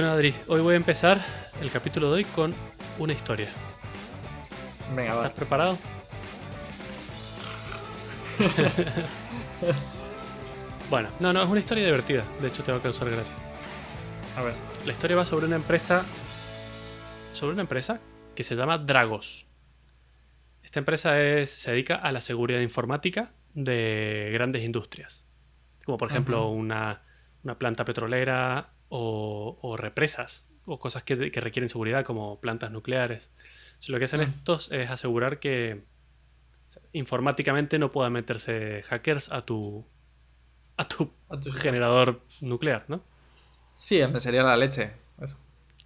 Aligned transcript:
Bueno, 0.00 0.14
Adri, 0.14 0.34
hoy 0.46 0.62
voy 0.62 0.72
a 0.72 0.76
empezar 0.78 1.20
el 1.60 1.70
capítulo 1.70 2.08
de 2.08 2.14
hoy 2.14 2.24
con 2.24 2.54
una 2.98 3.12
historia. 3.12 3.50
Venga, 4.96 5.12
¿Estás 5.12 5.30
va. 5.30 5.34
preparado? 5.34 5.78
bueno, 10.88 11.10
no, 11.20 11.34
no, 11.34 11.42
es 11.42 11.48
una 11.50 11.60
historia 11.60 11.84
divertida. 11.84 12.24
De 12.40 12.48
hecho, 12.48 12.64
te 12.64 12.72
va 12.72 12.78
a 12.78 12.80
causar 12.80 13.10
gracia. 13.10 13.36
A 14.38 14.42
ver. 14.42 14.54
La 14.86 14.92
historia 14.92 15.18
va 15.18 15.26
sobre 15.26 15.44
una 15.44 15.56
empresa. 15.56 16.06
Sobre 17.34 17.52
una 17.52 17.60
empresa 17.60 18.00
que 18.34 18.42
se 18.42 18.56
llama 18.56 18.78
Dragos. 18.78 19.48
Esta 20.62 20.78
empresa 20.78 21.20
es, 21.20 21.50
se 21.50 21.72
dedica 21.72 21.96
a 21.96 22.10
la 22.10 22.22
seguridad 22.22 22.60
informática 22.60 23.34
de 23.52 24.30
grandes 24.32 24.64
industrias. 24.64 25.26
Como 25.84 25.98
por 25.98 26.08
ejemplo 26.08 26.48
una 26.48 27.02
planta 27.58 27.84
petrolera 27.84 28.79
o, 28.90 29.58
o 29.62 29.76
represas 29.78 30.50
o 30.66 30.78
cosas 30.78 31.02
que, 31.02 31.30
que 31.32 31.40
requieren 31.40 31.70
seguridad 31.70 32.04
como 32.04 32.38
plantas 32.40 32.70
nucleares. 32.70 33.30
Entonces, 33.68 33.88
lo 33.88 33.98
que 33.98 34.04
hacen 34.04 34.20
Mm. 34.20 34.24
estos 34.24 34.70
es 34.70 34.90
asegurar 34.90 35.40
que 35.40 35.82
informáticamente 36.92 37.78
no 37.78 37.90
puedan 37.92 38.12
meterse 38.12 38.82
hackers 38.82 39.30
a 39.32 39.42
tu, 39.42 39.84
a 40.76 40.86
tu 40.88 41.10
A 41.28 41.40
tu- 41.40 41.50
generador 41.52 42.22
nuclear, 42.40 42.84
¿no? 42.88 43.02
Sí, 43.74 44.00
sería 44.18 44.42
la 44.42 44.56
leche. 44.56 44.92
Eso. 45.20 45.38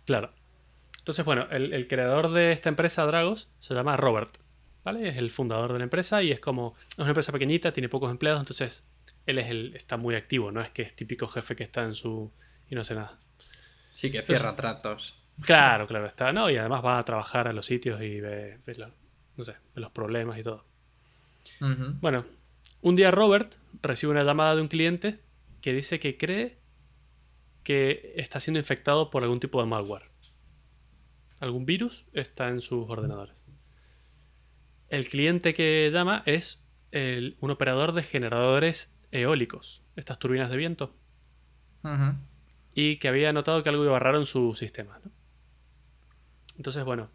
Claro. 0.04 0.32
Entonces, 0.98 1.24
bueno, 1.24 1.46
el, 1.50 1.72
el 1.72 1.86
creador 1.86 2.32
de 2.32 2.52
esta 2.52 2.68
empresa, 2.68 3.04
Dragos, 3.06 3.48
se 3.58 3.74
llama 3.74 3.96
Robert. 3.96 4.36
¿Vale? 4.84 5.08
Es 5.08 5.16
el 5.16 5.30
fundador 5.30 5.72
de 5.72 5.78
la 5.78 5.84
empresa 5.84 6.22
y 6.22 6.30
es 6.30 6.40
como. 6.40 6.74
Es 6.90 6.98
una 6.98 7.08
empresa 7.08 7.32
pequeñita, 7.32 7.72
tiene 7.72 7.88
pocos 7.88 8.10
empleados, 8.10 8.40
entonces 8.40 8.84
él 9.24 9.38
es 9.38 9.48
el, 9.48 9.74
está 9.76 9.96
muy 9.96 10.14
activo, 10.14 10.52
no 10.52 10.60
es 10.60 10.68
que 10.70 10.82
es 10.82 10.94
típico 10.94 11.26
jefe 11.26 11.56
que 11.56 11.62
está 11.62 11.84
en 11.84 11.94
su. 11.94 12.30
Y 12.74 12.76
no 12.76 12.80
hace 12.80 12.94
nada. 12.96 13.18
Sí, 13.94 14.10
que 14.10 14.22
cierra 14.22 14.56
tratos. 14.56 15.14
Claro, 15.40 15.86
claro, 15.86 16.06
está. 16.06 16.32
No, 16.32 16.50
y 16.50 16.56
además 16.56 16.84
va 16.84 16.98
a 16.98 17.02
trabajar 17.04 17.46
a 17.48 17.52
los 17.52 17.66
sitios 17.66 18.00
y 18.02 18.20
ve, 18.20 18.58
ve 18.66 18.74
lo- 18.74 18.90
no 19.36 19.44
sé, 19.44 19.52
ve 19.74 19.80
los 19.80 19.90
problemas 19.92 20.38
y 20.38 20.42
todo. 20.42 20.64
Bueno, 22.00 22.24
un 22.82 22.94
día 22.96 23.10
Robert 23.10 23.54
recibe 23.80 24.10
una 24.12 24.24
llamada 24.24 24.56
de 24.56 24.62
un 24.62 24.68
cliente 24.68 25.20
que 25.60 25.72
dice 25.72 25.98
que 26.00 26.16
cree 26.18 26.58
que 27.62 28.12
está 28.16 28.40
siendo 28.40 28.58
infectado 28.58 29.10
por 29.10 29.22
algún 29.22 29.40
tipo 29.40 29.60
de 29.60 29.66
malware. 29.68 30.10
Algún 31.40 31.64
virus 31.64 32.06
está 32.12 32.48
en 32.48 32.60
sus 32.60 32.88
ordenadores. 32.90 33.34
El 34.88 35.06
cliente 35.06 35.54
que 35.54 35.90
llama 35.92 36.22
es 36.26 36.66
el- 36.92 37.36
un 37.40 37.50
operador 37.50 37.92
de 37.92 38.02
generadores 38.02 38.94
eólicos, 39.12 39.82
estas 39.96 40.18
turbinas 40.18 40.50
de 40.50 40.56
viento, 40.56 40.94
Ujú. 41.82 42.14
Y 42.74 42.96
que 42.98 43.08
había 43.08 43.32
notado 43.32 43.62
que 43.62 43.68
algo 43.68 43.84
iba 43.84 43.98
raro 43.98 44.18
en 44.18 44.26
su 44.26 44.54
sistema. 44.54 45.00
Entonces, 46.56 46.84
bueno, 46.84 47.10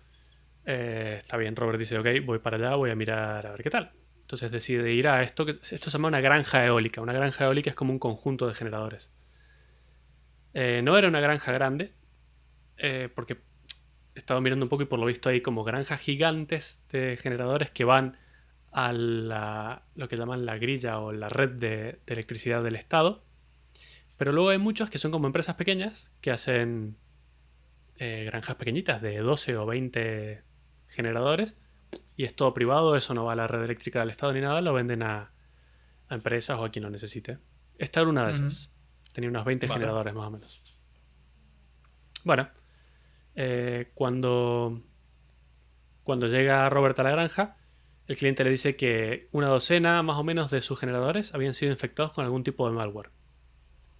eh, 0.65 1.15
está 1.19 1.37
bien, 1.37 1.55
Robert 1.55 1.79
dice, 1.79 1.97
ok, 1.97 2.07
voy 2.25 2.39
para 2.39 2.57
allá, 2.57 2.75
voy 2.75 2.91
a 2.91 2.95
mirar 2.95 3.45
a 3.47 3.51
ver 3.51 3.63
qué 3.63 3.69
tal. 3.69 3.91
Entonces 4.21 4.51
decide 4.51 4.91
ir 4.93 5.07
a 5.07 5.23
esto, 5.23 5.45
que 5.45 5.51
esto 5.51 5.89
se 5.89 5.97
llama 5.97 6.07
una 6.07 6.21
granja 6.21 6.65
eólica. 6.65 7.01
Una 7.01 7.13
granja 7.13 7.45
eólica 7.45 7.71
es 7.71 7.75
como 7.75 7.91
un 7.91 7.99
conjunto 7.99 8.47
de 8.47 8.53
generadores. 8.53 9.11
Eh, 10.53 10.81
no 10.83 10.97
era 10.97 11.07
una 11.07 11.19
granja 11.19 11.51
grande, 11.51 11.93
eh, 12.77 13.09
porque 13.13 13.37
he 14.15 14.19
estado 14.19 14.41
mirando 14.41 14.65
un 14.65 14.69
poco 14.69 14.83
y 14.83 14.85
por 14.85 14.99
lo 14.99 15.05
visto 15.05 15.29
hay 15.29 15.41
como 15.41 15.63
granjas 15.63 15.99
gigantes 15.99 16.83
de 16.91 17.17
generadores 17.17 17.71
que 17.71 17.85
van 17.85 18.17
a 18.71 18.93
la- 18.93 19.83
lo 19.95 20.07
que 20.07 20.17
llaman 20.17 20.45
la 20.45 20.57
grilla 20.57 20.99
o 20.99 21.11
la 21.11 21.29
red 21.29 21.49
de 21.51 21.99
electricidad 22.05 22.63
del 22.63 22.75
Estado. 22.75 23.23
Pero 24.19 24.33
luego 24.33 24.49
hay 24.49 24.57
muchos 24.57 24.89
que 24.89 24.97
son 24.97 25.11
como 25.11 25.27
empresas 25.27 25.55
pequeñas 25.55 26.11
que 26.19 26.29
hacen 26.29 26.97
eh, 27.95 28.25
granjas 28.25 28.57
pequeñitas 28.57 29.01
de 29.01 29.17
12 29.17 29.55
o 29.55 29.65
20 29.65 30.43
generadores 30.89 31.55
y 32.17 32.25
es 32.25 32.35
todo 32.35 32.53
privado, 32.53 32.97
eso 32.97 33.13
no 33.13 33.23
va 33.23 33.31
a 33.31 33.35
la 33.37 33.47
red 33.47 33.63
eléctrica 33.63 34.01
del 34.01 34.09
Estado 34.09 34.33
ni 34.33 34.41
nada, 34.41 34.59
lo 34.59 34.73
venden 34.73 35.03
a, 35.03 35.31
a 36.09 36.15
empresas 36.15 36.59
o 36.59 36.65
a 36.65 36.69
quien 36.69 36.83
lo 36.83 36.89
necesite. 36.89 37.37
Esta 37.77 38.01
era 38.01 38.09
una 38.09 38.25
de 38.25 38.33
esas. 38.33 38.69
Tenía 39.13 39.29
unos 39.29 39.45
20 39.45 39.67
Vale. 39.67 39.79
generadores 39.79 40.13
más 40.13 40.27
o 40.27 40.31
menos. 40.31 40.61
Bueno, 42.25 42.49
eh, 43.35 43.89
cuando, 43.93 44.81
cuando 46.03 46.27
llega 46.27 46.69
Robert 46.69 46.99
a 46.99 47.03
la 47.03 47.11
granja, 47.11 47.55
el 48.05 48.17
cliente 48.17 48.43
le 48.43 48.49
dice 48.49 48.75
que 48.75 49.29
una 49.31 49.47
docena 49.47 50.03
más 50.03 50.17
o 50.17 50.25
menos 50.25 50.51
de 50.51 50.59
sus 50.59 50.77
generadores 50.77 51.33
habían 51.33 51.53
sido 51.53 51.71
infectados 51.71 52.11
con 52.11 52.25
algún 52.25 52.43
tipo 52.43 52.67
de 52.67 52.75
malware. 52.75 53.11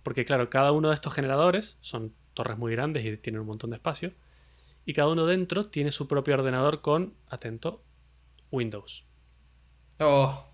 Porque 0.04 0.26
claro, 0.26 0.50
cada 0.50 0.72
uno 0.72 0.90
de 0.90 0.96
estos 0.96 1.14
generadores 1.14 1.78
son 1.82 2.14
torres 2.34 2.58
muy 2.58 2.72
grandes 2.72 3.06
y 3.06 3.18
tienen 3.18 3.42
un 3.42 3.48
montón 3.48 3.70
de 3.72 3.78
espacio. 3.78 4.14
Y 4.86 4.94
cada 4.94 5.10
uno 5.10 5.26
dentro 5.26 5.68
tiene 5.68 5.92
su 5.92 6.08
propio 6.08 6.36
ordenador 6.36 6.82
con, 6.82 7.14
atento, 7.30 7.84
Windows. 8.52 9.06
Oh. 10.00 10.46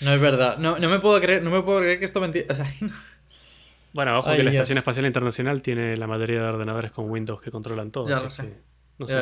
No 0.00 0.12
es 0.12 0.20
verdad. 0.20 0.58
No, 0.58 0.78
no 0.78 0.88
me 0.88 1.00
puedo 1.00 1.20
creer, 1.20 1.42
no 1.42 1.50
me 1.50 1.62
puedo 1.62 1.80
creer 1.80 1.98
que 1.98 2.04
esto 2.04 2.20
mentira. 2.20 2.46
O 2.50 2.56
sea, 2.56 2.72
Bueno, 3.92 4.18
ojo 4.18 4.28
Ay, 4.28 4.36
que 4.36 4.42
la 4.42 4.50
Dios. 4.50 4.60
Estación 4.60 4.78
Espacial 4.78 5.06
Internacional 5.06 5.62
tiene 5.62 5.96
la 5.96 6.06
mayoría 6.06 6.42
de 6.42 6.48
ordenadores 6.48 6.92
con 6.92 7.10
Windows 7.10 7.40
que 7.40 7.50
controlan 7.50 7.90
todo. 7.90 8.06
Ya 8.06 8.20
lo 8.20 8.28
sé. 8.28 8.60
No 8.98 9.06
sé 9.08 9.16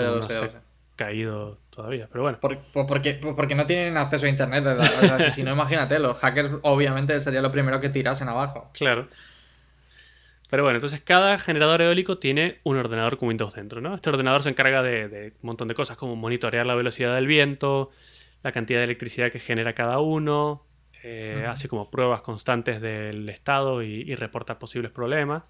caído 0.96 1.58
todavía, 1.70 2.08
pero 2.10 2.22
bueno. 2.22 2.38
Por- 2.40 2.58
por- 2.58 2.86
porque, 2.86 3.14
por- 3.14 3.34
porque 3.36 3.54
no 3.54 3.66
tienen 3.66 3.96
acceso 3.96 4.26
a 4.26 4.28
internet. 4.28 4.64
O 4.66 4.84
sea, 5.00 5.30
si 5.30 5.42
no, 5.42 5.52
imagínate, 5.54 5.98
los 5.98 6.18
hackers 6.18 6.50
obviamente 6.62 7.18
sería 7.20 7.40
lo 7.42 7.50
primero 7.52 7.80
que 7.80 7.88
tirasen 7.88 8.28
abajo. 8.28 8.70
Claro. 8.74 9.08
Pero 10.50 10.62
bueno, 10.62 10.76
entonces 10.76 11.00
cada 11.00 11.38
generador 11.38 11.82
eólico 11.82 12.18
tiene 12.18 12.60
un 12.62 12.76
ordenador 12.76 13.18
con 13.18 13.28
Windows 13.28 13.54
dentro, 13.54 13.80
¿no? 13.80 13.94
Este 13.94 14.10
ordenador 14.10 14.42
se 14.42 14.50
encarga 14.50 14.82
de, 14.82 15.08
de 15.08 15.26
un 15.28 15.46
montón 15.48 15.68
de 15.68 15.74
cosas, 15.74 15.96
como 15.96 16.14
monitorear 16.16 16.64
la 16.66 16.74
velocidad 16.76 17.14
del 17.14 17.26
viento, 17.26 17.90
la 18.42 18.52
cantidad 18.52 18.78
de 18.78 18.84
electricidad 18.84 19.32
que 19.32 19.40
genera 19.40 19.72
cada 19.72 19.98
uno, 19.98 20.64
eh, 21.02 21.44
hace 21.48 21.68
como 21.68 21.90
pruebas 21.90 22.22
constantes 22.22 22.80
del 22.80 23.28
estado 23.30 23.82
y, 23.82 24.02
y 24.02 24.14
reporta 24.14 24.58
posibles 24.58 24.92
problemas. 24.92 25.42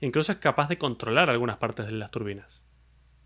Incluso 0.00 0.32
es 0.32 0.38
capaz 0.38 0.68
de 0.68 0.76
controlar 0.78 1.30
algunas 1.30 1.58
partes 1.58 1.86
de 1.86 1.92
las 1.92 2.10
turbinas, 2.10 2.64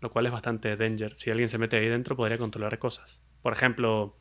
lo 0.01 0.09
cual 0.09 0.25
es 0.25 0.31
bastante 0.31 0.75
danger. 0.75 1.13
Si 1.17 1.29
alguien 1.29 1.47
se 1.47 1.57
mete 1.57 1.77
ahí 1.77 1.87
dentro 1.87 2.15
podría 2.15 2.37
controlar 2.37 2.77
cosas. 2.79 3.23
Por 3.41 3.53
ejemplo, 3.53 4.17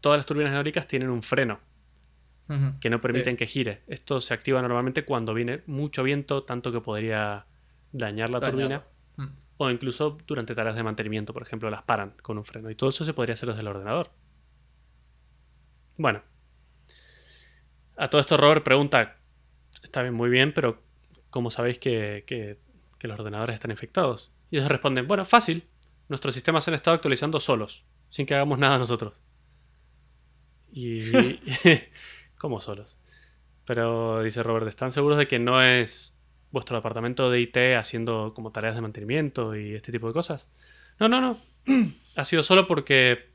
todas 0.00 0.18
las 0.18 0.26
turbinas 0.26 0.52
eólicas 0.54 0.86
tienen 0.86 1.08
un 1.10 1.22
freno 1.22 1.60
que 2.80 2.90
no 2.90 3.00
permiten 3.00 3.34
Sí. 3.34 3.38
que 3.38 3.46
gire. 3.46 3.82
Esto 3.86 4.20
se 4.20 4.34
activa 4.34 4.60
normalmente 4.60 5.06
cuando 5.06 5.32
viene 5.32 5.62
mucho 5.66 6.02
viento, 6.02 6.42
tanto 6.42 6.70
que 6.70 6.80
podría 6.82 7.46
dañar 7.92 8.28
la 8.28 8.40
turbina, 8.40 8.84
o 9.56 9.70
incluso 9.70 10.18
durante 10.26 10.54
tareas 10.54 10.74
de 10.76 10.82
mantenimiento, 10.82 11.32
por 11.32 11.42
ejemplo, 11.42 11.70
las 11.70 11.82
paran 11.84 12.14
con 12.20 12.36
un 12.36 12.44
freno. 12.44 12.68
Y 12.68 12.74
todo 12.74 12.90
eso 12.90 13.04
se 13.06 13.14
podría 13.14 13.34
hacer 13.34 13.48
desde 13.48 13.62
el 13.62 13.68
ordenador. 13.68 14.10
Bueno. 15.96 16.22
A 17.96 18.08
todo 18.10 18.20
esto 18.20 18.36
Robert 18.36 18.64
pregunta, 18.64 19.16
está 19.82 20.02
bien, 20.02 20.14
muy 20.14 20.28
bien, 20.30 20.52
pero 20.52 20.82
¿cómo 21.30 21.50
sabéis 21.50 21.78
que, 21.78 22.24
que- 22.26 22.58
que 22.98 23.08
los 23.08 23.18
ordenadores 23.18 23.54
están 23.54 23.70
infectados? 23.70 24.32
Y 24.52 24.58
ellos 24.58 24.68
responden, 24.68 25.08
bueno, 25.08 25.24
fácil. 25.24 25.64
Nuestros 26.08 26.34
sistemas 26.34 26.62
se 26.62 26.70
han 26.70 26.74
estado 26.74 26.94
actualizando 26.94 27.40
solos, 27.40 27.86
sin 28.10 28.26
que 28.26 28.34
hagamos 28.34 28.58
nada 28.58 28.76
nosotros. 28.76 29.14
Y... 30.70 31.10
¿Cómo 32.38 32.60
solos? 32.60 32.98
Pero 33.64 34.22
dice 34.22 34.42
Robert, 34.42 34.68
¿están 34.68 34.92
seguros 34.92 35.16
de 35.16 35.26
que 35.26 35.38
no 35.38 35.62
es 35.62 36.14
vuestro 36.50 36.76
departamento 36.76 37.30
de 37.30 37.40
IT 37.40 37.56
haciendo 37.78 38.34
como 38.34 38.52
tareas 38.52 38.74
de 38.74 38.82
mantenimiento 38.82 39.56
y 39.56 39.74
este 39.74 39.90
tipo 39.90 40.06
de 40.06 40.12
cosas? 40.12 40.50
No, 41.00 41.08
no, 41.08 41.20
no. 41.22 41.40
ha 42.16 42.24
sido 42.26 42.42
solo 42.42 42.66
porque 42.66 43.30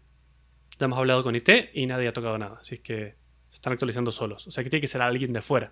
ya 0.77 0.85
hemos 0.85 0.99
hablado 0.99 1.23
con 1.23 1.35
IT 1.35 1.49
y 1.73 1.87
nadie 1.87 2.09
ha 2.09 2.13
tocado 2.13 2.37
nada. 2.37 2.59
Así 2.61 2.77
que 2.77 3.15
se 3.49 3.55
están 3.55 3.73
actualizando 3.73 4.11
solos. 4.11 4.45
O 4.45 4.51
sea 4.51 4.63
que 4.63 4.69
tiene 4.69 4.81
que 4.81 4.87
ser 4.87 5.01
alguien 5.01 5.33
de 5.33 5.41
fuera. 5.41 5.71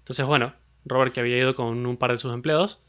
Entonces, 0.00 0.26
bueno, 0.26 0.54
Robert, 0.84 1.14
que 1.14 1.20
había 1.20 1.38
ido 1.38 1.54
con 1.54 1.86
un 1.86 1.96
par 1.96 2.10
de 2.10 2.18
sus 2.18 2.34
empleados, 2.34 2.82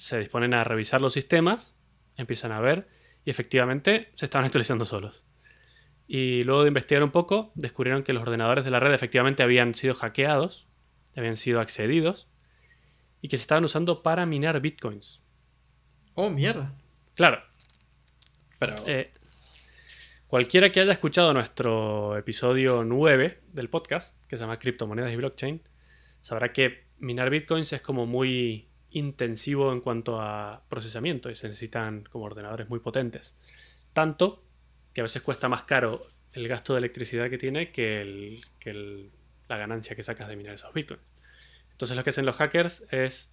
se 0.00 0.18
disponen 0.18 0.54
a 0.54 0.64
revisar 0.64 1.02
los 1.02 1.12
sistemas, 1.12 1.74
empiezan 2.16 2.52
a 2.52 2.60
ver 2.60 2.88
y 3.24 3.30
efectivamente 3.30 4.10
se 4.14 4.24
estaban 4.24 4.44
actualizando 4.46 4.86
solos. 4.86 5.24
Y 6.06 6.42
luego 6.44 6.62
de 6.62 6.68
investigar 6.68 7.04
un 7.04 7.10
poco, 7.10 7.52
descubrieron 7.54 8.02
que 8.02 8.14
los 8.14 8.22
ordenadores 8.22 8.64
de 8.64 8.70
la 8.70 8.80
red 8.80 8.94
efectivamente 8.94 9.42
habían 9.42 9.74
sido 9.74 9.94
hackeados, 9.94 10.66
habían 11.14 11.36
sido 11.36 11.60
accedidos 11.60 12.28
y 13.20 13.28
que 13.28 13.36
se 13.36 13.42
estaban 13.42 13.62
usando 13.64 14.02
para 14.02 14.24
minar 14.24 14.60
bitcoins. 14.60 15.22
Oh, 16.14 16.30
mierda. 16.30 16.74
Claro, 17.14 17.42
Pero. 18.58 18.74
eh, 18.86 19.12
cualquiera 20.26 20.72
que 20.72 20.80
haya 20.80 20.92
escuchado 20.92 21.34
nuestro 21.34 22.16
episodio 22.16 22.84
9 22.84 23.42
del 23.52 23.68
podcast, 23.68 24.16
que 24.26 24.38
se 24.38 24.44
llama 24.44 24.58
Criptomonedas 24.58 25.12
y 25.12 25.16
Blockchain, 25.16 25.62
sabrá 26.20 26.52
que 26.54 26.86
minar 26.98 27.28
bitcoins 27.28 27.72
es 27.74 27.82
como 27.82 28.06
muy 28.06 28.69
intensivo 28.90 29.72
en 29.72 29.80
cuanto 29.80 30.20
a 30.20 30.64
procesamiento 30.68 31.30
y 31.30 31.34
se 31.34 31.48
necesitan 31.48 32.04
como 32.10 32.24
ordenadores 32.24 32.68
muy 32.68 32.80
potentes. 32.80 33.36
Tanto 33.92 34.44
que 34.92 35.00
a 35.00 35.04
veces 35.04 35.22
cuesta 35.22 35.48
más 35.48 35.64
caro 35.64 36.06
el 36.32 36.48
gasto 36.48 36.74
de 36.74 36.78
electricidad 36.78 37.30
que 37.30 37.38
tiene 37.38 37.70
que, 37.70 38.40
la 39.48 39.56
ganancia 39.56 39.96
que 39.96 40.02
sacas 40.02 40.28
de 40.28 40.36
minar 40.36 40.54
esos 40.54 40.72
bitcoins. 40.72 41.02
Entonces 41.72 41.96
lo 41.96 42.04
que 42.04 42.10
hacen 42.10 42.26
los 42.26 42.36
hackers 42.36 42.84
es 42.90 43.32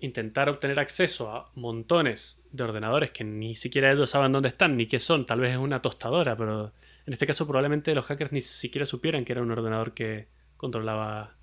intentar 0.00 0.48
obtener 0.48 0.78
acceso 0.78 1.30
a 1.30 1.50
montones 1.54 2.42
de 2.52 2.64
ordenadores 2.64 3.10
que 3.10 3.24
ni 3.24 3.56
siquiera 3.56 3.90
ellos 3.90 4.10
saben 4.10 4.32
dónde 4.32 4.48
están 4.48 4.76
ni 4.76 4.86
qué 4.86 4.98
son. 4.98 5.24
Tal 5.26 5.40
vez 5.40 5.52
es 5.52 5.56
una 5.56 5.80
tostadora, 5.80 6.36
pero 6.36 6.72
en 7.06 7.12
este 7.12 7.26
caso 7.26 7.46
probablemente 7.46 7.94
los 7.94 8.04
hackers 8.04 8.32
ni 8.32 8.40
siquiera 8.40 8.86
supieran 8.86 9.24
que 9.24 9.32
era 9.32 9.42
un 9.42 9.50
ordenador 9.50 9.94
que 9.94 10.28
controlaba 10.56 11.36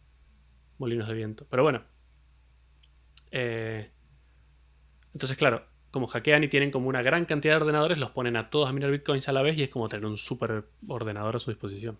molinos 0.78 1.08
de 1.08 1.14
viento. 1.16 1.48
Pero 1.50 1.64
bueno. 1.64 1.91
Eh, 3.32 3.90
entonces, 5.14 5.38
claro, 5.38 5.66
como 5.92 6.08
hackean 6.08 6.44
y 6.44 6.48
tienen 6.48 6.72
como 6.72 6.88
una 6.88 7.02
gran 7.02 7.26
cantidad 7.26 7.56
de 7.56 7.62
ordenadores, 7.62 7.98
los 7.98 8.12
ponen 8.12 8.38
a 8.38 8.50
todos 8.50 8.70
a 8.70 8.74
minar 8.74 8.92
bitcoins 8.92 9.28
a 9.28 9.34
la 9.34 9.42
vez 9.42 9.58
y 9.58 9.64
es 9.64 9.70
como 9.70 9.90
tener 9.90 10.06
un 10.06 10.18
super 10.18 10.66
ordenador 10.88 11.36
a 11.36 11.40
su 11.40 11.52
disposición. 11.52 12.00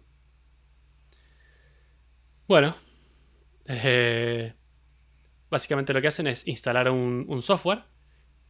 Bueno, 2.48 2.76
eh, 3.66 4.54
básicamente 5.50 5.94
lo 5.94 6.02
que 6.02 6.08
hacen 6.08 6.28
es 6.28 6.48
instalar 6.48 6.90
un, 6.90 7.42
software 7.42 7.84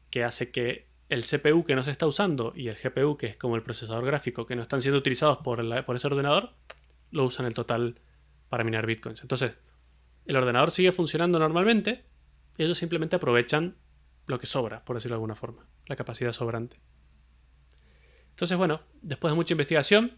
que 0.10 0.24
hace 0.24 0.52
que 0.52 0.90
el 1.10 1.24
CPU 1.24 1.64
que 1.64 1.76
no 1.76 1.84
se 1.84 1.92
está 1.92 2.08
usando 2.08 2.54
y 2.56 2.68
el 2.68 2.78
GPU, 2.78 3.18
que 3.18 3.28
es 3.28 3.38
como 3.38 3.56
el 3.56 3.64
procesador 3.64 4.06
gráfico, 4.06 4.46
que 4.46 4.56
no 4.56 4.62
están 4.62 4.82
siendo 4.82 5.00
utilizados 5.00 5.40
por, 5.40 5.86
por 5.86 5.96
ese 5.96 6.08
ordenador, 6.08 6.54
lo 7.12 7.26
usan 7.26 7.46
el 7.46 7.54
total 7.54 8.00
para 8.50 8.64
minar 8.64 8.86
bitcoins. 8.86 9.22
Entonces, 9.22 9.58
el 10.26 10.36
ordenador 10.36 10.72
sigue 10.72 10.92
funcionando 10.92 11.40
normalmente 11.40 12.06
ellos 12.58 12.78
simplemente 12.78 13.16
aprovechan 13.16 13.76
lo 14.28 14.40
que 14.40 14.46
sobra, 14.46 14.84
por 14.86 14.96
decirlo 14.96 15.16
de 15.16 15.18
alguna 15.18 15.36
forma, 15.36 15.68
la 15.88 15.96
capacidad 15.96 16.32
sobrante. 16.32 16.80
Entonces, 18.30 18.58
bueno, 18.58 18.82
después 19.02 19.32
de 19.32 19.36
mucha 19.36 19.54
investigación, 19.54 20.18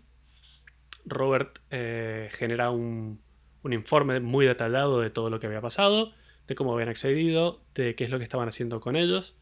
Robert 1.05 1.59
eh, 1.71 2.29
genera 2.31 2.69
un, 2.71 3.21
informe 3.69 4.19
muy 4.19 4.45
detallado 4.45 4.99
de 4.99 5.09
todo 5.09 5.29
lo 5.29 5.39
que 5.39 5.47
había 5.47 5.61
pasado, 5.61 6.13
de 6.47 6.55
cómo 6.55 6.73
habían 6.73 6.89
accedido, 6.89 7.63
de 7.73 7.95
qué 7.95 8.03
es 8.03 8.09
lo 8.09 8.17
que 8.17 8.23
estaban 8.23 8.47
haciendo 8.47 8.79
con 8.81 8.95
ellos. 8.95 9.37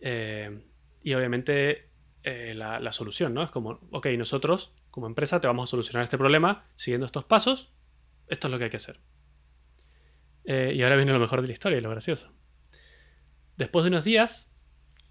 Eh, 0.00 0.64
y 1.02 1.14
obviamente 1.14 1.90
eh, 2.22 2.54
la, 2.54 2.78
la, 2.78 2.92
solución, 2.92 3.34
¿no? 3.34 3.42
Es 3.42 3.50
como, 3.50 3.80
ok, 3.90 4.06
nosotros 4.18 4.74
como 4.90 5.06
empresa 5.06 5.40
te 5.40 5.46
vamos 5.46 5.68
a 5.68 5.70
solucionar 5.70 6.04
este 6.04 6.18
problema 6.18 6.66
siguiendo 6.74 7.06
estos 7.06 7.24
pasos. 7.24 7.72
Esto 8.28 8.48
es 8.48 8.52
lo 8.52 8.58
que 8.58 8.64
hay 8.64 8.70
que 8.70 8.76
hacer. 8.76 9.00
Y 10.44 10.82
ahora 10.82 10.96
viene 10.96 11.12
lo 11.12 11.18
mejor 11.18 11.40
de 11.40 11.46
la 11.46 11.52
historia 11.52 11.78
y 11.78 11.80
lo 11.80 11.90
gracioso. 11.90 12.32
Después 13.56 13.84
de 13.84 13.90
unos 13.90 14.04
días, 14.04 14.50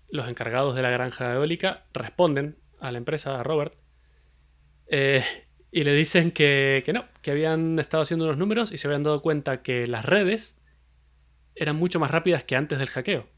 los 0.10 0.28
encargados 0.28 0.76
de 0.76 0.82
la 0.82 0.90
granja 0.90 1.34
eólica 1.34 1.86
responden 1.94 2.58
a 2.80 2.92
la 2.92 2.98
empresa, 2.98 3.40
a 3.40 3.44
Robert, 3.44 3.76
eh, 4.88 5.24
y 5.72 5.86
le 5.86 5.94
dicen 5.94 6.32
que, 6.32 6.84
no, 6.94 7.06
que 7.22 7.32
habían 7.32 7.80
estado 7.80 8.04
haciendo 8.04 8.26
unos 8.26 8.38
números 8.38 8.72
y 8.74 8.78
se 8.78 8.88
habían 8.88 9.04
dado 9.04 9.22
cuenta 9.22 9.62
que 9.62 9.88
las 9.88 10.04
redes 10.04 10.60
eran 11.56 11.78
mucho 11.78 12.00
más 12.00 12.12
rápidas 12.12 12.44
que 12.44 12.58
antes 12.58 12.78
del 12.78 12.90
hackeo. 12.90 13.30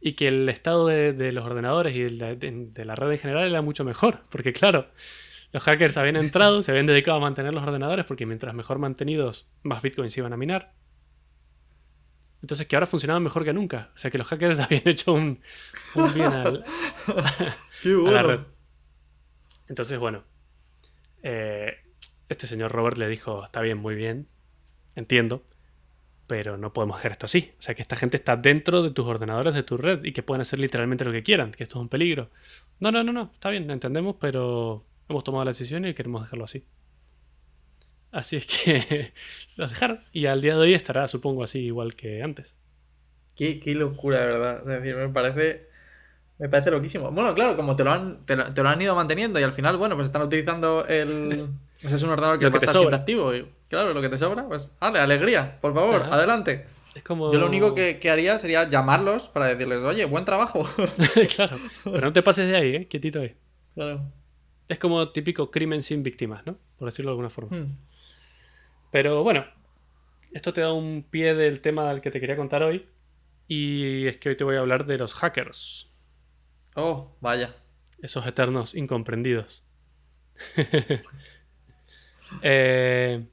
Y 0.00 0.14
que 0.14 0.28
el 0.28 0.48
estado 0.48 0.86
de, 0.86 1.32
los 1.32 1.44
ordenadores 1.44 1.94
y 1.94 2.04
de, 2.04 2.84
la 2.86 2.94
red 2.94 3.12
en 3.12 3.18
general 3.18 3.46
era 3.46 3.60
mucho 3.60 3.84
mejor. 3.84 4.20
Porque 4.30 4.54
claro, 4.54 4.88
los 5.52 5.62
hackers 5.62 5.96
habían 5.96 6.16
entrado, 6.16 6.62
se 6.62 6.70
habían 6.70 6.86
dedicado 6.86 7.18
a 7.18 7.20
mantener 7.20 7.52
los 7.52 7.62
ordenadores 7.62 8.04
porque 8.04 8.26
mientras 8.26 8.54
mejor 8.54 8.78
mantenidos, 8.78 9.48
más 9.62 9.82
bitcoins 9.82 10.16
iban 10.16 10.32
a 10.32 10.36
minar. 10.36 10.74
Entonces 12.42 12.66
que 12.66 12.76
ahora 12.76 12.86
funcionaban 12.86 13.22
mejor 13.22 13.44
que 13.44 13.52
nunca. 13.52 13.90
O 13.94 13.98
sea 13.98 14.10
que 14.10 14.18
los 14.18 14.26
hackers 14.28 14.58
habían 14.60 14.86
hecho 14.86 15.12
un, 15.12 15.40
bien 16.14 16.32
al, 16.32 16.64
Qué 17.82 17.94
bueno. 17.94 18.46
Entonces, 19.68 19.98
bueno. 19.98 20.24
Eh, 21.22 21.76
este 22.28 22.46
señor 22.46 22.72
Robert 22.72 22.96
le 22.96 23.08
dijo, 23.08 23.44
está 23.44 23.60
bien, 23.60 23.78
muy 23.78 23.96
bien, 23.96 24.28
entiendo, 24.94 25.44
pero 26.28 26.56
no 26.56 26.72
podemos 26.72 26.96
hacer 26.96 27.12
esto 27.12 27.26
así. 27.26 27.52
O 27.58 27.62
sea 27.62 27.74
que 27.74 27.82
esta 27.82 27.96
gente 27.96 28.16
está 28.16 28.36
dentro 28.36 28.82
de 28.82 28.90
tus 28.90 29.04
ordenadores, 29.04 29.52
de 29.52 29.64
tu 29.64 29.76
red, 29.76 30.04
y 30.04 30.12
que 30.12 30.22
pueden 30.22 30.40
hacer 30.42 30.60
literalmente 30.60 31.04
lo 31.04 31.12
que 31.12 31.24
quieran, 31.24 31.50
que 31.50 31.64
esto 31.64 31.78
es 31.78 31.82
un 31.82 31.88
peligro. 31.88 32.30
No, 32.78 32.92
no, 32.92 33.02
no, 33.02 33.12
no, 33.12 33.32
está 33.34 33.50
bien, 33.50 33.68
entendemos, 33.70 34.16
pero 34.20 34.86
hemos 35.10 35.24
tomado 35.24 35.44
la 35.44 35.50
decisión 35.50 35.84
y 35.84 35.94
queremos 35.94 36.22
dejarlo 36.22 36.44
así. 36.44 36.64
Así 38.12 38.36
es 38.36 38.46
que 38.46 39.12
los 39.56 39.70
dejaron. 39.70 40.00
Y 40.12 40.26
al 40.26 40.40
día 40.40 40.54
de 40.54 40.60
hoy 40.60 40.74
estará, 40.74 41.06
supongo, 41.08 41.44
así 41.44 41.60
igual 41.60 41.94
que 41.94 42.22
antes. 42.22 42.56
Qué, 43.36 43.60
qué 43.60 43.74
locura, 43.74 44.20
de 44.20 44.26
verdad. 44.26 44.58
Es 44.60 44.82
decir, 44.82 44.96
me 44.96 45.08
parece. 45.08 45.68
Me 46.38 46.48
parece 46.48 46.70
loquísimo. 46.70 47.10
Bueno, 47.10 47.34
claro, 47.34 47.54
como 47.54 47.76
te 47.76 47.84
lo 47.84 47.92
han, 47.92 48.24
te 48.24 48.34
lo, 48.34 48.68
han 48.68 48.80
ido 48.82 48.94
manteniendo 48.94 49.38
y 49.38 49.42
al 49.42 49.52
final, 49.52 49.76
bueno, 49.76 49.94
pues 49.94 50.06
están 50.06 50.22
utilizando 50.22 50.86
el. 50.86 51.48
Pues 51.80 51.94
es 51.94 52.02
un 52.02 52.10
ordenador 52.10 52.38
que, 52.38 52.46
está 52.46 52.72
siempre 52.72 52.94
activo. 52.94 53.34
Y, 53.34 53.50
claro, 53.68 53.94
lo 53.94 54.02
que 54.02 54.10
te 54.10 54.18
sobra, 54.18 54.46
pues. 54.46 54.76
¡Ale, 54.80 54.98
alegría! 54.98 55.58
Por 55.62 55.72
favor, 55.72 56.02
adelante. 56.10 56.66
Es 56.94 57.02
como... 57.02 57.32
Yo 57.32 57.38
lo 57.38 57.46
único 57.46 57.74
que, 57.74 57.98
que, 57.98 58.10
haría 58.10 58.36
sería 58.36 58.68
llamarlos 58.68 59.28
para 59.28 59.46
decirles, 59.46 59.78
oye, 59.78 60.04
buen 60.04 60.26
trabajo. 60.26 60.68
claro, 61.36 61.58
pero 61.84 62.00
no 62.02 62.12
te 62.12 62.22
pases 62.22 62.48
de 62.48 62.56
ahí, 62.56 62.76
¿eh? 62.76 62.86
Quietito 62.86 63.20
ahí. 63.20 63.34
Claro. 63.74 64.02
Es 64.70 64.78
como 64.78 65.08
típico 65.08 65.50
crimen 65.50 65.82
sin 65.82 66.04
víctimas, 66.04 66.46
¿no? 66.46 66.56
Por 66.78 66.86
decirlo 66.86 67.10
de 67.10 67.14
alguna 67.14 67.28
forma. 67.28 67.56
Hmm. 67.56 67.76
Pero 68.92 69.24
bueno, 69.24 69.44
esto 70.30 70.52
te 70.52 70.60
da 70.60 70.72
un 70.72 71.04
pie 71.10 71.34
del 71.34 71.60
tema 71.60 71.88
del 71.90 72.00
que 72.00 72.12
te 72.12 72.20
quería 72.20 72.36
contar 72.36 72.62
hoy. 72.62 72.86
Y 73.48 74.06
es 74.06 74.18
que 74.18 74.28
hoy 74.28 74.36
te 74.36 74.44
voy 74.44 74.54
a 74.54 74.60
hablar 74.60 74.86
de 74.86 74.96
los 74.96 75.12
hackers. 75.14 75.90
Oh, 76.76 77.16
vaya. 77.20 77.56
Esos 78.00 78.24
eternos 78.28 78.74
incomprendidos. 78.74 79.64
Eh, 82.42 83.26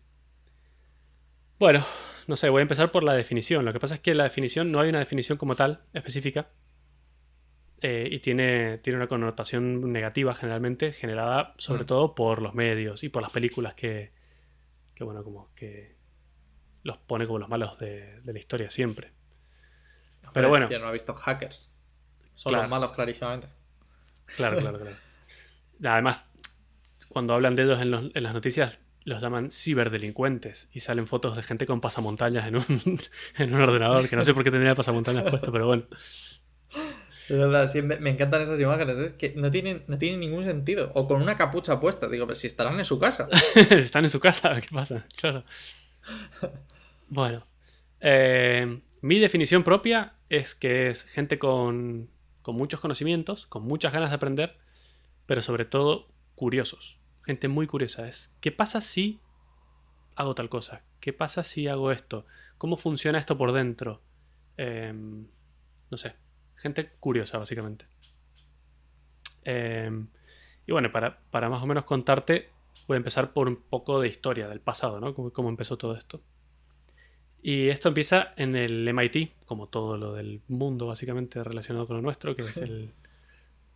bueno, 1.60 1.86
no 2.26 2.36
sé, 2.36 2.50
voy 2.50 2.62
a 2.62 2.64
empezar 2.64 2.92
por 2.92 3.04
la 3.04 3.14
definición. 3.14 3.64
Lo 3.64 3.72
que 3.72 3.80
pasa 3.80 3.94
es 3.94 4.02
que 4.02 4.16
la 4.16 4.24
definición 4.24 4.72
no 4.72 4.80
hay 4.80 4.90
una 4.90 4.98
definición 4.98 5.38
como 5.38 5.56
tal 5.56 5.84
específica. 5.94 6.50
Eh, 7.82 8.10
y 8.12 8.20
tiene, 8.20 8.80
tiene 8.80 8.98
una 8.98 9.08
connotación 9.08 9.92
negativa 9.92 10.34
generalmente, 10.34 10.92
generada 10.92 11.54
sobre 11.60 11.84
mm. 11.84 11.88
todo 11.88 12.16
por 12.16 12.42
los 12.42 12.56
medios 12.56 13.04
y 13.04 13.10
por 13.10 13.22
las 13.22 13.32
películas 13.32 13.76
que, 13.76 14.12
que 14.96 15.04
bueno, 15.04 15.24
como 15.24 15.54
que 15.54 15.96
los 16.82 16.98
pone 16.98 17.28
como 17.28 17.38
los 17.38 17.50
malos 17.50 17.78
de, 17.78 18.22
la 18.26 18.40
historia 18.40 18.70
siempre. 18.72 19.12
Pero 20.34 20.50
bueno. 20.50 20.70
Ya 20.70 20.80
no 20.80 20.88
ha 20.88 20.92
visto 20.92 21.14
hackers. 21.14 21.76
Son 22.34 22.54
los 22.54 22.70
malos, 22.70 22.92
clarísimamente. 22.94 23.48
Claro, 24.36 24.58
claro, 24.62 24.80
claro. 24.80 24.98
Además, 25.84 26.26
cuando 27.10 27.36
hablan 27.36 27.56
de 27.56 27.64
ellos 27.64 27.80
en, 27.80 27.92
las 27.92 28.34
noticias, 28.34 28.80
los 29.04 29.22
llaman 29.22 29.52
ciberdelincuentes 29.52 30.70
y 30.72 30.80
salen 30.80 31.06
fotos 31.08 31.36
de 31.36 31.44
gente 31.44 31.66
con 31.68 31.80
pasamontañas 31.80 32.48
en 32.48 32.56
un, 32.56 32.66
en 33.38 33.54
un 33.54 33.62
ordenador, 33.62 34.10
que 34.10 34.16
no 34.16 34.24
sé 34.24 34.34
por 34.34 34.44
qué 34.44 34.52
tendría 34.52 34.74
pasamontañas 34.74 35.30
puesto, 35.30 35.52
pero 35.52 35.68
bueno. 35.68 35.84
Es 37.30 37.38
verdad, 37.38 37.70
sí, 37.70 37.82
me, 37.82 38.10
encantan 38.10 38.42
esas 38.42 38.60
imágenes, 38.60 39.14
que 39.14 39.34
no 39.36 39.52
tienen, 39.52 39.84
no 39.88 39.98
tienen 39.98 40.22
ningún 40.22 40.46
sentido. 40.46 40.92
O 40.94 41.08
con 41.08 41.22
una 41.22 41.36
capucha 41.36 41.80
puesta, 41.80 42.08
digo, 42.08 42.26
pues 42.26 42.38
si 42.38 42.48
estarán 42.48 42.80
en 42.80 42.86
su 42.86 43.00
casa. 43.00 43.28
Están 43.70 44.06
en 44.06 44.10
su 44.10 44.20
casa, 44.22 44.62
¿qué 44.62 44.70
pasa? 44.72 45.06
Claro. 45.18 45.44
Bueno, 47.10 47.46
eh, 48.00 48.80
mi 49.02 49.20
definición 49.20 49.64
propia 49.64 50.14
es 50.30 50.56
que 50.56 50.90
es 50.90 51.04
gente 51.04 51.38
con, 51.38 52.10
con 52.42 52.56
muchos 52.56 52.80
conocimientos, 52.80 53.46
con 53.46 53.64
muchas 53.64 53.92
ganas 53.92 54.10
de 54.10 54.16
aprender, 54.16 54.58
pero 55.26 55.42
sobre 55.42 55.66
todo 55.66 56.08
curiosos. 56.36 57.00
Gente 57.26 57.50
muy 57.50 57.68
curiosa. 57.68 58.08
Es, 58.08 58.32
¿qué 58.40 58.54
pasa 58.54 58.80
si 58.80 59.20
hago 60.16 60.34
tal 60.34 60.48
cosa? 60.48 60.84
¿Qué 61.02 61.12
pasa 61.12 61.44
si 61.44 61.68
hago 61.68 61.92
esto? 61.92 62.26
¿Cómo 62.58 62.78
funciona 62.78 63.20
esto 63.20 63.38
por 63.38 63.52
dentro? 63.52 64.02
Em, 64.56 65.28
no 65.92 65.98
sé, 65.98 66.16
Gente 66.58 66.90
curiosa, 67.00 67.38
básicamente. 67.38 67.86
Em, 69.44 70.08
y 70.66 70.72
bueno, 70.72 70.92
para, 70.92 71.50
más 71.50 71.64
o 71.64 71.66
menos 71.66 71.86
contarte, 71.86 72.50
voy 72.88 72.96
a 72.96 72.98
empezar 72.98 73.32
por 73.32 73.48
un 73.48 73.56
poco 73.56 74.02
de 74.02 74.10
historia 74.10 74.50
del 74.50 74.60
pasado, 74.60 75.00
¿no? 75.00 75.14
Cómo, 75.14 75.50
empezó 75.50 75.78
todo 75.78 75.96
esto. 75.96 76.22
Y 77.42 77.70
esto 77.70 77.88
empieza 77.88 78.34
en 78.36 78.56
el 78.56 78.88
MIT, 78.92 79.46
como 79.46 79.68
todo 79.68 79.98
lo 79.98 80.14
del 80.14 80.42
mundo 80.48 80.88
básicamente 80.88 81.44
relacionado 81.44 81.88
con 81.88 81.98
lo 81.98 82.02
nuestro, 82.02 82.36
que 82.36 82.42
es 82.42 82.58
el 82.58 82.92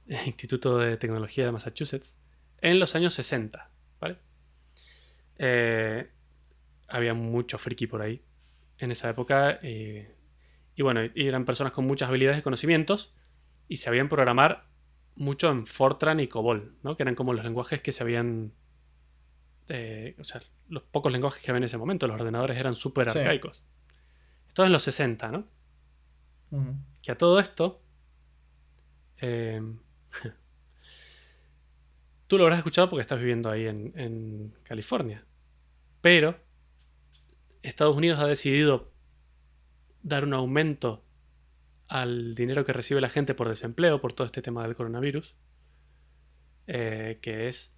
Instituto 0.26 0.78
de 0.78 0.98
Tecnología 0.98 1.46
de 1.46 1.52
Massachusetts, 1.52 2.18
en 2.60 2.80
los 2.80 2.96
años 2.96 3.14
60, 3.14 3.70
¿vale? 4.00 4.18
Eh, 5.38 6.10
había 6.88 7.14
mucho 7.14 7.58
friki 7.58 7.88
por 7.88 8.02
ahí 8.02 8.22
en 8.80 8.92
esa 8.92 9.10
época. 9.10 9.60
Eh, 9.62 10.14
y 10.76 10.82
bueno, 10.84 11.02
eran 11.16 11.46
personas 11.46 11.74
con 11.74 11.86
muchas 11.86 12.10
habilidades 12.10 12.40
y 12.40 12.42
conocimientos 12.42 13.14
y 13.68 13.78
sabían 13.78 14.10
programar 14.10 14.70
mucho 15.16 15.50
en 15.50 15.68
Fortran 15.68 16.20
y 16.20 16.28
COBOL, 16.28 16.76
¿no? 16.84 16.96
Que 16.96 17.04
eran 17.04 17.16
como 17.16 17.34
los 17.34 17.44
lenguajes 17.44 17.82
que 17.82 17.92
se 17.92 18.04
habían... 18.04 18.54
Eh, 19.68 20.16
o 20.20 20.24
sea, 20.24 20.42
los 20.68 20.84
pocos 20.84 21.12
lenguajes 21.12 21.42
que 21.42 21.52
había 21.52 21.60
en 21.60 21.66
ese 21.66 21.78
momento. 21.78 22.08
Los 22.08 22.20
ordenadores 22.20 22.58
eran 22.58 22.76
súper 22.76 23.10
arcaicos. 23.10 23.64
Esto 24.48 24.64
es 24.64 24.68
en 24.68 24.74
los 24.74 24.84
60, 24.84 25.32
¿no? 25.32 25.48
Que 27.02 27.12
a 27.12 27.18
todo 27.18 27.40
esto... 27.40 27.82
Em, 29.18 29.80
tú 32.28 32.38
lo 32.38 32.44
habrás 32.44 32.60
escuchado 32.60 32.90
porque 32.90 33.02
estás 33.02 33.20
viviendo 33.20 33.50
ahí 33.50 33.68
en, 33.68 33.94
en 33.96 34.54
California. 34.64 35.26
Pero 36.02 36.40
Estados 37.62 37.96
Unidos 37.96 38.20
ha 38.20 38.28
decidido 38.28 38.91
dar 40.04 40.24
un 40.24 40.34
aumento 40.34 41.04
al 41.88 42.36
dinero 42.36 42.64
que 42.64 42.74
recibe 42.74 43.02
la 43.02 43.10
gente 43.10 43.34
por 43.34 43.50
desempleo, 43.50 44.00
por 44.00 44.14
todo 44.14 44.26
este 44.26 44.42
tema 44.42 44.64
del 44.64 44.76
coronavirus, 44.76 45.36
eh, 46.68 47.20
que 47.22 47.48
es 47.48 47.78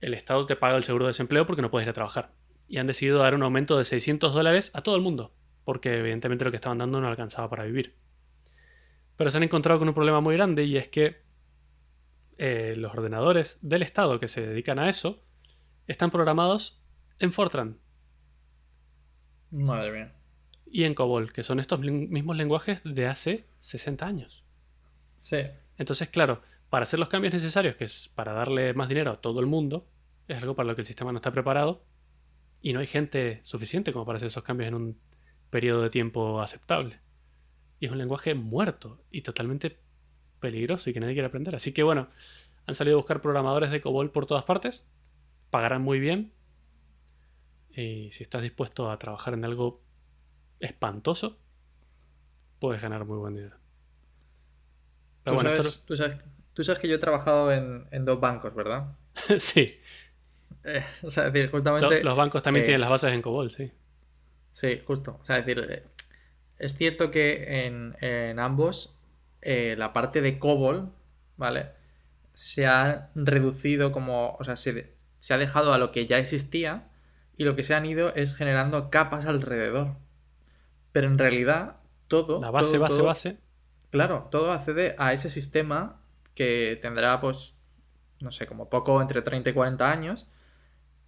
el 0.00 0.14
Estado 0.14 0.44
te 0.46 0.54
paga 0.54 0.76
el 0.76 0.84
seguro 0.84 1.06
de 1.06 1.10
desempleo 1.10 1.46
porque 1.46 1.62
no 1.62 1.70
puedes 1.70 1.86
ir 1.86 1.90
a 1.90 1.94
trabajar. 1.94 2.34
Y 2.68 2.76
han 2.76 2.86
decidido 2.86 3.20
dar 3.20 3.34
un 3.34 3.42
aumento 3.42 3.78
de 3.78 3.84
600 3.84 4.34
dólares 4.34 4.70
a 4.74 4.82
todo 4.82 4.96
el 4.96 5.02
mundo, 5.02 5.34
porque 5.64 5.98
evidentemente 5.98 6.44
lo 6.44 6.50
que 6.50 6.58
estaban 6.58 6.78
dando 6.78 7.00
no 7.00 7.08
alcanzaba 7.08 7.48
para 7.48 7.64
vivir. 7.64 7.96
Pero 9.16 9.30
se 9.30 9.38
han 9.38 9.42
encontrado 9.42 9.78
con 9.78 9.88
un 9.88 9.94
problema 9.94 10.20
muy 10.20 10.34
grande 10.36 10.64
y 10.64 10.76
es 10.76 10.88
que 10.88 11.22
eh, 12.36 12.74
los 12.76 12.92
ordenadores 12.92 13.58
del 13.62 13.82
Estado 13.82 14.20
que 14.20 14.28
se 14.28 14.46
dedican 14.46 14.78
a 14.78 14.90
eso 14.90 15.24
están 15.86 16.10
programados 16.10 16.84
en 17.18 17.32
Fortran. 17.32 17.78
Madre 19.50 19.90
mía 19.90 20.17
y 20.70 20.84
en 20.84 20.94
COBOL, 20.94 21.32
que 21.32 21.42
son 21.42 21.60
estos 21.60 21.80
mismos 21.80 22.36
lenguajes 22.36 22.80
de 22.84 23.06
hace 23.06 23.46
60 23.60 24.06
años. 24.06 24.44
Sí. 25.20 25.38
Entonces, 25.76 26.08
claro, 26.08 26.42
para 26.70 26.82
hacer 26.82 26.98
los 26.98 27.08
cambios 27.08 27.32
necesarios, 27.32 27.76
que 27.76 27.84
es 27.84 28.10
para 28.14 28.32
darle 28.32 28.74
más 28.74 28.88
dinero 28.88 29.12
a 29.12 29.20
todo 29.20 29.40
el 29.40 29.46
mundo, 29.46 29.86
es 30.26 30.40
algo 30.42 30.54
para 30.54 30.68
lo 30.68 30.74
que 30.74 30.82
el 30.82 30.86
sistema 30.86 31.12
no 31.12 31.18
está 31.18 31.32
preparado 31.32 31.84
y 32.60 32.72
no 32.72 32.80
hay 32.80 32.86
gente 32.86 33.40
suficiente 33.44 33.92
como 33.92 34.04
para 34.04 34.16
hacer 34.16 34.28
esos 34.28 34.42
cambios 34.42 34.68
en 34.68 34.74
un 34.74 35.00
periodo 35.50 35.82
de 35.82 35.90
tiempo 35.90 36.40
aceptable. 36.40 37.00
Y 37.80 37.86
es 37.86 37.92
un 37.92 37.98
lenguaje 37.98 38.34
muerto 38.34 39.02
y 39.10 39.22
totalmente 39.22 39.78
peligroso 40.40 40.90
y 40.90 40.92
que 40.92 41.00
nadie 41.00 41.14
quiere 41.14 41.28
aprender. 41.28 41.54
Así 41.54 41.72
que 41.72 41.82
bueno, 41.82 42.08
han 42.66 42.74
salido 42.74 42.96
a 42.96 43.00
buscar 43.00 43.22
programadores 43.22 43.70
de 43.70 43.80
COBOL 43.80 44.10
por 44.10 44.26
todas 44.26 44.44
partes, 44.44 44.86
pagarán 45.50 45.82
muy 45.82 46.00
bien 46.00 46.32
y 47.70 48.10
si 48.10 48.22
estás 48.22 48.42
dispuesto 48.42 48.90
a 48.90 48.98
trabajar 48.98 49.34
en 49.34 49.44
algo 49.44 49.82
espantoso, 50.60 51.38
puedes 52.58 52.82
ganar 52.82 53.04
muy 53.04 53.18
buen 53.18 53.34
dinero. 53.34 53.56
¿Tú, 55.24 55.96
sabes, 56.64 56.80
que 56.80 56.88
yo 56.88 56.96
he 56.96 56.98
trabajado 56.98 57.52
en, 57.52 58.04
dos 58.04 58.20
bancos, 58.20 58.54
¿verdad? 58.54 58.96
sí. 59.38 59.78
Eh, 60.64 60.84
o 61.02 61.10
sea, 61.10 61.30
decir, 61.30 61.50
justamente. 61.50 62.02
Los, 62.02 62.16
bancos 62.16 62.42
también 62.42 62.64
tienen 62.64 62.80
las 62.80 62.90
bases 62.90 63.12
en 63.12 63.22
COBOL, 63.22 63.50
sí. 63.50 63.70
Sí, 64.52 64.82
justo. 64.86 65.18
O 65.20 65.24
sea, 65.24 65.36
decir, 65.36 65.66
eh, 65.70 65.84
es 66.58 66.76
cierto 66.76 67.10
que 67.10 67.66
en, 67.66 68.38
ambos 68.38 68.96
eh, 69.42 69.76
la 69.78 69.92
parte 69.92 70.20
de 70.20 70.38
COBOL, 70.38 70.90
¿vale? 71.36 71.70
Se 72.34 72.66
ha 72.66 73.10
reducido 73.14 73.92
como. 73.92 74.36
O 74.38 74.44
sea, 74.44 74.56
se, 74.56 74.94
se 75.18 75.34
ha 75.34 75.38
dejado 75.38 75.72
a 75.72 75.78
lo 75.78 75.92
que 75.92 76.06
ya 76.06 76.18
existía 76.18 76.88
y 77.36 77.44
lo 77.44 77.54
que 77.54 77.62
se 77.62 77.74
han 77.74 77.86
ido 77.86 78.14
es 78.14 78.34
generando 78.34 78.90
capas 78.90 79.26
alrededor. 79.26 79.96
Pero 80.92 81.06
en 81.06 81.18
realidad, 81.18 81.76
todo. 82.08 82.40
La 82.40 82.50
base, 82.50 82.78
base, 82.78 83.02
base. 83.02 83.38
Claro, 83.90 84.28
todo 84.30 84.52
accede 84.52 84.94
a 84.98 85.12
ese 85.12 85.30
sistema 85.30 86.00
que 86.34 86.78
tendrá, 86.80 87.20
pues, 87.20 87.54
no 88.20 88.30
sé, 88.30 88.46
como 88.46 88.68
poco 88.68 89.00
entre 89.00 89.22
30 89.22 89.50
y 89.50 89.52
40 89.52 89.90
años 89.90 90.30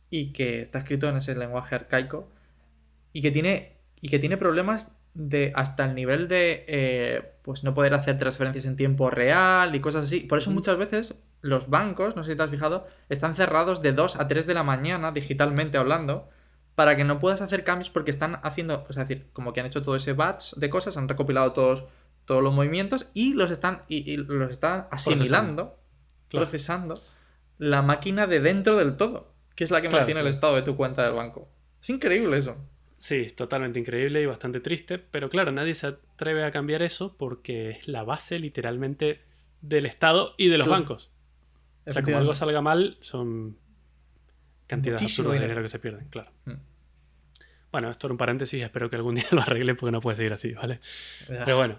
y 0.09 0.33
que 0.33 0.61
está 0.61 0.81
escrito 0.81 1.09
en 1.09 1.17
ese 1.17 1.35
lenguaje 1.35 1.75
arcaico 1.75 2.31
y 3.13 3.23
que 3.23 3.31
tiene, 3.31 3.77
y 4.01 4.09
que 4.09 4.19
tiene 4.19 4.37
problemas 4.37 4.97
de 5.15 5.53
hasta 5.57 5.85
el 5.85 5.95
nivel 5.95 6.29
de 6.29 6.65
eh, 6.69 7.33
pues 7.43 7.65
no 7.65 7.75
poder 7.75 7.95
hacer 7.95 8.17
transferencias 8.19 8.65
en 8.67 8.77
tiempo 8.77 9.11
real 9.11 9.75
y 9.75 9.81
cosas 9.81 10.07
así. 10.07 10.21
Por 10.21 10.39
eso 10.39 10.51
muchas 10.51 10.77
veces 10.77 11.15
los 11.41 11.69
bancos, 11.69 12.17
no 12.17 12.25
sé 12.25 12.33
si 12.33 12.37
te 12.37 12.43
has 12.43 12.51
fijado, 12.51 12.87
están 13.09 13.35
cerrados 13.35 13.83
de 13.83 13.93
2 13.93 14.17
a 14.17 14.29
3 14.29 14.47
de 14.47 14.55
la 14.55 14.63
mañana 14.63 15.13
digitalmente 15.13 15.79
hablando 15.79 16.29
para 16.81 16.97
que 16.97 17.05
no 17.05 17.19
puedas 17.19 17.43
hacer 17.43 17.63
cambios 17.63 17.91
porque 17.91 18.11
están 18.11 18.41
haciendo, 18.43 18.87
es 18.89 18.97
decir, 18.97 19.27
como 19.35 19.53
que 19.53 19.61
han 19.61 19.67
hecho 19.67 19.83
todo 19.83 19.97
ese 19.97 20.15
batch 20.15 20.55
de 20.55 20.71
cosas, 20.71 20.97
han 20.97 21.11
recopilado 21.11 21.53
todos, 21.53 21.85
todos 22.25 22.43
los 22.43 22.55
movimientos 22.55 23.11
y 23.13 23.35
los 23.35 23.51
están, 23.51 23.83
y, 23.87 24.17
los 24.17 24.51
están 24.51 24.87
asimilando, 24.91 25.79
procesando, 26.31 26.99
la 27.59 27.83
máquina 27.83 28.27
de 28.27 28.41
dentro 28.41 28.79
del 28.79 28.97
todo, 28.97 29.35
que 29.55 29.65
es 29.65 29.71
la 29.71 29.83
que 29.83 29.91
mantiene 29.91 30.23
el 30.23 30.27
estado 30.27 30.57
de 30.57 30.63
tu 30.63 30.75
cuenta 30.75 31.05
del 31.05 31.13
banco. 31.13 31.51
Es 31.83 31.91
increíble 31.91 32.39
eso. 32.39 32.57
Sí, 32.97 33.27
totalmente 33.27 33.79
increíble 33.79 34.23
y 34.23 34.25
bastante 34.25 34.61
triste, 34.61 34.99
pero 34.99 35.29
claro, 35.29 35.53
nadie 35.53 35.75
se 35.75 35.89
atreve 35.89 36.45
a 36.45 36.51
cambiar 36.51 36.81
eso 36.81 37.15
porque 37.19 37.69
es 37.69 37.89
la 37.89 38.05
base 38.05 38.39
literalmente 38.39 39.21
del 39.61 39.85
Estado 39.85 40.35
y 40.39 40.49
de 40.49 40.57
los 40.57 40.67
bancos. 40.67 41.11
O 41.85 41.93
sea, 41.93 42.01
como 42.03 42.17
algo 42.17 42.33
salga 42.33 42.63
mal, 42.63 42.97
son 43.03 43.59
cantidades 44.67 45.03
absurdas 45.03 45.35
de 45.35 45.41
dinero 45.41 45.61
que 45.61 45.69
se 45.69 45.79
pierden, 45.79 46.09
claro. 46.09 46.33
Mm. 46.47 46.70
Bueno, 47.73 47.91
esto 47.91 48.07
era 48.07 48.13
un 48.13 48.19
paréntesis, 48.19 48.63
espero 48.63 48.91
que 48.91 48.97
algún 48.97 49.15
día 49.17 49.27
lo 49.31 49.41
arreglen 49.41 49.77
porque 49.77 49.93
no 49.93 50.01
puede 50.01 50.17
seguir 50.17 50.33
así, 50.33 50.53
¿vale? 50.53 50.81
Pero 51.27 51.57
bueno, 51.57 51.79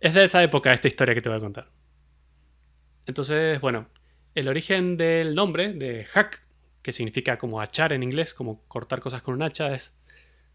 es 0.00 0.14
de 0.14 0.24
esa 0.24 0.42
época 0.42 0.72
esta 0.72 0.88
historia 0.88 1.14
que 1.14 1.22
te 1.22 1.28
voy 1.28 1.38
a 1.38 1.40
contar. 1.40 1.68
Entonces, 3.06 3.60
bueno, 3.60 3.88
el 4.34 4.48
origen 4.48 4.96
del 4.96 5.34
nombre 5.34 5.72
de 5.72 6.04
hack, 6.04 6.42
que 6.82 6.92
significa 6.92 7.38
como 7.38 7.60
achar 7.60 7.92
en 7.92 8.02
inglés, 8.02 8.34
como 8.34 8.62
cortar 8.66 9.00
cosas 9.00 9.22
con 9.22 9.34
un 9.34 9.42
hacha, 9.42 9.72
es 9.72 9.96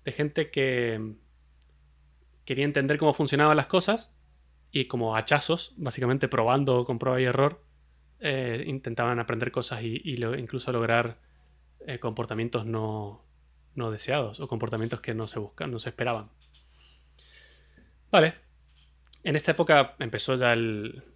de 0.04 0.12
gente 0.12 0.50
que 0.52 1.16
quería 2.46 2.66
entender 2.66 2.98
cómo 2.98 3.14
funcionaban 3.14 3.56
las 3.56 3.68
cosas 3.68 4.12
y 4.72 4.86
como 4.86 5.16
hachazos, 5.16 5.74
básicamente 5.78 6.28
probando 6.28 6.86
con 6.86 7.00
prueba 7.00 7.22
y 7.22 7.26
error, 7.26 7.64
eh, 8.20 8.64
intentaban 8.68 9.20
aprender 9.20 9.52
cosas 9.52 9.82
y, 9.82 10.02
incluso 10.38 10.72
lograr 10.72 11.20
eh, 11.88 12.00
comportamientos 12.00 12.66
no, 12.66 13.24
no 13.76 13.92
deseados 13.92 14.40
o 14.40 14.48
comportamientos 14.48 15.02
que 15.02 15.14
no 15.14 15.28
se 15.28 15.40
buscan, 15.40 15.72
no 15.72 15.80
se 15.80 15.90
esperaban. 15.90 16.30
Vale. 18.12 18.36
En 19.24 19.36
esta 19.36 19.52
época 19.52 19.96
empezó 20.00 20.36
ya 20.36 20.56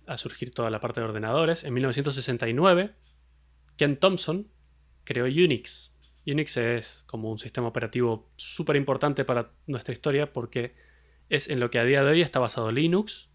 a 0.08 0.18
surgir 0.18 0.54
toda 0.54 0.70
la 0.70 0.82
parte 0.82 1.00
de 1.00 1.08
ordenadores. 1.08 1.64
En 1.64 1.74
1969, 1.74 2.94
Ken 3.78 3.98
Thompson 3.98 4.48
creó 5.04 5.26
Unix. 5.26 5.96
Unix 6.26 6.58
es 6.58 7.04
como 7.08 7.32
un 7.32 7.40
sistema 7.40 7.68
operativo 7.68 8.30
súper 8.36 8.76
importante 8.76 9.26
para 9.26 9.52
nuestra 9.68 9.94
historia 9.94 10.32
porque 10.32 10.76
es 11.30 11.50
en 11.50 11.60
lo 11.60 11.72
que 11.72 11.80
a 11.80 11.86
día 11.86 12.04
de 12.04 12.12
hoy 12.12 12.22
está 12.22 12.40
basado 12.40 12.72
Linux, 12.72 13.30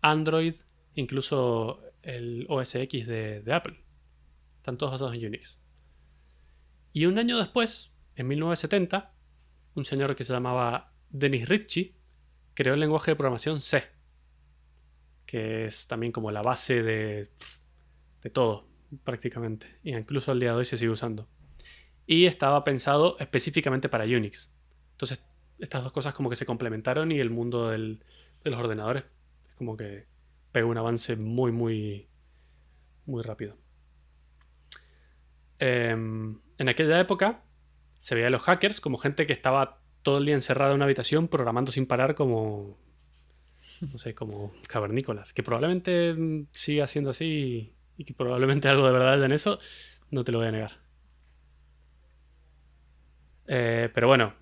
Android, 0.00 0.54
incluso 0.94 1.82
el 2.02 2.46
OS 2.48 2.76
X 2.76 3.06
de, 3.06 3.42
de 3.42 3.52
Apple. 3.52 3.84
Están 4.56 4.78
todos 4.78 4.92
basados 4.92 5.14
en 5.14 5.26
Unix. 5.26 5.58
Y 6.92 7.06
un 7.06 7.18
año 7.18 7.38
después, 7.38 7.92
en 8.18 8.26
1970, 8.26 9.14
un 9.74 9.84
señor 9.84 10.16
que 10.16 10.24
se 10.24 10.32
llamaba 10.32 10.92
Dennis 11.08 11.48
Ritchie 11.48 11.94
creó 12.52 12.74
el 12.74 12.80
lenguaje 12.80 13.12
de 13.12 13.16
programación 13.16 13.60
C, 13.60 13.84
que 15.24 15.66
es 15.66 15.86
también 15.86 16.10
como 16.10 16.32
la 16.32 16.42
base 16.42 16.82
de, 16.82 17.30
de 18.20 18.30
todo, 18.30 18.66
prácticamente. 19.04 19.78
Y 19.84 19.94
incluso 19.94 20.32
al 20.32 20.40
día 20.40 20.50
de 20.50 20.56
hoy 20.56 20.64
se 20.64 20.76
sigue 20.76 20.90
usando. 20.90 21.28
Y 22.06 22.26
estaba 22.26 22.64
pensado 22.64 23.16
específicamente 23.20 23.88
para 23.88 24.04
Unix. 24.04 24.50
Entonces, 24.90 25.24
estas 25.60 25.84
dos 25.84 25.92
cosas 25.92 26.12
como 26.12 26.28
que 26.28 26.34
se 26.34 26.44
complementaron 26.44 27.12
y 27.12 27.20
el 27.20 27.30
mundo 27.30 27.68
de 27.68 28.00
los 28.42 28.58
ordenadores 28.58 29.04
es 29.48 29.54
como 29.54 29.76
que 29.76 30.06
pegó 30.50 30.68
un 30.68 30.78
avance 30.78 31.14
muy, 31.14 31.52
muy, 31.52 32.08
muy 33.06 33.22
rápido. 33.22 33.56
Em, 35.60 36.40
en 36.58 36.68
aquella 36.68 36.98
época, 36.98 37.44
se 37.98 38.14
veía 38.14 38.28
a 38.28 38.30
los 38.30 38.42
hackers 38.42 38.80
como 38.80 38.98
gente 38.98 39.26
que 39.26 39.32
estaba 39.32 39.80
todo 40.02 40.18
el 40.18 40.26
día 40.26 40.34
encerrada 40.34 40.72
en 40.72 40.76
una 40.76 40.84
habitación 40.86 41.28
programando 41.28 41.72
sin 41.72 41.86
parar 41.86 42.14
como 42.14 42.78
no 43.80 43.98
sé, 43.98 44.14
como 44.14 44.52
cavernícolas, 44.66 45.32
que 45.32 45.42
probablemente 45.42 46.14
mm, 46.14 46.48
siga 46.52 46.86
siendo 46.86 47.10
así 47.10 47.74
y 47.96 48.04
que 48.04 48.14
probablemente 48.14 48.68
algo 48.68 48.86
de 48.86 48.92
verdad 48.92 49.22
en 49.24 49.32
eso, 49.32 49.58
no 50.10 50.24
te 50.24 50.32
lo 50.32 50.38
voy 50.38 50.48
a 50.48 50.52
negar. 50.52 50.72
Eh, 53.46 53.90
pero 53.94 54.06
bueno, 54.06 54.34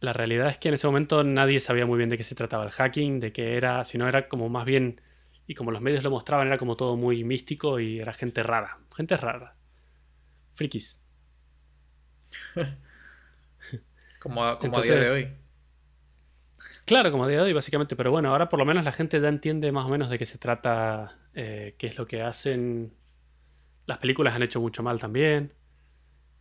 la 0.00 0.12
realidad 0.12 0.48
es 0.48 0.58
que 0.58 0.68
en 0.68 0.74
ese 0.74 0.86
momento 0.86 1.24
nadie 1.24 1.60
sabía 1.60 1.86
muy 1.86 1.98
bien 1.98 2.10
de 2.10 2.16
qué 2.16 2.24
se 2.24 2.34
trataba 2.34 2.64
el 2.64 2.70
hacking, 2.70 3.20
de 3.20 3.32
qué 3.32 3.56
era, 3.56 3.84
si 3.84 3.98
no 3.98 4.06
era 4.06 4.28
como 4.28 4.48
más 4.48 4.64
bien, 4.64 5.00
y 5.46 5.54
como 5.54 5.70
los 5.70 5.82
medios 5.82 6.04
lo 6.04 6.10
mostraban, 6.10 6.46
era 6.46 6.58
como 6.58 6.76
todo 6.76 6.96
muy 6.96 7.24
místico 7.24 7.80
y 7.80 8.00
era 8.00 8.12
gente 8.12 8.42
rara, 8.42 8.78
gente 8.94 9.16
rara, 9.16 9.56
frikis. 10.54 11.00
como 14.18 14.44
a, 14.44 14.58
día 14.82 14.96
de 14.96 15.10
hoy. 15.10 15.28
Claro, 16.84 17.10
como 17.10 17.24
a 17.24 17.28
día 17.28 17.38
de 17.38 17.44
hoy, 17.44 17.52
básicamente. 17.52 17.96
Pero 17.96 18.10
bueno, 18.10 18.30
ahora 18.30 18.48
por 18.48 18.58
lo 18.58 18.64
menos 18.64 18.84
la 18.84 18.92
gente 18.92 19.20
ya 19.20 19.28
entiende 19.28 19.72
más 19.72 19.86
o 19.86 19.88
menos 19.88 20.10
de 20.10 20.18
qué 20.18 20.26
se 20.26 20.38
trata, 20.38 21.18
eh, 21.34 21.74
qué 21.78 21.86
es 21.86 21.98
lo 21.98 22.06
que 22.06 22.22
hacen. 22.22 22.94
Las 23.86 23.98
películas 23.98 24.34
han 24.34 24.42
hecho 24.42 24.60
mucho 24.60 24.82
mal 24.82 25.00
también. 25.00 25.52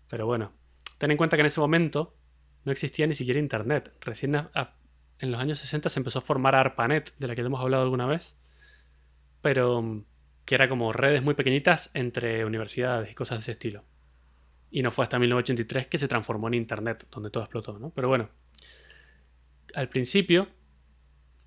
Pero 0.10 0.26
bueno, 0.26 0.54
ten 0.98 1.12
en 1.12 1.18
cuenta 1.18 1.38
que 1.38 1.42
en 1.42 1.48
ese 1.48 1.60
momento 1.60 2.16
no 2.66 2.72
existía 2.72 3.08
ni 3.08 3.16
siquiera 3.16 3.40
Internet. 3.40 3.94
Recién 4.02 4.36
en 4.36 5.32
los 5.32 5.42
años 5.42 5.60
60 5.60 5.90
se 5.90 6.00
empezó 6.00 6.20
a 6.20 6.22
formar 6.22 6.56
ARPANET, 6.56 7.16
de 7.18 7.28
la 7.28 7.36
que 7.36 7.42
hemos 7.42 7.62
hablado 7.62 7.84
alguna 7.84 8.06
vez. 8.06 8.38
Pero 9.42 9.82
mm, 9.82 10.06
que 10.46 10.56
era 10.56 10.70
como 10.70 10.94
redes 10.94 11.24
muy 11.24 11.36
pequeñitas 11.36 11.92
entre 11.94 12.46
universidades 12.46 13.12
y 13.12 13.16
cosas 13.16 13.40
de 13.40 13.42
ese 13.42 13.52
estilo. 13.52 13.84
Y 14.74 14.82
no 14.82 14.90
fue 14.90 15.04
hasta 15.04 15.20
1983 15.20 15.86
que 15.86 16.00
se 16.00 16.08
transformó 16.08 16.48
en 16.48 16.56
Internet, 16.56 17.06
donde 17.12 17.30
todo 17.30 17.44
explotó, 17.44 17.78
¿no? 17.78 17.92
Pero 17.92 18.08
bueno, 18.08 18.30
al 19.76 19.88
principio 19.88 20.48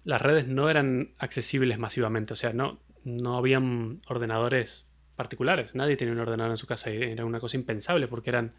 las 0.05 0.23
redes 0.23 0.47
no 0.47 0.71
eran 0.71 1.15
accesibles 1.19 1.79
masivamente. 1.79 2.33
O 2.33 2.37
sea, 2.37 2.53
no, 2.53 2.79
no 3.03 3.37
habían 3.37 4.01
ordenadores 4.07 4.87
particulares. 5.17 5.75
Nadie 5.75 5.97
tenía 5.97 6.15
un 6.15 6.21
ordenador 6.21 6.53
en 6.53 6.57
su 6.57 6.69
casa 6.69 6.91
era 6.91 7.25
una 7.25 7.41
cosa 7.41 7.57
impensable 7.57 8.07
porque 8.07 8.31
eran 8.31 8.55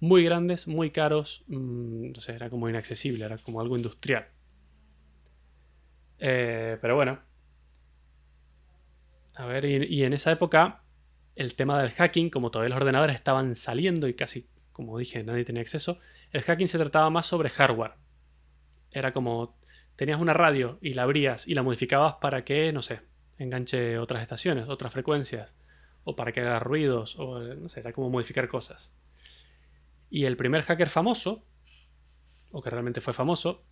muy 0.00 0.24
grandes, 0.24 0.66
muy 0.66 0.90
caros. 0.90 1.44
Mm, 1.48 2.12
no 2.12 2.34
era 2.34 2.48
como 2.48 2.70
inaccesible, 2.70 3.26
era 3.26 3.36
como 3.36 3.60
algo 3.60 3.76
industrial. 3.76 4.28
Eh, 6.18 6.78
pero 6.80 6.94
bueno. 6.94 7.20
A 9.34 9.44
ver, 9.44 9.66
y, 9.66 10.02
en 10.02 10.14
esa 10.14 10.32
época 10.32 10.82
el 11.36 11.54
tema 11.54 11.80
del 11.80 11.92
hacking, 11.92 12.30
como 12.30 12.50
todavía 12.50 12.70
los 12.70 12.78
ordenadores 12.78 13.14
estaban 13.14 13.54
saliendo 13.54 14.08
y 14.08 14.14
casi, 14.14 14.48
como 14.72 14.98
dije, 14.98 15.22
nadie 15.22 15.44
tenía 15.44 15.62
acceso, 15.62 16.00
el 16.32 16.42
hacking 16.42 16.66
se 16.66 16.78
trataba 16.78 17.10
más 17.10 17.26
sobre 17.26 17.50
hardware. 17.50 17.92
Era 18.90 19.12
como 19.12 19.58
tenías 19.96 20.20
una 20.20 20.32
radio 20.32 20.78
y 20.80 20.94
la 20.94 21.02
abrías 21.02 21.46
y 21.46 21.54
la 21.54 21.62
modificabas 21.62 22.14
para 22.14 22.44
que, 22.44 22.72
no 22.72 22.82
sé, 22.82 23.02
enganche 23.38 23.98
otras 23.98 24.22
estaciones, 24.22 24.68
otras 24.68 24.92
frecuencias, 24.92 25.54
o 26.04 26.16
para 26.16 26.32
que 26.32 26.40
haga 26.40 26.58
ruidos, 26.58 27.16
o 27.18 27.38
no 27.38 27.68
sé, 27.68 27.80
era 27.80 27.92
como 27.92 28.08
modificar 28.08 28.48
cosas. 28.48 28.94
Y 30.08 30.24
el 30.24 30.36
primer 30.36 30.62
hacker 30.62 30.88
famoso, 30.88 31.44
o 32.50 32.62
que 32.62 32.70
realmente 32.70 33.00
fue 33.00 33.12
famoso, 33.12 33.64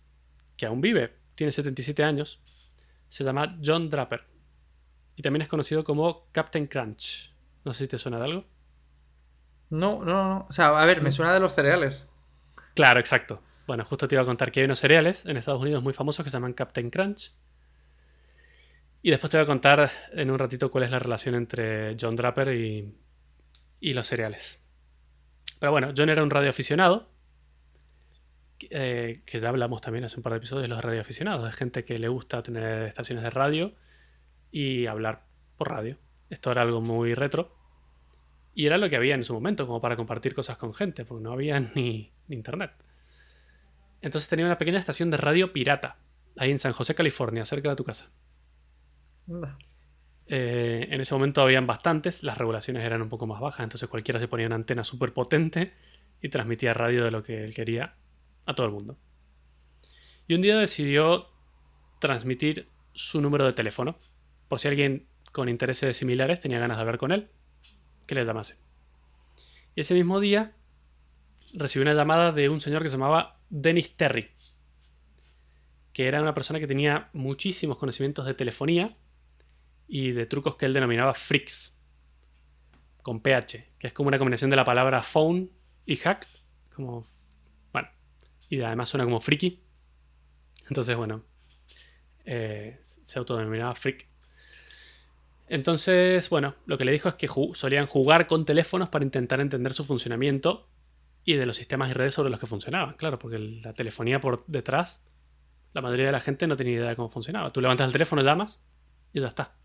que 0.57 0.65
aún 0.65 0.81
vive, 0.81 1.15
tiene 1.33 1.51
77 1.51 2.03
años, 2.03 2.43
se 3.07 3.23
llama 3.23 3.57
John 3.63 3.89
Draper. 3.89 4.23
Y 5.15 5.21
también 5.21 5.41
es 5.41 5.47
conocido 5.47 5.83
como 5.83 6.27
Captain 6.31 6.67
Crunch. 6.67 7.34
No 7.65 7.73
sé 7.73 7.85
si 7.85 7.87
te 7.89 7.97
suena 7.97 8.19
de 8.19 8.25
algo. 8.25 8.45
No, 9.69 10.03
no, 10.03 10.13
no. 10.13 10.45
O 10.47 10.51
sea, 10.51 10.67
a 10.79 10.85
ver, 10.85 11.01
me 11.01 11.09
mm. 11.09 11.11
suena 11.11 11.33
de 11.33 11.39
los 11.39 11.53
cereales. 11.53 12.07
Claro, 12.75 12.99
exacto. 12.99 13.41
Bueno, 13.67 13.83
justo 13.83 14.07
te 14.07 14.15
iba 14.15 14.21
a 14.21 14.25
contar 14.25 14.51
que 14.51 14.59
hay 14.59 14.65
unos 14.65 14.79
cereales 14.79 15.25
en 15.25 15.37
Estados 15.37 15.61
Unidos 15.61 15.81
muy 15.81 15.93
famosos 15.93 16.23
que 16.23 16.29
se 16.29 16.37
llaman 16.37 16.53
Captain 16.53 16.89
Crunch. 16.89 17.33
Y 19.01 19.09
después 19.11 19.31
te 19.31 19.37
voy 19.37 19.43
a 19.43 19.47
contar 19.47 19.91
en 20.13 20.31
un 20.31 20.39
ratito 20.39 20.71
cuál 20.71 20.83
es 20.83 20.91
la 20.91 20.99
relación 20.99 21.35
entre 21.35 21.95
John 21.99 22.15
Draper 22.15 22.53
y, 22.53 22.95
y 23.79 23.93
los 23.93 24.07
cereales. 24.07 24.61
Pero 25.59 25.71
bueno, 25.71 25.93
John 25.95 26.09
era 26.09 26.23
un 26.23 26.29
radioaficionado 26.29 27.09
eh, 28.69 29.21
que 29.25 29.39
ya 29.39 29.49
hablamos 29.49 29.81
también 29.81 30.05
hace 30.05 30.17
un 30.17 30.23
par 30.23 30.33
de 30.33 30.37
episodios 30.37 30.63
de 30.63 30.67
los 30.69 30.83
radioaficionados, 30.83 31.45
de 31.45 31.51
gente 31.51 31.83
que 31.83 31.99
le 31.99 32.07
gusta 32.07 32.41
tener 32.41 32.83
estaciones 32.83 33.23
de 33.23 33.29
radio 33.29 33.73
y 34.51 34.87
hablar 34.87 35.25
por 35.57 35.69
radio. 35.69 35.97
Esto 36.29 36.51
era 36.51 36.61
algo 36.61 36.81
muy 36.81 37.13
retro 37.13 37.54
y 38.55 38.65
era 38.65 38.77
lo 38.77 38.89
que 38.89 38.95
había 38.95 39.15
en 39.15 39.25
su 39.25 39.33
momento, 39.33 39.67
como 39.67 39.81
para 39.81 39.97
compartir 39.97 40.33
cosas 40.33 40.57
con 40.57 40.73
gente, 40.73 41.03
porque 41.03 41.23
no 41.23 41.33
había 41.33 41.59
ni, 41.75 42.11
internet. 42.29 42.71
Entonces 44.01 44.29
tenía 44.29 44.45
una 44.45 44.57
pequeña 44.57 44.79
estación 44.79 45.11
de 45.11 45.17
radio 45.17 45.51
pirata, 45.51 45.97
ahí 46.37 46.51
en 46.51 46.57
San 46.57 46.71
José, 46.71 46.95
California, 46.95 47.45
cerca 47.45 47.69
de 47.69 47.75
tu 47.75 47.83
casa. 47.83 48.09
Eh, 50.27 50.87
en 50.89 51.01
ese 51.01 51.13
momento 51.13 51.41
habían 51.41 51.67
bastantes, 51.67 52.23
las 52.23 52.37
regulaciones 52.37 52.83
eran 52.83 53.01
un 53.01 53.09
poco 53.09 53.27
más 53.27 53.41
bajas, 53.41 53.63
entonces 53.65 53.89
cualquiera 53.89 54.19
se 54.19 54.27
ponía 54.27 54.47
una 54.47 54.55
antena 54.55 54.83
súper 54.83 55.13
potente 55.13 55.73
y 56.21 56.29
transmitía 56.29 56.73
radio 56.73 57.03
de 57.03 57.11
lo 57.11 57.23
que 57.23 57.43
él 57.43 57.53
quería 57.53 57.95
a 58.45 58.55
todo 58.55 58.67
el 58.67 58.71
mundo. 58.71 58.97
Y 60.27 60.33
un 60.33 60.41
día 60.41 60.57
decidió 60.57 61.27
transmitir 61.99 62.69
su 62.93 63.19
número 63.19 63.45
de 63.45 63.53
teléfono, 63.53 63.99
por 64.47 64.59
si 64.59 64.69
alguien 64.69 65.07
con 65.31 65.49
intereses 65.49 65.97
similares 65.97 66.39
tenía 66.39 66.59
ganas 66.59 66.77
de 66.77 66.81
hablar 66.81 66.97
con 66.97 67.11
él, 67.11 67.29
que 68.05 68.15
le 68.15 68.25
llamase. 68.25 68.55
Y 69.75 69.81
ese 69.81 69.93
mismo 69.93 70.19
día 70.19 70.53
recibió 71.53 71.83
una 71.83 71.93
llamada 71.93 72.31
de 72.31 72.49
un 72.49 72.61
señor 72.61 72.83
que 72.83 72.89
se 72.89 72.97
llamaba 72.97 73.39
Dennis 73.49 73.95
Terry, 73.95 74.29
que 75.93 76.07
era 76.07 76.21
una 76.21 76.33
persona 76.33 76.59
que 76.59 76.67
tenía 76.67 77.09
muchísimos 77.13 77.77
conocimientos 77.77 78.25
de 78.25 78.33
telefonía 78.33 78.97
y 79.87 80.11
de 80.11 80.25
trucos 80.25 80.55
que 80.55 80.65
él 80.65 80.73
denominaba 80.73 81.13
freaks, 81.13 81.77
con 83.01 83.21
PH, 83.21 83.71
que 83.77 83.87
es 83.87 83.93
como 83.93 84.07
una 84.07 84.17
combinación 84.17 84.49
de 84.49 84.55
la 84.55 84.65
palabra 84.65 85.03
phone 85.03 85.51
y 85.85 85.95
hack, 85.97 86.27
como 86.73 87.05
y 88.49 88.61
además 88.61 88.89
suena 88.89 89.05
como 89.05 89.21
friki. 89.21 89.61
Entonces, 90.67 90.95
bueno, 90.95 91.23
eh, 92.25 92.79
se 92.83 93.19
autodenominaba 93.19 93.75
freak. 93.75 94.07
Entonces, 95.47 96.29
bueno, 96.29 96.55
lo 96.65 96.77
que 96.77 96.85
le 96.85 96.91
dijo 96.91 97.07
es 97.09 97.15
que 97.15 97.29
solían 97.53 97.85
jugar 97.85 98.27
con 98.27 98.45
teléfonos 98.45 98.89
para 98.89 99.05
intentar 99.05 99.39
entender 99.39 99.73
su 99.73 99.83
funcionamiento 99.83 100.69
y 101.23 101.35
de 101.35 101.45
los 101.45 101.55
sistemas 101.55 101.89
y 101.89 101.93
redes 101.93 102.13
sobre 102.13 102.29
los 102.29 102.39
que 102.39 102.47
funcionaban. 102.47 102.95
Claro, 102.95 103.19
porque 103.19 103.39
la 103.39 103.73
telefonía 103.73 104.21
por 104.21 104.45
detrás, 104.47 105.03
la 105.73 105.81
mayoría 105.81 106.07
de 106.07 106.11
la 106.11 106.19
gente 106.19 106.47
no 106.47 106.55
tenía 106.55 106.75
idea 106.75 106.89
de 106.89 106.95
cómo 106.95 107.09
funcionaba. 107.09 107.51
Tú 107.51 107.61
levantas 107.61 107.87
el 107.87 107.93
teléfono, 107.93 108.21
llamas 108.21 108.59
y 109.13 109.21
ya 109.21 109.27
está. 109.27 109.55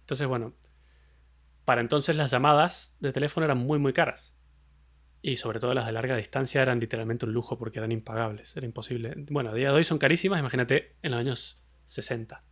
Entonces, 0.00 0.26
bueno, 0.26 0.54
para 1.64 1.82
entonces 1.82 2.16
las 2.16 2.30
llamadas 2.30 2.94
de 3.00 3.12
teléfono 3.12 3.44
eran 3.44 3.58
muy, 3.58 3.78
muy 3.78 3.92
caras. 3.92 4.34
Y 5.20 5.36
sobre 5.36 5.60
todo 5.60 5.74
las 5.74 5.86
de 5.86 5.92
larga 5.92 6.16
distancia 6.16 6.62
eran 6.62 6.80
literalmente 6.80 7.26
un 7.26 7.32
lujo 7.32 7.58
porque 7.58 7.80
eran 7.80 7.92
impagables, 7.92 8.56
era 8.56 8.64
imposible. 8.64 9.14
Bueno, 9.30 9.50
a 9.50 9.54
día 9.54 9.68
de 9.68 9.74
hoy 9.74 9.84
son 9.84 9.98
carísimas, 9.98 10.38
imagínate 10.40 10.96
en 11.02 11.10
los 11.10 11.20
años 11.20 11.62
60. 11.86 12.42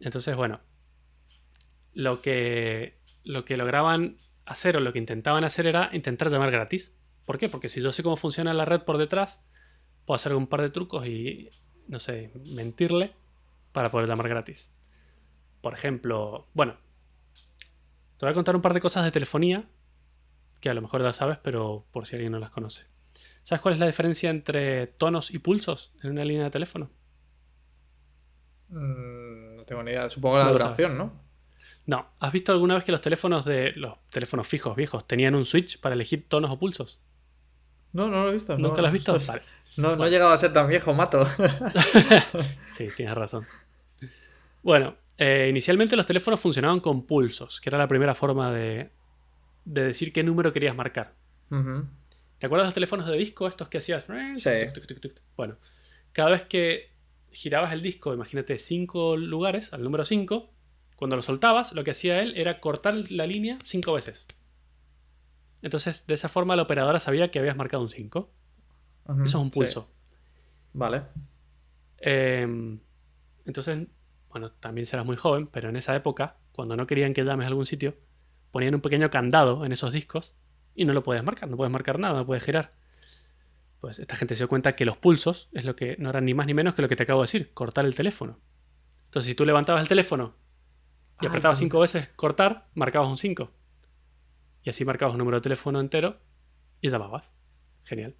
Entonces, 0.00 0.36
bueno, 0.36 0.60
lo 1.92 2.22
que, 2.22 2.98
lo 3.24 3.44
que 3.44 3.56
lograban 3.56 4.18
hacer 4.46 4.76
o 4.76 4.80
lo 4.80 4.92
que 4.92 4.98
intentaban 4.98 5.44
hacer 5.44 5.66
era 5.66 5.90
intentar 5.92 6.30
llamar 6.30 6.50
gratis. 6.50 6.94
¿Por 7.24 7.38
qué? 7.38 7.48
Porque 7.48 7.68
si 7.68 7.82
yo 7.82 7.92
sé 7.92 8.02
cómo 8.02 8.16
funciona 8.16 8.54
la 8.54 8.64
red 8.64 8.82
por 8.82 8.98
detrás, 8.98 9.42
puedo 10.06 10.16
hacer 10.16 10.34
un 10.34 10.46
par 10.46 10.62
de 10.62 10.70
trucos 10.70 11.06
y, 11.06 11.50
no 11.86 12.00
sé, 12.00 12.32
mentirle 12.46 13.12
para 13.72 13.90
poder 13.90 14.08
llamar 14.08 14.28
gratis. 14.28 14.70
Por 15.60 15.74
ejemplo, 15.74 16.48
bueno, 16.54 16.76
te 18.16 18.26
voy 18.26 18.30
a 18.30 18.34
contar 18.34 18.56
un 18.56 18.62
par 18.62 18.74
de 18.74 18.80
cosas 18.80 19.04
de 19.04 19.10
telefonía 19.10 19.68
que 20.60 20.70
a 20.70 20.74
lo 20.74 20.82
mejor 20.82 21.02
ya 21.02 21.12
sabes, 21.12 21.38
pero 21.38 21.86
por 21.92 22.06
si 22.06 22.16
alguien 22.16 22.32
no 22.32 22.38
las 22.38 22.50
conoce. 22.50 22.86
¿Sabes 23.42 23.62
cuál 23.62 23.74
es 23.74 23.80
la 23.80 23.86
diferencia 23.86 24.30
entre 24.30 24.86
tonos 24.86 25.32
y 25.32 25.38
pulsos 25.38 25.92
en 26.02 26.10
una 26.10 26.24
línea 26.24 26.44
de 26.44 26.50
teléfono? 26.50 26.90
Mm, 28.68 29.47
tengo 29.68 29.82
ni 29.82 29.90
idea. 29.92 30.08
Supongo 30.08 30.38
la 30.38 30.50
duración, 30.50 30.96
¿no? 30.96 31.12
No. 31.86 32.10
¿Has 32.18 32.32
visto 32.32 32.52
alguna 32.52 32.74
vez 32.74 32.84
que 32.84 32.92
los 32.92 33.00
teléfonos 33.00 33.44
de 33.44 33.72
los 33.76 33.94
teléfonos 34.10 34.46
fijos 34.48 34.74
viejos 34.74 35.06
tenían 35.06 35.34
un 35.34 35.44
switch 35.44 35.80
para 35.80 35.94
elegir 35.94 36.28
tonos 36.28 36.50
o 36.50 36.58
pulsos? 36.58 37.00
No, 37.92 38.08
no 38.08 38.24
lo 38.24 38.30
he 38.30 38.34
visto. 38.34 38.58
¿Nunca 38.58 38.80
lo 38.80 38.88
has 38.88 38.92
visto? 38.92 39.18
No, 39.76 39.94
no 39.94 40.06
he 40.06 40.10
llegado 40.10 40.32
a 40.32 40.36
ser 40.36 40.52
tan 40.52 40.66
viejo, 40.66 40.92
mato. 40.92 41.24
sí, 42.72 42.88
tienes 42.96 43.14
razón. 43.14 43.46
Bueno, 44.62 44.96
eh, 45.18 45.46
inicialmente 45.48 45.94
los 45.94 46.06
teléfonos 46.06 46.40
funcionaban 46.40 46.80
con 46.80 47.06
pulsos, 47.06 47.60
que 47.60 47.68
era 47.68 47.78
la 47.78 47.86
primera 47.86 48.14
forma 48.14 48.50
de, 48.50 48.90
de 49.64 49.84
decir 49.84 50.12
qué 50.12 50.24
número 50.24 50.52
querías 50.52 50.74
marcar. 50.74 51.14
¿Te 52.38 52.46
acuerdas 52.46 52.64
de 52.64 52.68
los 52.68 52.74
teléfonos 52.74 53.06
de 53.06 53.16
disco 53.16 53.46
estos 53.46 53.68
que 53.68 53.78
hacías? 53.78 54.06
Sí. 54.34 54.50
Bueno, 55.36 55.58
cada 56.12 56.30
vez 56.30 56.42
que 56.42 56.90
girabas 57.30 57.72
el 57.72 57.82
disco, 57.82 58.14
imagínate 58.14 58.58
cinco 58.58 59.16
lugares, 59.16 59.72
al 59.72 59.82
número 59.82 60.04
5, 60.04 60.52
cuando 60.96 61.16
lo 61.16 61.22
soltabas, 61.22 61.72
lo 61.72 61.84
que 61.84 61.92
hacía 61.92 62.22
él 62.22 62.34
era 62.36 62.60
cortar 62.60 62.94
la 63.10 63.26
línea 63.26 63.58
cinco 63.62 63.92
veces. 63.92 64.26
Entonces, 65.62 66.06
de 66.06 66.14
esa 66.14 66.28
forma 66.28 66.56
la 66.56 66.62
operadora 66.62 67.00
sabía 67.00 67.30
que 67.30 67.38
habías 67.38 67.56
marcado 67.56 67.82
un 67.82 67.88
5. 67.88 68.30
Eso 69.08 69.24
es 69.24 69.34
un 69.34 69.50
pulso. 69.50 69.90
Vale. 70.72 71.02
Em, 71.98 72.80
entonces, 73.44 73.88
bueno, 74.28 74.52
también 74.52 74.86
serás 74.86 75.06
muy 75.06 75.16
joven, 75.16 75.46
pero 75.46 75.68
en 75.68 75.76
esa 75.76 75.96
época, 75.96 76.36
cuando 76.52 76.76
no 76.76 76.86
querían 76.86 77.14
que 77.14 77.24
llames 77.24 77.44
a 77.44 77.48
algún 77.48 77.66
sitio, 77.66 77.96
ponían 78.50 78.74
un 78.74 78.80
pequeño 78.80 79.10
candado 79.10 79.64
en 79.64 79.72
esos 79.72 79.92
discos 79.92 80.36
y 80.74 80.84
no 80.84 80.92
lo 80.92 81.02
puedes 81.02 81.24
marcar, 81.24 81.48
no 81.48 81.56
puedes 81.56 81.72
marcar 81.72 81.98
nada, 81.98 82.18
no 82.18 82.26
puedes 82.26 82.44
girar. 82.44 82.74
Pues 83.80 83.98
esta 83.98 84.16
gente 84.16 84.34
se 84.34 84.40
dio 84.40 84.48
cuenta 84.48 84.74
que 84.74 84.84
los 84.84 84.96
pulsos 84.96 85.48
es 85.52 85.64
lo 85.64 85.76
que 85.76 85.96
no 85.98 86.10
eran 86.10 86.24
ni 86.24 86.34
más 86.34 86.46
ni 86.46 86.54
menos 86.54 86.74
que 86.74 86.82
lo 86.82 86.88
que 86.88 86.96
te 86.96 87.04
acabo 87.04 87.20
de 87.20 87.26
decir, 87.26 87.52
cortar 87.54 87.84
el 87.84 87.94
teléfono. 87.94 88.40
Entonces, 89.06 89.28
si 89.28 89.34
tú 89.34 89.44
levantabas 89.44 89.82
el 89.82 89.88
teléfono 89.88 90.34
y 91.20 91.26
apretabas 91.26 91.58
cinco 91.58 91.80
veces 91.80 92.08
cortar, 92.16 92.68
marcabas 92.74 93.08
un 93.08 93.16
5. 93.16 93.50
Y 94.64 94.70
así 94.70 94.84
marcabas 94.84 95.14
un 95.14 95.18
número 95.18 95.38
de 95.38 95.42
teléfono 95.42 95.80
entero 95.80 96.18
y 96.80 96.90
llamabas. 96.90 97.32
Genial. 97.84 98.14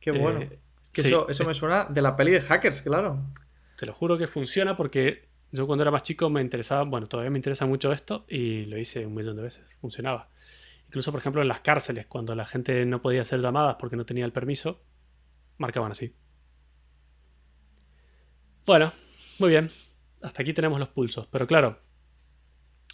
Qué 0.00 0.12
bueno. 0.12 0.40
Eh, 0.40 0.60
que 0.92 1.00
eso, 1.02 1.26
me 1.46 1.54
suena 1.54 1.84
de 1.84 2.02
la 2.02 2.16
peli 2.16 2.30
de 2.32 2.40
hackers, 2.40 2.82
claro. 2.82 3.24
Te 3.76 3.86
lo 3.86 3.92
juro 3.92 4.16
que 4.16 4.26
funciona 4.26 4.76
porque 4.76 5.28
yo 5.52 5.66
cuando 5.66 5.82
era 5.82 5.90
más 5.90 6.02
chico 6.02 6.30
me 6.30 6.40
interesaba, 6.40 6.84
bueno, 6.84 7.08
todavía 7.08 7.30
me 7.30 7.38
interesa 7.38 7.66
mucho 7.66 7.92
esto 7.92 8.24
y 8.28 8.64
lo 8.66 8.78
hice 8.78 9.06
un 9.06 9.14
millón 9.14 9.36
de 9.36 9.42
veces, 9.42 9.64
funcionaba. 9.80 10.28
Incluso, 10.88 11.12
por 11.12 11.20
ejemplo, 11.20 11.42
en 11.42 11.48
las 11.48 11.60
cárceles, 11.60 12.06
cuando 12.06 12.34
la 12.34 12.46
gente 12.46 12.84
no 12.86 13.02
podía 13.02 13.22
hacer 13.22 13.40
llamadas 13.40 13.76
porque 13.78 13.96
no 13.96 14.06
tenía 14.06 14.24
el 14.24 14.32
permiso, 14.32 14.82
marcaban 15.58 15.92
así. 15.92 16.14
Bueno, 18.64 18.92
muy 19.38 19.50
bien. 19.50 19.70
Hasta 20.22 20.42
aquí 20.42 20.52
tenemos 20.54 20.78
los 20.78 20.88
pulsos. 20.88 21.26
Pero 21.26 21.46
claro, 21.46 21.80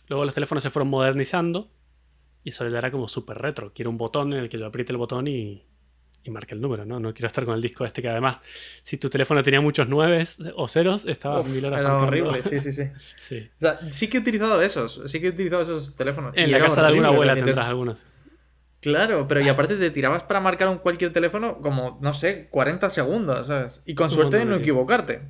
luego 0.09 0.25
los 0.25 0.35
teléfonos 0.35 0.63
se 0.63 0.71
fueron 0.71 0.89
modernizando 0.89 1.73
y 2.43 2.51
eso 2.51 2.65
le 2.65 2.71
dará 2.71 2.91
como 2.91 3.07
súper 3.07 3.39
retro. 3.39 3.73
Quiero 3.73 3.91
un 3.91 3.99
botón 3.99 4.33
en 4.33 4.41
el 4.41 4.49
que 4.49 4.59
yo 4.59 4.67
apriete 4.67 4.93
el 4.93 4.99
botón 4.99 5.29
y, 5.29 5.65
y 6.25 6.31
marque 6.31 6.55
el 6.55 6.61
número, 6.61 6.85
¿no? 6.87 6.99
No 6.99 7.13
quiero 7.13 7.27
estar 7.27 7.45
con 7.45 7.55
el 7.55 7.61
disco 7.61 7.85
este 7.85 8.01
que 8.01 8.09
además, 8.09 8.39
si 8.83 8.97
tu 8.97 9.11
teléfono 9.11 9.43
tenía 9.43 9.61
muchos 9.61 9.89
nueves 9.89 10.39
o 10.57 10.67
ceros, 10.67 11.05
estaba 11.05 11.43
mil 11.43 11.65
horas 11.65 11.81
Era 11.81 11.97
horrible, 11.99 12.43
sí, 12.43 12.59
sí, 12.59 12.73
sí, 12.73 12.85
sí. 13.17 13.51
O 13.57 13.61
sea, 13.61 13.79
sí 13.93 14.09
que 14.09 14.17
he 14.17 14.21
utilizado 14.21 14.61
esos, 14.63 15.03
sí 15.07 15.21
que 15.21 15.29
he 15.29 15.31
utilizado 15.31 15.63
esos 15.63 15.95
teléfonos. 15.95 16.33
En 16.35 16.51
la 16.51 16.59
casa 16.59 16.81
de 16.81 16.89
alguna 16.89 17.09
abuela 17.09 17.35
tendrás 17.35 17.67
algunos. 17.67 17.97
Claro, 18.81 19.27
pero 19.29 19.41
y 19.41 19.49
aparte 19.49 19.77
te 19.77 19.91
tirabas 19.91 20.25
para 20.25 20.41
marcar 20.41 20.69
un 20.69 20.79
cualquier 20.79 21.13
teléfono 21.13 21.59
como, 21.61 21.99
no 22.03 22.13
sé, 22.13 22.49
40 22.51 22.91
segundos, 22.91 23.47
¿sabes? 23.47 23.83
Y 23.87 23.95
con 23.95 24.11
suerte 24.11 24.39
de 24.39 24.45
no 24.45 24.57
equivocarte. 24.57 25.23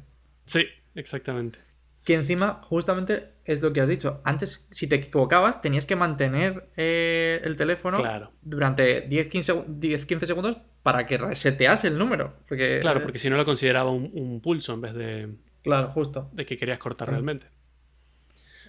Sí, 0.44 0.66
exactamente. 0.96 1.60
Que 2.04 2.14
encima, 2.14 2.60
justamente, 2.64 3.28
es 3.44 3.62
lo 3.62 3.72
que 3.72 3.80
has 3.80 3.88
dicho. 3.88 4.20
Antes, 4.24 4.66
si 4.70 4.88
te 4.88 4.96
equivocabas, 4.96 5.62
tenías 5.62 5.86
que 5.86 5.94
mantener 5.94 6.68
eh, 6.76 7.40
el 7.44 7.56
teléfono 7.56 8.02
durante 8.42 9.08
10-15 9.08 10.24
segundos 10.24 10.58
para 10.84 11.06
que 11.06 11.16
resetease 11.16 11.88
el 11.88 11.96
número. 11.98 12.34
Porque, 12.46 12.78
claro, 12.80 13.02
porque 13.02 13.18
si 13.18 13.30
no 13.30 13.36
lo 13.36 13.44
consideraba 13.46 13.90
un, 13.90 14.40
pulso 14.42 14.74
en 14.74 14.80
vez 14.82 14.94
de. 14.94 15.34
Claro, 15.62 15.90
justo. 15.92 16.28
De 16.32 16.44
que 16.44 16.58
querías 16.58 16.78
cortar 16.78 17.08
realmente. 17.08 17.48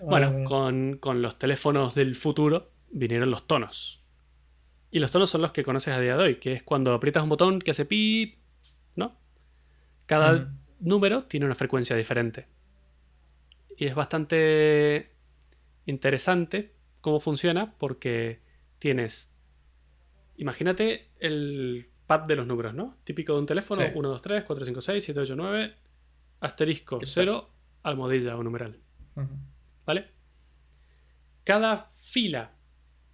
Bueno, 0.02 0.46
con, 0.46 0.98
con, 0.98 1.22
los 1.22 1.38
teléfonos 1.38 1.94
del 1.94 2.16
futuro 2.16 2.72
vinieron 2.90 3.30
los 3.30 3.46
tonos. 3.46 4.02
Y 4.92 5.00
los 5.00 5.12
tonos 5.12 5.30
son 5.30 5.42
los 5.42 5.52
que 5.52 5.64
conoces 5.64 5.94
a 5.94 6.00
día 6.00 6.16
de 6.16 6.24
hoy, 6.24 6.36
que 6.36 6.54
es 6.54 6.64
cuando 6.64 6.94
aprietas 6.94 7.22
un 7.22 7.30
botón 7.30 7.60
que 7.60 7.72
hace 7.72 7.84
pip, 7.84 8.38
¿no? 8.96 9.20
Cada 10.06 10.54
número 10.80 11.26
tiene 11.26 11.46
una 11.46 11.56
frecuencia 11.56 11.98
diferente. 11.98 12.48
Y 13.78 13.88
es 13.88 13.96
bastante 13.96 15.10
interesante 15.86 16.76
cómo 17.02 17.20
funciona 17.20 17.76
porque 17.78 18.40
tienes, 18.80 19.34
imagínate 20.38 21.10
el 21.20 21.90
pad 22.08 22.22
de 22.22 22.36
los 22.36 22.48
números, 22.48 22.74
¿no? 22.74 22.98
Típico 23.04 23.34
de 23.34 23.40
un 23.40 23.46
teléfono, 23.46 23.84
1, 23.94 24.10
2, 24.10 24.22
3, 24.22 24.44
4, 24.44 24.66
5, 24.66 24.82
6, 24.82 25.04
7, 25.04 25.20
8, 25.22 25.36
9, 25.36 25.76
asterisco, 26.42 27.00
0, 27.04 27.50
almohadilla 27.84 28.38
o 28.38 28.44
numeral. 28.44 28.80
¿Vale? 29.86 30.12
Cada 31.44 31.92
fila 31.98 32.52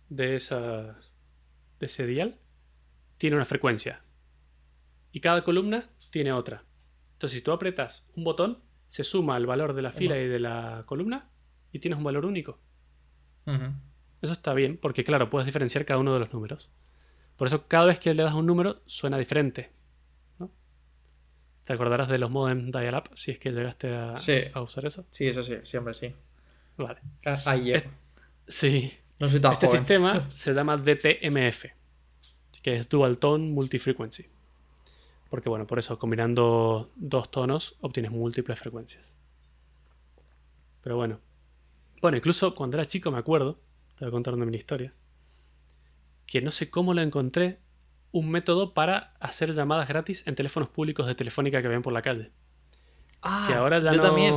de, 0.10 0.36
esas, 0.36 1.14
de 1.80 1.86
ese 1.86 2.06
dial 2.06 2.38
tiene 3.18 3.36
una 3.36 3.46
frecuencia. 3.46 4.02
Y 5.12 5.20
cada 5.20 5.44
columna 5.44 5.90
tiene 6.10 6.32
otra. 6.32 6.64
Entonces, 7.14 7.38
si 7.38 7.44
tú 7.44 7.52
apretas 7.52 8.10
un 8.16 8.24
botón, 8.24 8.60
se 8.88 9.04
suma 9.04 9.38
el 9.38 9.46
valor 9.46 9.74
de 9.74 9.82
la 9.82 9.92
fila 9.92 10.18
y 10.18 10.28
de 10.28 10.40
la 10.40 10.84
columna 10.86 11.30
y 11.72 11.80
tienes 11.80 11.98
un 11.98 12.04
valor 12.04 12.26
único. 12.26 12.60
Eso 14.22 14.34
está 14.34 14.54
bien, 14.54 14.78
porque 14.78 15.04
claro, 15.04 15.30
puedes 15.30 15.46
diferenciar 15.46 15.86
cada 15.86 16.00
uno 16.00 16.14
de 16.14 16.20
los 16.20 16.34
números. 16.34 16.70
Por 17.42 17.48
eso 17.48 17.68
cada 17.68 17.86
vez 17.86 18.00
que 18.00 18.14
le 18.14 18.22
das 18.22 18.36
un 18.36 18.46
número 18.46 18.84
suena 18.86 19.18
diferente. 19.18 19.72
¿no? 20.38 20.52
¿Te 21.64 21.74
acordarás 21.74 22.08
de 22.08 22.20
los 22.20 22.30
modem 22.30 22.70
dial-up 22.70 23.10
si 23.16 23.32
es 23.32 23.40
que 23.40 23.50
llegaste 23.50 23.96
a, 23.96 24.62
usar 24.62 24.86
eso? 24.86 25.08
Sí, 25.10 25.26
eso 25.26 25.42
sí, 25.42 25.56
siempre 25.64 25.96
sí. 25.96 26.14
Vale. 26.78 27.02
Ayer. 27.46 27.90
sí. 28.48 28.94
este 29.20 29.68
sistema 29.68 30.30
se 30.36 30.54
llama 30.54 30.78
DTMF, 30.78 31.66
que 32.62 32.76
es 32.76 32.88
Dual 32.88 33.18
Tone 33.18 33.50
Multifrequency. 33.50 34.28
Porque 35.28 35.50
bueno, 35.50 35.66
por 35.66 35.80
eso 35.80 35.98
combinando 35.98 36.92
dos 36.96 37.32
tonos 37.32 37.76
obtienes 37.82 38.12
múltiples 38.12 38.60
frecuencias. 38.60 39.16
Pero 40.84 40.96
bueno. 40.96 41.20
Bueno, 42.04 42.18
incluso 42.18 42.54
cuando 42.54 42.78
era 42.78 42.86
chico 42.86 43.10
me 43.10 43.18
acuerdo, 43.18 43.60
te 43.96 44.06
voy 44.06 44.10
a 44.10 44.12
contar 44.12 44.36
una 44.36 44.46
mini 44.46 44.58
historia, 44.58 44.94
que 46.32 46.41
no 46.41 46.52
sé 46.52 46.70
cómo 46.70 46.94
lo 46.94 47.02
encontré, 47.02 47.60
un 48.13 48.32
método 48.32 48.74
para 48.74 49.15
hacer 49.20 49.54
llamadas 49.54 49.89
gratis 49.89 50.26
en 50.26 50.36
teléfonos 50.36 50.70
públicos 50.70 51.06
de 51.06 51.13
Telefónica 51.13 51.62
que 51.62 51.67
ven 51.67 51.82
por 51.82 51.91
la 51.91 52.02
calle. 52.02 52.32
Ah, 53.22 53.48
que 53.50 53.54
ahora 53.54 53.80
ya 53.80 53.91
yo 53.91 54.02
también. 54.02 54.34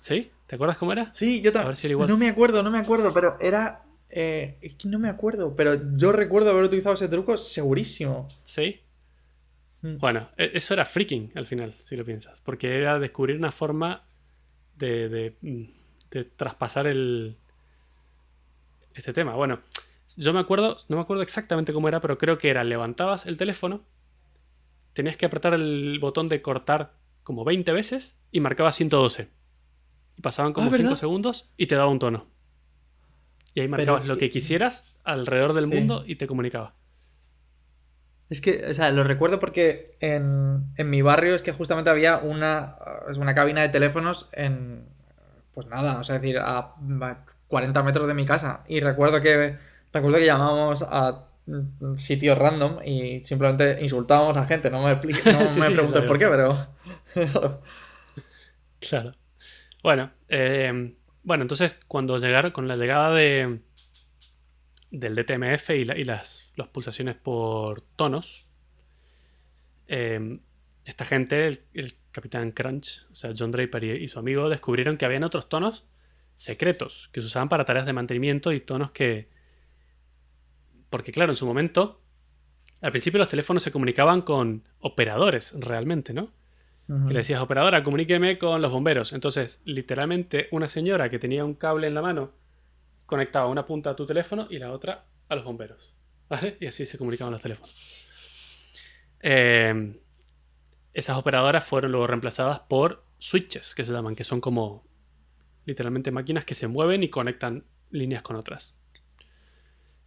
¿Sí? 0.00 0.32
¿Te 0.48 0.56
acuerdas 0.56 0.76
cómo 0.76 0.90
era? 0.90 1.14
Sí, 1.14 1.40
yo 1.40 1.52
también. 1.52 1.76
no 2.08 2.18
me 2.18 2.28
acuerdo, 2.28 2.64
no 2.64 2.70
me 2.72 2.78
acuerdo, 2.78 3.14
pero 3.14 3.38
era... 3.38 3.84
Eh, 4.10 4.58
es 4.60 4.74
que 4.74 4.88
no 4.88 4.98
me 4.98 5.08
acuerdo, 5.08 5.54
pero 5.54 5.78
yo 5.96 6.10
recuerdo 6.10 6.50
haber 6.50 6.64
utilizado 6.64 6.96
ese 6.96 7.08
truco 7.08 7.36
segurísimo. 7.36 8.26
¿Sí? 8.42 8.80
Mm. 9.82 9.98
Bueno, 9.98 10.30
e, 10.36 10.50
eso 10.52 10.74
era 10.74 10.84
freaking 10.84 11.30
al 11.36 11.46
final, 11.46 11.72
si 11.72 11.94
lo 11.94 12.04
piensas, 12.04 12.40
porque 12.40 12.76
era 12.76 12.98
descubrir 12.98 13.36
una 13.36 13.52
forma 13.52 14.04
de, 14.74 15.36
mm, 15.40 15.62
de, 16.10 16.24
traspasar 16.24 16.88
el 16.88 17.36
este 18.94 19.12
tema. 19.12 19.36
Bueno, 19.36 19.60
yo 20.16 20.32
me 20.32 20.40
acuerdo, 20.40 20.78
no 20.88 20.96
me 20.96 21.02
acuerdo 21.02 21.22
exactamente 21.22 21.72
cómo 21.72 21.88
era, 21.88 22.00
pero 22.00 22.18
creo 22.18 22.38
que 22.38 22.48
era 22.48 22.64
levantabas 22.64 23.26
el 23.26 23.36
teléfono, 23.36 23.82
tenías 24.92 25.16
que 25.16 25.26
apretar 25.26 25.54
el 25.54 25.98
botón 26.00 26.28
de 26.28 26.40
cortar 26.42 26.94
como 27.22 27.44
20 27.44 27.70
veces 27.72 28.16
y 28.32 28.40
marcaba 28.40 28.72
112. 28.72 29.28
Y 30.16 30.22
pasaban 30.22 30.54
como 30.54 30.72
5 30.72 30.90
ah, 30.92 30.96
segundos 30.96 31.50
y 31.56 31.66
te 31.66 31.74
daba 31.74 31.90
un 31.90 31.98
tono. 31.98 32.26
Y 33.52 33.60
ahí 33.60 33.68
marcabas 33.68 34.06
lo 34.06 34.16
que 34.16 34.30
quisieras 34.30 34.94
alrededor 35.04 35.52
del 35.52 35.66
mundo 35.66 36.04
y 36.06 36.16
te 36.16 36.26
comunicaba. 36.26 36.74
Es 38.28 38.40
que, 38.40 38.66
o 38.68 38.74
sea, 38.74 38.90
lo 38.90 39.04
recuerdo 39.04 39.38
porque 39.38 39.96
en, 40.00 40.72
mi 40.78 41.02
barrio 41.02 41.34
es 41.34 41.42
que 41.42 41.52
justamente 41.52 41.90
había 41.90 42.18
una, 42.18 42.76
una 43.16 43.34
cabina 43.34 43.62
de 43.62 43.68
teléfonos 43.68 44.28
en, 44.32 44.84
pues 45.54 45.66
nada, 45.68 46.00
o 46.00 46.04
sea, 46.04 46.18
decir, 46.18 46.38
a 46.38 46.74
40 47.48 47.82
metros 47.82 48.08
de 48.08 48.14
mi 48.14 48.24
casa. 48.24 48.64
Y 48.66 48.80
recuerdo 48.80 49.20
que, 49.20 49.56
recuerdo 49.92 50.18
que 50.18 50.26
llamábamos 50.26 50.82
a 50.82 51.28
sitios 51.96 52.36
random 52.36 52.78
y 52.84 53.24
simplemente 53.24 53.78
insultábamos 53.80 54.36
a 54.36 54.46
gente. 54.46 54.70
No 54.70 54.82
me, 54.82 54.94
no 55.24 55.60
me 55.60 55.70
preguntes 55.70 56.02
por 56.02 56.18
qué, 56.18 56.28
pero... 56.28 56.68
claro. 58.80 59.12
Bueno, 59.82 60.10
eh, 60.28 60.96
bueno, 61.22 61.42
entonces 61.42 61.78
cuando 61.86 62.18
llegaron, 62.18 62.50
con 62.50 62.68
la 62.68 62.76
llegada 62.76 63.14
de, 63.14 63.60
del 64.90 65.14
DTMF 65.14 65.70
y, 65.70 65.84
las 65.84 66.50
pulsaciones 66.72 67.16
por 67.16 67.82
tonos, 67.82 68.46
em, 69.86 70.40
esta 70.84 71.04
gente, 71.04 71.48
el, 71.74 71.94
capitán 72.12 72.52
Crunch, 72.52 73.06
o 73.12 73.14
sea, 73.14 73.32
John 73.36 73.50
Draper 73.50 73.84
y, 73.84 74.08
su 74.08 74.18
amigo, 74.18 74.48
descubrieron 74.48 74.96
que 74.96 75.04
habían 75.04 75.22
otros 75.22 75.48
tonos 75.48 75.84
secretos 76.34 77.10
que 77.12 77.20
se 77.20 77.26
usaban 77.26 77.48
para 77.48 77.64
tareas 77.64 77.86
de 77.86 77.92
mantenimiento 77.92 78.52
y 78.52 78.60
tonos 78.60 78.90
que... 78.92 79.28
Porque 80.96 81.12
claro, 81.12 81.30
en 81.30 81.36
su 81.36 81.44
momento, 81.44 82.00
al 82.80 82.90
principio 82.90 83.18
los 83.18 83.28
teléfonos 83.28 83.62
se 83.62 83.70
comunicaban 83.70 84.22
con 84.22 84.66
operadores 84.80 85.52
realmente, 85.54 86.14
¿no? 86.14 86.32
Que 86.86 87.12
le 87.12 87.18
decías, 87.18 87.42
operadora, 87.42 87.82
comuníqueme 87.82 88.38
con 88.38 88.62
los 88.62 88.72
bomberos. 88.72 89.12
Entonces, 89.12 89.60
literalmente, 89.66 90.48
una 90.52 90.68
señora 90.68 91.10
que 91.10 91.18
tenía 91.18 91.44
un 91.44 91.52
cable 91.52 91.86
en 91.86 91.92
la 91.92 92.00
mano 92.00 92.32
conectaba 93.04 93.46
una 93.48 93.66
punta 93.66 93.90
a 93.90 93.96
tu 93.96 94.06
teléfono 94.06 94.46
y 94.48 94.58
la 94.58 94.72
otra 94.72 95.04
a 95.28 95.34
los 95.34 95.44
bomberos. 95.44 95.94
¿Vale? 96.30 96.56
Y 96.58 96.66
así 96.66 96.86
se 96.86 96.96
comunicaban 96.96 97.30
los 97.30 97.42
teléfonos. 97.42 98.06
Em, 99.20 99.98
esas 100.94 101.18
operadoras 101.18 101.62
fueron 101.62 101.92
luego 101.92 102.06
reemplazadas 102.06 102.60
por 102.60 103.04
switches, 103.18 103.74
que 103.74 103.84
se 103.84 103.92
llaman, 103.92 104.16
que 104.16 104.24
son 104.24 104.40
como 104.40 104.88
literalmente 105.66 106.10
máquinas 106.10 106.46
que 106.46 106.54
se 106.54 106.68
mueven 106.68 107.02
y 107.02 107.10
conectan 107.10 107.66
líneas 107.90 108.22
con 108.22 108.36
otras. 108.36 108.78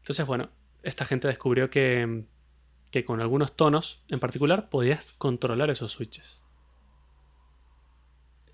Entonces, 0.01 0.25
bueno, 0.25 0.49
esta 0.83 1.05
gente 1.05 1.27
descubrió 1.27 1.69
que, 1.69 2.25
que 2.91 3.05
con 3.05 3.21
algunos 3.21 3.55
tonos 3.55 4.03
en 4.09 4.19
particular 4.19 4.69
podías 4.69 5.13
controlar 5.13 5.69
esos 5.69 5.91
switches. 5.91 6.43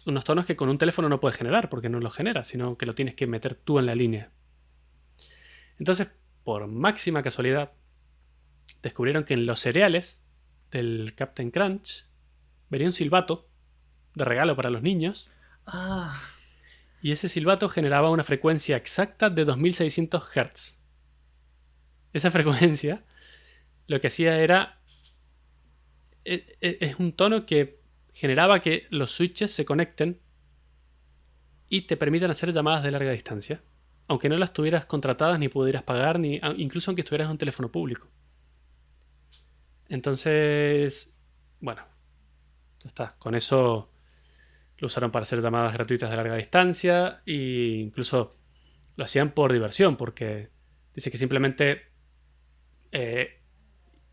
Unos 0.06 0.24
tonos 0.24 0.46
que 0.46 0.56
con 0.56 0.70
un 0.70 0.78
teléfono 0.78 1.10
no 1.10 1.20
puedes 1.20 1.38
generar, 1.38 1.70
porque 1.70 1.90
no 1.90 2.00
los 2.00 2.14
generas, 2.14 2.48
sino 2.48 2.78
que 2.78 2.86
lo 2.86 2.94
tienes 2.94 3.16
que 3.16 3.26
meter 3.26 3.56
tú 3.56 3.80
en 3.80 3.88
la 3.88 3.96
línea. 3.96 4.32
Entonces, 5.80 6.12
por 6.44 6.68
máxima 6.68 7.24
casualidad, 7.24 7.74
descubrieron 8.84 9.24
que 9.24 9.34
en 9.34 9.48
los 9.48 9.60
cereales 9.60 10.22
del 10.70 11.16
Captain 11.16 11.50
Crunch 11.50 12.06
venía 12.70 12.88
un 12.88 12.94
silbato 12.94 13.50
de 14.14 14.26
regalo 14.26 14.56
para 14.56 14.70
los 14.70 14.84
niños. 14.84 15.30
Ah. 15.66 16.22
Y 17.02 17.12
ese 17.12 17.30
silbato 17.30 17.68
generaba 17.70 18.10
una 18.10 18.24
frecuencia 18.24 18.78
exacta 18.78 19.30
de 19.30 19.46
2600 19.46 20.24
Hz. 20.24 20.78
Esa 22.16 22.32
frecuencia 22.32 23.04
lo 23.88 24.00
que 24.00 24.08
hacía 24.08 24.40
era. 24.40 24.80
E, 26.24 26.58
e, 26.62 26.78
es 26.82 26.96
un 26.98 27.14
tono 27.14 27.46
que 27.46 27.80
generaba 28.14 28.62
que 28.62 28.88
los 28.90 29.12
switches 29.12 29.52
se 29.52 29.66
conecten 29.66 30.20
y 31.70 31.82
te 31.82 31.98
permitan 31.98 32.32
hacer 32.32 32.52
llamadas 32.52 32.84
de 32.84 32.92
larga 32.92 33.12
distancia 33.12 33.62
aunque 34.08 34.30
no 34.30 34.38
las 34.38 34.54
tuvieras 34.54 34.86
contratadas 34.86 35.40
ni 35.40 35.50
pudieras 35.50 35.84
pagar, 35.84 36.20
ni 36.20 36.40
incluso 36.58 36.92
aunque 36.92 37.02
estuvieras 37.02 37.26
en 37.26 37.32
un 37.32 37.38
teléfono 37.38 37.72
público. 37.72 38.08
Entonces, 39.88 41.16
bueno, 41.60 41.84
ya 42.84 42.88
está. 42.88 43.16
Con 43.18 43.36
eso 43.36 43.92
lo 44.78 44.88
usaron 44.88 45.12
para 45.12 45.24
hacer 45.24 45.42
llamadas 45.42 45.74
gratuitas 45.74 46.10
de 46.10 46.16
larga 46.16 46.36
distancia 46.36 47.22
e 47.26 47.80
incluso 47.80 48.38
lo 48.96 49.04
hacían 49.04 49.32
por 49.32 49.52
diversión, 49.52 49.98
porque 49.98 50.50
dice 50.94 51.10
que 51.10 51.18
simplemente 51.18 51.95
eh, 52.92 53.42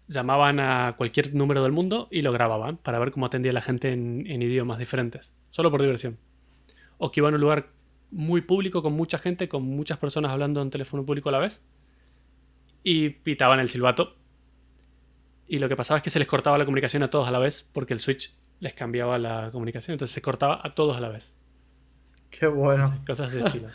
llamaban 0.09 0.61
a 0.61 0.95
cualquier 0.97 1.35
número 1.35 1.63
del 1.63 1.73
mundo 1.73 2.09
y 2.11 2.23
lo 2.23 2.33
grababan 2.33 2.77
para 2.77 2.99
ver 2.99 3.13
cómo 3.13 3.27
atendía 3.27 3.53
la 3.53 3.63
gente 3.63 3.93
en, 3.93 4.27
idiomas 4.27 4.79
diferentes, 4.79 5.33
solo 5.51 5.71
por 5.71 5.81
diversión. 5.81 6.19
O 6.99 7.11
que 7.11 7.21
iban 7.21 7.35
a 7.35 7.37
un 7.37 7.41
lugar 7.41 7.71
muy 8.11 8.43
público 8.43 8.83
con 8.83 8.93
mucha 8.93 9.19
gente, 9.19 9.49
con 9.49 9.63
muchas 9.65 9.99
personas 9.99 10.31
hablando 10.31 10.61
en 10.61 10.71
teléfono 10.71 11.05
público 11.05 11.31
a 11.31 11.33
la 11.33 11.39
vez 11.39 11.63
y 12.85 13.11
pitaban 13.11 13.61
el 13.61 13.69
silbato. 13.69 14.17
Y 15.49 15.59
lo 15.59 15.69
que 15.69 15.77
pasaba 15.77 15.99
es 15.99 16.05
que 16.05 16.11
se 16.11 16.19
les 16.19 16.29
cortaba 16.29 16.59
la 16.59 16.65
comunicación 16.65 17.03
a 17.03 17.11
todos 17.11 17.27
a 17.27 17.31
la 17.31 17.39
vez 17.39 17.69
porque 17.73 17.95
el 17.95 18.01
switch 18.01 18.35
les 18.61 18.75
cambiaba 18.75 19.19
la 19.19 19.51
comunicación, 19.51 19.95
entonces 19.95 20.15
se 20.15 20.23
cortaba 20.23 20.61
a 20.63 20.75
todos 20.75 20.97
a 20.97 21.01
la 21.01 21.09
vez. 21.09 21.35
Qué 22.31 22.47
bueno. 22.47 23.03
cosas 23.07 23.33
de 23.33 23.43
estilo. 23.43 23.69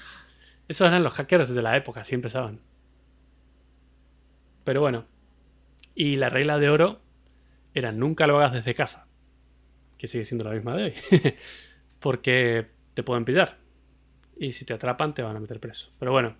Esos 0.67 0.87
eran 0.87 1.03
los 1.03 1.13
hackers 1.13 1.49
de 1.49 1.61
la 1.61 1.75
época, 1.77 2.01
así 2.01 2.15
empezaban. 2.15 2.59
Pero 4.67 4.81
bueno, 4.81 5.05
y 5.95 6.17
la 6.17 6.29
regla 6.29 6.59
de 6.59 6.69
oro 6.69 6.99
era 7.73 7.93
nunca 7.93 8.27
lo 8.27 8.35
hagas 8.35 8.51
desde 8.51 8.75
casa. 8.75 9.07
Que 9.97 10.07
sigue 10.07 10.25
siendo 10.25 10.43
la 10.43 10.51
misma 10.51 10.75
de 10.75 10.83
hoy. 10.83 10.93
Porque 12.01 12.67
te 12.93 13.01
pueden 13.01 13.23
pillar. 13.23 13.59
Y 14.35 14.51
si 14.51 14.65
te 14.65 14.73
atrapan 14.73 15.13
te 15.13 15.21
van 15.21 15.37
a 15.37 15.39
meter 15.39 15.61
preso. 15.61 15.93
Pero 15.97 16.11
bueno. 16.11 16.35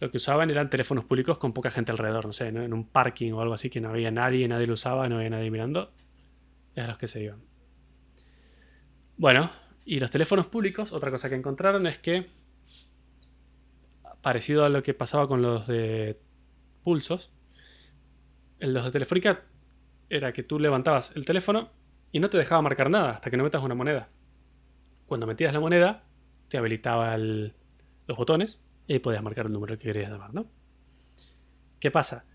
Lo 0.00 0.10
que 0.10 0.16
usaban 0.16 0.50
eran 0.50 0.68
teléfonos 0.68 1.04
públicos 1.04 1.38
con 1.38 1.52
poca 1.52 1.70
gente 1.70 1.92
alrededor. 1.92 2.26
No 2.26 2.32
sé, 2.32 2.48
en 2.48 2.72
un 2.72 2.88
parking 2.88 3.34
o 3.34 3.40
algo 3.40 3.54
así 3.54 3.70
que 3.70 3.80
no 3.80 3.90
había 3.90 4.10
nadie, 4.10 4.48
nadie 4.48 4.66
lo 4.66 4.74
usaba, 4.74 5.08
no 5.08 5.18
había 5.18 5.30
nadie 5.30 5.48
mirando. 5.48 5.92
Es 6.74 6.82
a 6.82 6.88
los 6.88 6.98
que 6.98 7.06
se 7.06 7.22
iban. 7.22 7.40
Bueno, 9.16 9.48
y 9.84 10.00
los 10.00 10.10
teléfonos 10.10 10.48
públicos, 10.48 10.90
otra 10.90 11.12
cosa 11.12 11.28
que 11.28 11.36
encontraron 11.36 11.86
es 11.86 11.98
que, 11.98 12.26
parecido 14.22 14.64
a 14.64 14.68
lo 14.68 14.82
que 14.82 14.92
pasaba 14.92 15.28
con 15.28 15.40
los 15.40 15.68
de 15.68 16.18
pulsos, 16.82 17.30
el 18.58 18.74
los 18.74 18.84
de 18.84 18.90
Telefónica 18.90 19.44
era 20.08 20.32
que 20.32 20.42
tú 20.42 20.58
levantabas 20.58 21.12
el 21.16 21.24
teléfono 21.24 21.70
y 22.12 22.20
no 22.20 22.28
te 22.28 22.38
dejaba 22.38 22.62
marcar 22.62 22.90
nada 22.90 23.12
hasta 23.12 23.30
que 23.30 23.36
no 23.36 23.44
metas 23.44 23.62
una 23.62 23.74
moneda. 23.74 24.08
Cuando 25.06 25.26
metías 25.26 25.52
la 25.52 25.60
moneda, 25.60 26.04
te 26.48 26.58
habilitaba 26.58 27.16
los 27.16 28.16
botones 28.16 28.62
y 28.86 28.94
ahí 28.94 28.98
podías 28.98 29.22
marcar 29.22 29.46
el 29.46 29.52
número 29.52 29.78
que 29.78 29.84
querías 29.84 30.10
llamar, 30.10 30.34
¿no? 30.34 30.50
¿Qué 31.78 31.90
pasa? 31.90 32.26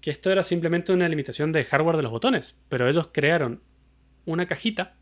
Que 0.00 0.10
esto 0.10 0.30
era 0.30 0.42
simplemente 0.42 0.92
una 0.92 1.08
limitación 1.08 1.52
de 1.52 1.64
hardware 1.64 1.96
de 1.96 2.02
los 2.02 2.10
botones, 2.10 2.56
pero 2.68 2.88
ellos 2.88 3.10
crearon 3.12 3.62
una 4.24 4.46
cajita 4.46 4.96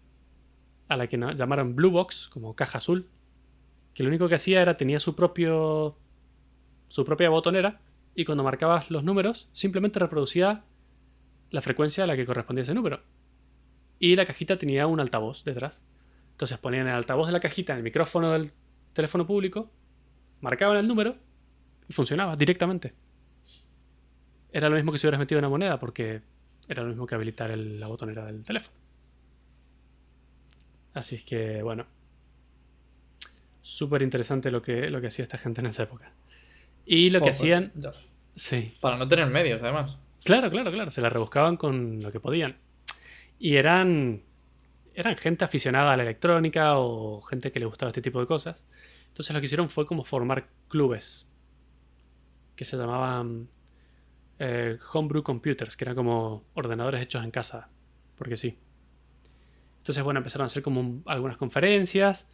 a 0.89 0.97
la 0.97 1.07
que 1.07 1.17
llamaron 1.17 1.77
Blue 1.77 1.91
Box, 1.91 2.29
como 2.29 2.55
caja 2.57 2.79
azul, 2.79 3.09
que 3.95 4.03
lo 4.03 4.09
único 4.09 4.29
que 4.29 4.35
hacía 4.35 4.61
era 4.61 4.77
tenía 4.77 5.01
su 5.01 5.15
propio 5.15 5.99
su 6.89 7.05
propia 7.05 7.29
botonera 7.29 7.81
y 8.19 8.25
cuando 8.25 8.43
marcabas 8.43 8.91
los 8.91 9.05
números 9.05 9.49
simplemente 9.53 10.01
reproducía 10.01 10.65
la 11.51 11.63
frecuencia 11.63 12.03
a 12.03 12.07
la 12.09 12.17
que 12.17 12.27
correspondía 12.27 12.65
ese 12.65 12.75
número. 12.75 13.01
Y 14.01 14.17
la 14.17 14.27
cajita 14.27 14.59
tenía 14.59 14.89
un 14.89 14.99
altavoz 14.99 15.45
detrás. 15.45 15.85
Entonces 16.33 16.59
ponían 16.59 16.89
el 16.89 16.95
altavoz 16.95 17.29
de 17.29 17.33
la 17.33 17.39
cajita 17.39 17.75
en 17.75 17.77
el 17.77 17.85
micrófono 17.85 18.33
del 18.33 18.51
teléfono 18.93 19.25
público, 19.25 19.71
marcaban 20.41 20.79
el 20.79 20.89
número 20.89 21.15
y 21.89 21.93
funcionaba 21.93 22.35
directamente. 22.35 22.93
Era 24.51 24.69
lo 24.69 24.75
mismo 24.75 24.91
que 24.91 24.99
si 24.99 25.07
hubieras 25.07 25.21
metido 25.21 25.39
una 25.39 25.49
moneda 25.49 25.79
porque 25.79 26.21
era 26.67 26.83
lo 26.83 26.89
mismo 26.89 27.07
que 27.07 27.15
habilitar 27.15 27.57
la 27.57 27.87
botonera 27.87 28.27
del 28.27 28.45
teléfono. 28.45 28.77
Así 30.93 31.15
es 31.15 31.23
que, 31.23 31.63
bueno. 31.63 31.87
Súper 33.63 34.03
interesante 34.03 34.51
lo 34.51 34.61
que, 34.61 34.91
lo 34.91 35.01
que 35.01 35.07
hacía 35.07 35.23
esta 35.23 35.39
gente 35.39 35.61
en 35.61 35.69
esa 35.69 35.85
época. 35.85 36.13
Y 36.91 37.11
lo 37.11 37.21
que 37.21 37.29
hacían. 37.29 37.71
Sí. 38.35 38.75
Para 38.81 38.97
no 38.97 39.07
tener 39.07 39.27
medios, 39.27 39.63
además. 39.63 39.99
Claro, 40.25 40.51
claro, 40.51 40.73
claro. 40.73 40.91
Se 40.91 41.03
la 41.03 41.11
rebuscaban 41.11 41.59
con 41.59 42.01
lo 42.01 42.11
que 42.11 42.19
podían. 42.19 42.57
Y 43.39 43.57
eran. 43.57 44.23
Eran 44.95 45.15
gente 45.15 45.45
aficionada 45.45 45.93
a 45.93 45.97
la 45.99 46.03
electrónica 46.03 46.79
o 46.79 47.21
gente 47.21 47.53
que 47.53 47.61
le 47.61 47.67
gustaba 47.67 47.91
este 47.91 48.01
tipo 48.01 48.19
de 48.21 48.27
cosas. 48.27 48.65
Entonces 49.09 49.35
lo 49.35 49.39
que 49.39 49.47
hicieron 49.47 49.69
fue 49.69 49.85
como 49.85 50.03
formar 50.03 50.49
clubes. 50.69 51.29
Que 52.57 52.65
se 52.65 52.79
llamaban. 52.79 53.51
Eh, 54.39 54.79
homebrew 54.95 55.23
computers, 55.23 55.77
que 55.77 55.85
eran 55.85 55.95
como 55.95 56.47
ordenadores 56.55 57.03
hechos 57.03 57.23
en 57.23 57.31
casa. 57.31 57.69
Porque 58.17 58.39
sí. 58.39 58.59
Entonces, 59.77 60.03
bueno, 60.03 60.19
empezaron 60.19 60.45
a 60.45 60.47
hacer 60.47 60.63
como 60.63 61.03
algunas 61.05 61.37
conferencias 61.37 62.27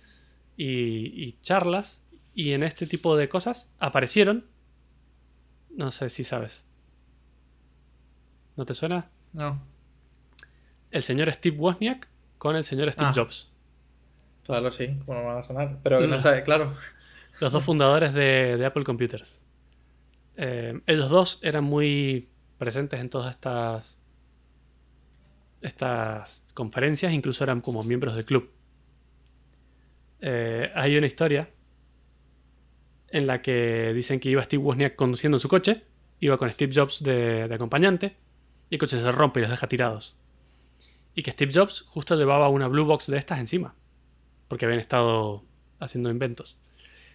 y 0.57 1.33
charlas 1.41 2.04
y 2.35 2.53
en 2.53 2.63
este 2.63 2.87
tipo 2.87 3.17
de 3.17 3.29
cosas 3.29 3.71
aparecieron. 3.79 4.47
No 5.71 5.91
sé 5.91 6.11
si 6.11 6.25
sabes. 6.25 6.67
¿No 8.57 8.65
te 8.67 8.75
suena? 8.75 9.11
No. 9.33 9.63
El 10.91 11.03
señor 11.03 11.33
Steve 11.33 11.57
Wozniak 11.57 12.09
con 12.39 12.57
el 12.57 12.65
señor 12.65 12.93
Steve 12.93 13.11
ah. 13.11 13.15
Jobs. 13.15 13.53
Claro, 14.45 14.71
sí, 14.71 14.99
como 15.07 15.25
van 15.25 15.39
a 15.39 15.43
sonar. 15.43 15.79
Pero 15.83 16.07
no 16.07 16.21
sé, 16.21 16.43
claro. 16.45 16.73
Los 17.41 17.53
dos 17.53 17.65
fundadores 17.65 18.13
de, 18.13 18.63
Apple 18.65 18.85
Computers. 18.85 19.43
Eh, 20.37 20.81
ellos 20.87 21.09
dos 21.09 21.39
eran 21.43 21.65
muy 21.65 22.29
presentes 22.59 23.01
en 23.01 23.09
todas 23.11 23.31
estas 23.31 23.99
estas 25.61 26.45
conferencias, 26.53 27.13
incluso 27.13 27.43
eran 27.43 27.63
como 27.63 27.83
miembros 27.83 28.15
del 28.15 28.27
club. 28.27 28.51
Eh, 30.21 30.71
hay 30.75 30.97
una 30.97 31.07
historia 31.07 31.49
en 33.15 33.29
la 33.29 33.43
que 33.43 33.93
dicen 33.95 34.19
que 34.19 34.29
iba 34.29 34.43
Steve 34.43 34.61
Wozniak 34.61 34.97
conduciendo 34.97 35.37
en 35.37 35.41
su 35.41 35.49
coche, 35.49 35.85
iba 36.19 36.37
con 36.37 36.51
Steve 36.51 36.73
Jobs 36.75 37.01
de, 37.05 37.49
acompañante, 37.55 38.17
y 38.71 38.75
el 38.75 38.81
coche 38.81 39.01
se 39.01 39.13
rompe 39.13 39.39
y 39.39 39.43
los 39.43 39.51
deja 39.53 39.69
tirados. 39.69 40.19
Y 41.15 41.23
que 41.23 41.31
Steve 41.31 41.53
Jobs 41.55 41.85
justo 41.87 42.17
llevaba 42.17 42.49
una 42.49 42.67
Blue 42.67 42.85
Box 42.85 43.07
de 43.07 43.17
estas 43.17 43.39
encima, 43.39 43.77
porque 44.49 44.65
habían 44.65 44.81
estado 44.81 45.45
haciendo 45.79 46.11
inventos. 46.11 46.59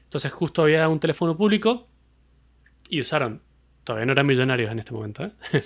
Entonces 0.05 0.31
justo 0.31 0.63
había 0.63 0.87
un 0.87 1.01
teléfono 1.01 1.35
público 1.35 1.89
y 2.87 3.01
usaron, 3.01 3.41
todavía 3.83 4.05
no 4.05 4.13
eran 4.13 4.25
millonarios 4.25 4.71
en 4.71 4.79
este 4.79 4.93
momento, 4.93 5.25
¿eh? 5.25 5.33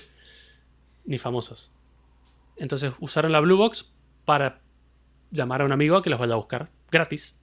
ni 1.05 1.19
famosos. 1.19 1.71
Entonces 2.57 2.91
usaron 2.99 3.31
la 3.31 3.39
Blue 3.39 3.57
Box 3.57 3.93
para 4.25 4.61
llamar 5.29 5.61
a 5.61 5.65
un 5.65 5.73
amigo 5.73 5.95
a 5.95 6.01
que 6.01 6.09
los 6.09 6.17
vaya 6.17 6.33
a 6.33 6.37
buscar 6.37 6.71
gratis 6.89 7.37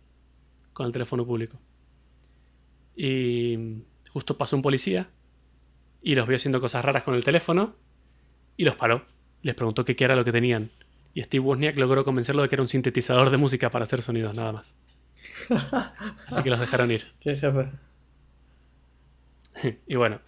con 0.73 0.87
el 0.87 0.93
teléfono 0.93 1.25
público. 1.25 1.61
Y 3.03 3.83
justo 4.11 4.37
pasó 4.37 4.57
un 4.57 4.63
policía 4.63 5.09
y 6.03 6.17
los 6.17 6.29
vio 6.29 6.37
haciendo 6.37 6.61
cosas 6.61 6.85
raras 6.85 7.03
con 7.03 7.15
el 7.15 7.25
teléfono 7.25 7.75
y 8.59 8.65
los 8.65 8.77
paró. 8.77 9.07
Les 9.41 9.55
preguntó 9.55 9.87
qué 9.87 9.97
era 9.99 10.15
lo 10.15 10.23
que 10.23 10.33
tenían. 10.33 10.71
Y 11.15 11.23
Steve 11.23 11.43
Wozniak 11.43 11.79
logró 11.79 12.05
convencerlo 12.05 12.43
de 12.43 12.51
que 12.51 12.57
era 12.57 12.63
un 12.63 12.69
sintetizador 12.69 13.31
de 13.31 13.39
música 13.39 13.71
para 13.71 13.85
hacer 13.85 14.03
sonidos, 14.03 14.35
nada 14.35 14.53
más. 14.53 14.77
Así 16.27 16.43
que 16.43 16.51
los 16.51 16.61
dejaron 16.61 16.91
ir. 16.91 17.11
Qué 17.21 17.37
jefe. 17.37 17.71
y 19.87 19.97
bueno, 19.97 20.21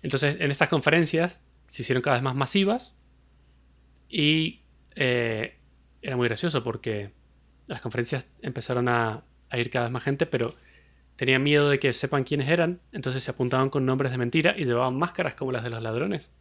entonces 0.00 0.36
en 0.38 0.52
estas 0.52 0.68
conferencias 0.68 1.40
se 1.66 1.82
hicieron 1.82 2.00
cada 2.00 2.14
vez 2.14 2.22
más 2.22 2.36
masivas 2.36 2.94
y 4.08 4.60
eh, 4.94 5.58
era 6.00 6.16
muy 6.16 6.28
gracioso 6.28 6.62
porque 6.62 7.10
las 7.66 7.82
conferencias 7.82 8.24
empezaron 8.40 8.88
a, 8.88 9.24
a 9.50 9.58
ir 9.58 9.68
cada 9.68 9.86
vez 9.86 9.92
más 9.92 10.04
gente, 10.04 10.26
pero 10.26 10.54
Tenían 11.16 11.42
miedo 11.42 11.68
de 11.68 11.78
que 11.78 11.92
sepan 11.92 12.24
quiénes 12.24 12.48
eran, 12.48 12.80
entonces 12.92 13.22
se 13.22 13.30
apuntaban 13.30 13.70
con 13.70 13.86
nombres 13.86 14.10
de 14.10 14.18
mentira 14.18 14.54
y 14.56 14.64
llevaban 14.64 14.96
máscaras 14.98 15.34
como 15.34 15.52
las 15.52 15.62
de 15.62 15.70
los 15.70 15.80
ladrones. 15.80 16.32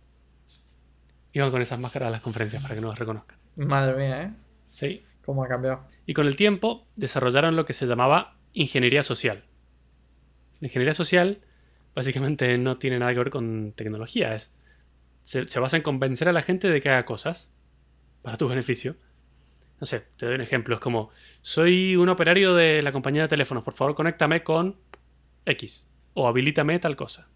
Iban 1.32 1.52
con 1.52 1.62
esas 1.62 1.80
máscaras 1.80 2.08
a 2.08 2.12
las 2.12 2.22
conferencias 2.22 2.62
para 2.62 2.76
que 2.76 2.82
no 2.82 2.90
las 2.90 2.98
reconozcan. 2.98 3.38
Madre 3.56 3.96
mía, 3.96 4.24
¿eh? 4.24 4.34
Sí. 4.68 5.04
¿Cómo 5.26 5.44
ha 5.44 5.48
cambiado? 5.48 5.86
Y 6.06 6.14
con 6.14 6.28
el 6.28 6.36
tiempo 6.36 6.88
desarrollaron 6.96 7.56
lo 7.56 7.66
que 7.66 7.74
se 7.74 7.86
llamaba 7.86 8.38
ingeniería 8.54 9.04
social. 9.04 9.44
La 10.60 10.68
ingeniería 10.68 10.94
social 10.94 11.42
básicamente 11.96 12.58
no 12.58 12.78
tiene 12.78 13.00
nada 13.00 13.14
que 13.14 13.20
ver 13.20 13.30
con 13.30 13.74
tecnología. 13.74 14.34
Es, 14.34 14.52
se, 15.22 15.48
se 15.48 15.60
basa 15.60 15.78
en 15.78 15.84
convencer 15.84 16.28
a 16.28 16.34
la 16.34 16.42
gente 16.42 16.70
de 16.70 16.82
que 16.82 16.90
haga 16.90 17.06
cosas 17.06 17.52
para 18.22 18.38
tu 18.38 18.48
beneficio 18.48 18.96
no 19.84 19.86
sé, 19.86 20.06
te 20.16 20.26
doy 20.26 20.36
un 20.36 20.42
ejemplo. 20.42 20.76
Es 20.76 20.80
como, 20.80 21.10
soy 21.42 21.98
un 21.98 22.08
operario 22.08 22.56
de 22.56 22.82
la 22.82 22.94
compañía 22.94 23.24
de 23.24 23.28
teléfonos, 23.28 23.66
por 23.66 23.74
favor, 23.74 23.96
conéctame 23.96 24.42
con 24.42 24.78
X. 25.46 25.86
O 26.14 26.26
habilítame 26.26 26.80
tal 26.80 26.96
cosa. 26.96 27.28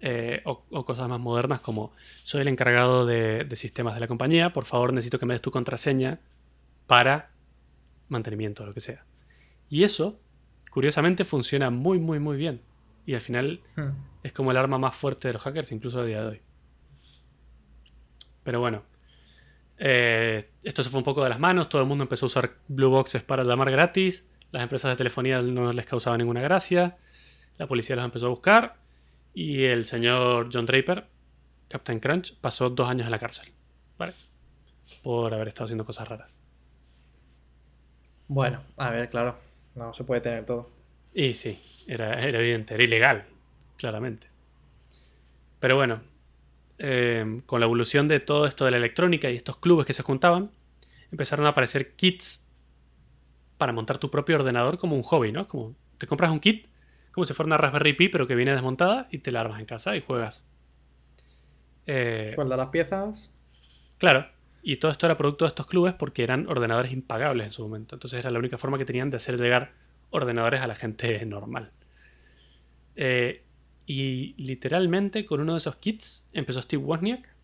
Eh, 0.00 0.42
o, 0.44 0.84
cosas 0.84 1.08
más 1.08 1.20
modernas 1.20 1.60
como, 1.60 1.92
soy 2.24 2.40
el 2.40 2.48
encargado 2.48 3.06
de, 3.06 3.46
sistemas 3.54 3.94
de 3.94 4.00
la 4.00 4.08
compañía, 4.08 4.52
por 4.52 4.64
favor, 4.64 4.92
necesito 4.92 5.20
que 5.20 5.26
me 5.26 5.34
des 5.34 5.40
tu 5.40 5.52
contraseña 5.52 6.18
para 6.88 7.30
mantenimiento 8.08 8.64
o 8.64 8.66
lo 8.66 8.74
que 8.74 8.80
sea. 8.80 9.04
Y 9.70 9.84
eso, 9.84 10.18
curiosamente, 10.72 11.24
funciona 11.24 11.70
muy, 11.70 12.00
muy, 12.00 12.18
muy 12.18 12.36
bien. 12.36 12.60
Y 13.06 13.14
al 13.14 13.20
final 13.20 13.60
hmm. 13.76 13.90
es 14.24 14.32
como 14.32 14.50
el 14.50 14.56
arma 14.56 14.78
más 14.78 14.96
fuerte 14.96 15.28
de 15.28 15.34
los 15.34 15.42
hackers, 15.42 15.70
incluso 15.70 16.00
a 16.00 16.04
día 16.04 16.22
de 16.22 16.26
hoy. 16.26 16.40
Pero 18.42 18.58
bueno, 18.58 18.82
eh, 19.78 20.50
esto 20.62 20.82
se 20.82 20.90
fue 20.90 20.98
un 20.98 21.04
poco 21.04 21.22
de 21.22 21.28
las 21.28 21.38
manos, 21.38 21.68
todo 21.68 21.82
el 21.82 21.88
mundo 21.88 22.02
empezó 22.02 22.26
a 22.26 22.28
usar 22.28 22.54
Blue 22.68 22.90
Boxes 22.90 23.22
para 23.22 23.44
llamar 23.44 23.70
gratis, 23.70 24.24
las 24.52 24.62
empresas 24.62 24.90
de 24.90 24.96
telefonía 24.96 25.42
no 25.42 25.72
les 25.72 25.86
causaba 25.86 26.16
ninguna 26.16 26.40
gracia, 26.40 26.96
la 27.58 27.66
policía 27.66 27.96
los 27.96 28.04
empezó 28.04 28.26
a 28.26 28.30
buscar 28.30 28.76
Y 29.34 29.64
el 29.64 29.84
señor 29.84 30.48
John 30.52 30.66
Draper, 30.66 31.06
Captain 31.68 32.00
Crunch, 32.00 32.34
pasó 32.40 32.70
dos 32.70 32.88
años 32.88 33.06
en 33.06 33.10
la 33.10 33.18
cárcel. 33.18 33.52
¿Vale? 33.98 34.14
Por 35.02 35.34
haber 35.34 35.48
estado 35.48 35.64
haciendo 35.64 35.84
cosas 35.84 36.08
raras. 36.08 36.38
Bueno, 38.28 38.62
a 38.76 38.90
ver, 38.90 39.10
claro. 39.10 39.36
No 39.74 39.92
se 39.92 40.04
puede 40.04 40.22
tener 40.22 40.46
todo. 40.46 40.70
Y 41.12 41.34
sí, 41.34 41.60
era, 41.86 42.14
era 42.22 42.38
evidente, 42.38 42.74
era 42.74 42.84
ilegal, 42.84 43.24
claramente. 43.76 44.28
Pero 45.60 45.76
bueno, 45.76 46.00
eh, 46.78 47.42
con 47.46 47.60
la 47.60 47.66
evolución 47.66 48.08
de 48.08 48.20
todo 48.20 48.46
esto 48.46 48.64
de 48.64 48.70
la 48.70 48.76
electrónica 48.76 49.30
y 49.30 49.36
estos 49.36 49.56
clubes 49.56 49.86
que 49.86 49.92
se 49.92 50.02
juntaban, 50.02 50.50
empezaron 51.10 51.46
a 51.46 51.50
aparecer 51.50 51.94
kits 51.94 52.44
para 53.58 53.72
montar 53.72 53.98
tu 53.98 54.10
propio 54.10 54.36
ordenador 54.36 54.78
como 54.78 54.96
un 54.96 55.02
hobby, 55.02 55.32
¿no? 55.32 55.48
Como 55.48 55.74
te 55.98 56.06
compras 56.06 56.30
un 56.30 56.40
kit, 56.40 56.66
como 57.12 57.24
si 57.24 57.32
fuera 57.32 57.46
una 57.46 57.56
Raspberry 57.56 57.94
Pi, 57.94 58.08
pero 58.08 58.26
que 58.26 58.34
viene 58.34 58.52
desmontada 58.52 59.08
y 59.10 59.18
te 59.18 59.30
la 59.30 59.40
armas 59.40 59.60
en 59.60 59.66
casa 59.66 59.96
y 59.96 60.02
juegas. 60.02 60.44
Eh, 61.86 62.32
Suelda 62.34 62.56
las 62.56 62.68
piezas. 62.68 63.32
Claro. 63.98 64.26
Y 64.62 64.76
todo 64.76 64.90
esto 64.90 65.06
era 65.06 65.16
producto 65.16 65.44
de 65.44 65.50
estos 65.50 65.66
clubes 65.66 65.94
porque 65.94 66.24
eran 66.24 66.48
ordenadores 66.48 66.92
impagables 66.92 67.46
en 67.46 67.52
su 67.52 67.62
momento. 67.62 67.94
Entonces 67.94 68.18
era 68.18 68.30
la 68.30 68.38
única 68.38 68.58
forma 68.58 68.78
que 68.78 68.84
tenían 68.84 69.10
de 69.10 69.16
hacer 69.16 69.40
llegar 69.40 69.72
ordenadores 70.10 70.60
a 70.60 70.66
la 70.66 70.74
gente 70.74 71.24
normal. 71.24 71.70
Eh, 72.96 73.44
y 73.86 74.34
literalmente 74.36 75.24
con 75.24 75.40
uno 75.40 75.52
de 75.52 75.58
esos 75.58 75.76
kits 75.76 76.26
empezó 76.32 76.60
Steve 76.60 76.82
Wozniak 76.82 77.34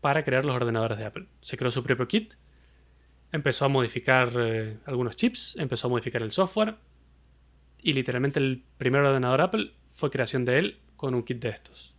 para 0.00 0.24
crear 0.24 0.44
los 0.46 0.56
ordenadores 0.56 0.98
de 0.98 1.04
Apple. 1.04 1.26
Se 1.42 1.56
creó 1.56 1.70
su 1.70 1.82
propio 1.82 2.08
kit, 2.08 2.32
empezó 3.30 3.66
a 3.66 3.68
modificar 3.68 4.32
eh, 4.38 4.78
algunos 4.86 5.16
chips, 5.16 5.56
empezó 5.58 5.88
a 5.88 5.90
modificar 5.90 6.22
el 6.22 6.30
software 6.30 6.76
y 7.82 7.92
literalmente 7.92 8.40
el 8.40 8.64
primer 8.78 9.02
ordenador 9.02 9.42
Apple 9.42 9.72
fue 9.92 10.10
creación 10.10 10.44
de 10.44 10.58
él 10.58 10.80
con 10.96 11.14
un 11.14 11.22
kit 11.22 11.40
de 11.40 11.50
estos. 11.50 11.94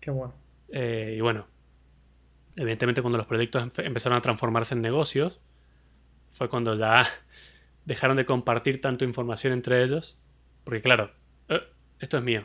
Qué 0.00 0.10
bueno. 0.10 0.34
Eh, 0.68 1.16
y 1.18 1.20
bueno, 1.20 1.46
evidentemente 2.56 3.02
cuando 3.02 3.18
los 3.18 3.26
proyectos 3.26 3.70
empezaron 3.78 4.18
a 4.18 4.22
transformarse 4.22 4.74
en 4.74 4.82
negocios, 4.82 5.40
fue 6.32 6.48
cuando 6.48 6.76
ya 6.76 7.06
dejaron 7.84 8.16
de 8.16 8.24
compartir 8.24 8.80
tanto 8.80 9.04
información 9.04 9.52
entre 9.52 9.82
ellos, 9.82 10.16
porque 10.64 10.80
claro, 10.80 11.12
esto 12.02 12.18
es 12.18 12.24
mío. 12.24 12.44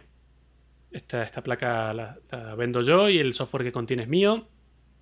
Esta, 0.91 1.24
esta 1.24 1.41
placa 1.41 1.93
la, 1.93 2.17
vendo 2.56 2.82
yo 2.84 3.10
y 3.10 3.17
el 3.17 3.34
software 3.34 3.63
que 3.63 3.72
contiene 3.72 4.04
es 4.04 4.10
mío. 4.10 4.48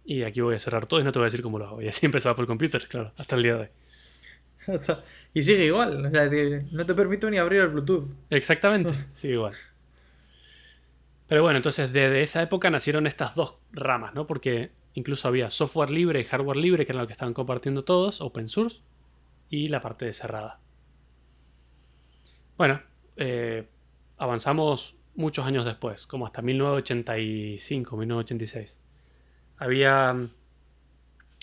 Y 0.05 0.23
aquí 0.23 0.39
voy 0.39 0.55
a 0.55 0.59
cerrar 0.59 0.85
todo 0.85 0.99
y 1.01 1.03
no 1.03 1.11
te 1.11 1.19
voy 1.19 1.25
a 1.25 1.27
decir 1.27 1.41
cómo 1.41 1.59
lo 1.59 1.67
hago. 1.67 1.81
Y 1.81 1.87
así 1.87 2.05
empezó 2.05 2.29
Apple 2.29 2.47
Computers, 2.47 2.87
claro, 2.87 3.11
hasta 3.17 3.35
el 3.35 3.43
día 3.43 3.55
de 3.55 3.61
hoy. 3.61 3.69
y 5.33 5.41
sigue 5.41 5.65
igual. 5.65 6.05
O 6.05 6.09
sea, 6.09 6.29
no 6.71 6.85
te 6.85 6.93
permito 6.93 7.29
ni 7.29 7.37
abrir 7.37 7.61
el 7.61 7.67
Bluetooth. 7.67 8.07
Exactamente, 8.29 8.93
sigue 9.11 9.33
igual. 9.33 9.53
Pero 11.27 11.41
bueno, 11.41 11.57
entonces 11.57 11.91
desde 11.91 12.21
esa 12.21 12.41
época 12.41 12.69
nacieron 12.69 13.07
estas 13.07 13.35
dos 13.35 13.57
ramas, 13.73 14.13
¿no? 14.13 14.25
Porque 14.25 14.71
incluso 14.93 15.27
había 15.27 15.49
software 15.49 15.89
libre 15.89 16.21
y 16.21 16.23
hardware 16.23 16.57
libre, 16.57 16.85
que 16.85 16.93
era 16.93 17.01
lo 17.01 17.07
que 17.07 17.13
estaban 17.13 17.33
compartiendo 17.33 17.83
todos, 17.83 18.21
open 18.21 18.47
source, 18.47 18.79
y 19.49 19.67
la 19.67 19.81
parte 19.81 20.05
de 20.05 20.13
cerrada. 20.13 20.59
Bueno, 22.57 22.81
eh, 23.17 23.67
avanzamos 24.17 24.95
muchos 25.15 25.45
años 25.45 25.65
después, 25.65 26.05
como 26.05 26.25
hasta 26.25 26.41
1985, 26.41 27.97
1986. 27.97 28.79
Había, 29.57 30.27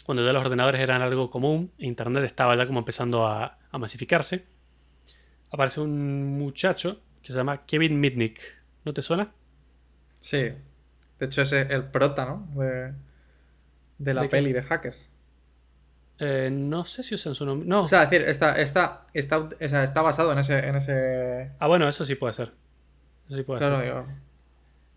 cuando 0.05 0.25
ya 0.25 0.33
los 0.33 0.45
ordenadores 0.45 0.81
eran 0.81 1.03
algo 1.03 1.31
común, 1.31 1.73
Internet 1.79 2.25
estaba 2.25 2.57
ya 2.57 2.67
como 2.67 2.81
empezando 2.81 3.27
a, 3.27 3.59
masificarse, 3.73 4.45
aparece 5.51 5.81
un 5.81 6.39
muchacho 6.39 7.01
que 7.23 7.29
se 7.29 7.39
llama 7.39 7.65
Kevin 7.65 7.99
Mitnick. 7.99 8.41
¿No 8.85 8.93
te 8.93 9.01
suena? 9.01 9.33
Sí. 10.21 10.51
De 11.19 11.27
hecho 11.27 11.43
es 11.43 11.53
el 11.53 11.85
prota, 11.85 12.27
¿no? 12.27 12.49
De, 13.99 14.15
la 14.15 14.29
peli 14.29 14.53
de 14.53 14.63
hackers. 14.63 15.12
Eh, 16.25 16.51
no 16.53 16.85
sé 16.85 17.03
si 17.03 17.17
usan 17.17 17.35
su 17.35 17.45
nombre. 17.45 17.69
No. 17.69 17.83
O 17.83 17.87
sea, 17.89 18.07
decir, 18.07 18.23
está, 18.23 18.57
está, 18.57 19.03
está, 19.13 19.49
está 19.59 20.03
basado 20.03 20.33
en 20.33 20.39
ese, 20.39 20.57
en 20.57 20.77
ese. 20.77 21.51
Ah, 21.59 21.67
bueno, 21.67 21.89
eso 21.89 22.05
sí 22.05 22.15
puede 22.15 22.33
ser. 22.33 22.53
Eso 23.27 23.37
sí 23.39 23.43
puede 23.43 23.61
ser. 23.61 24.05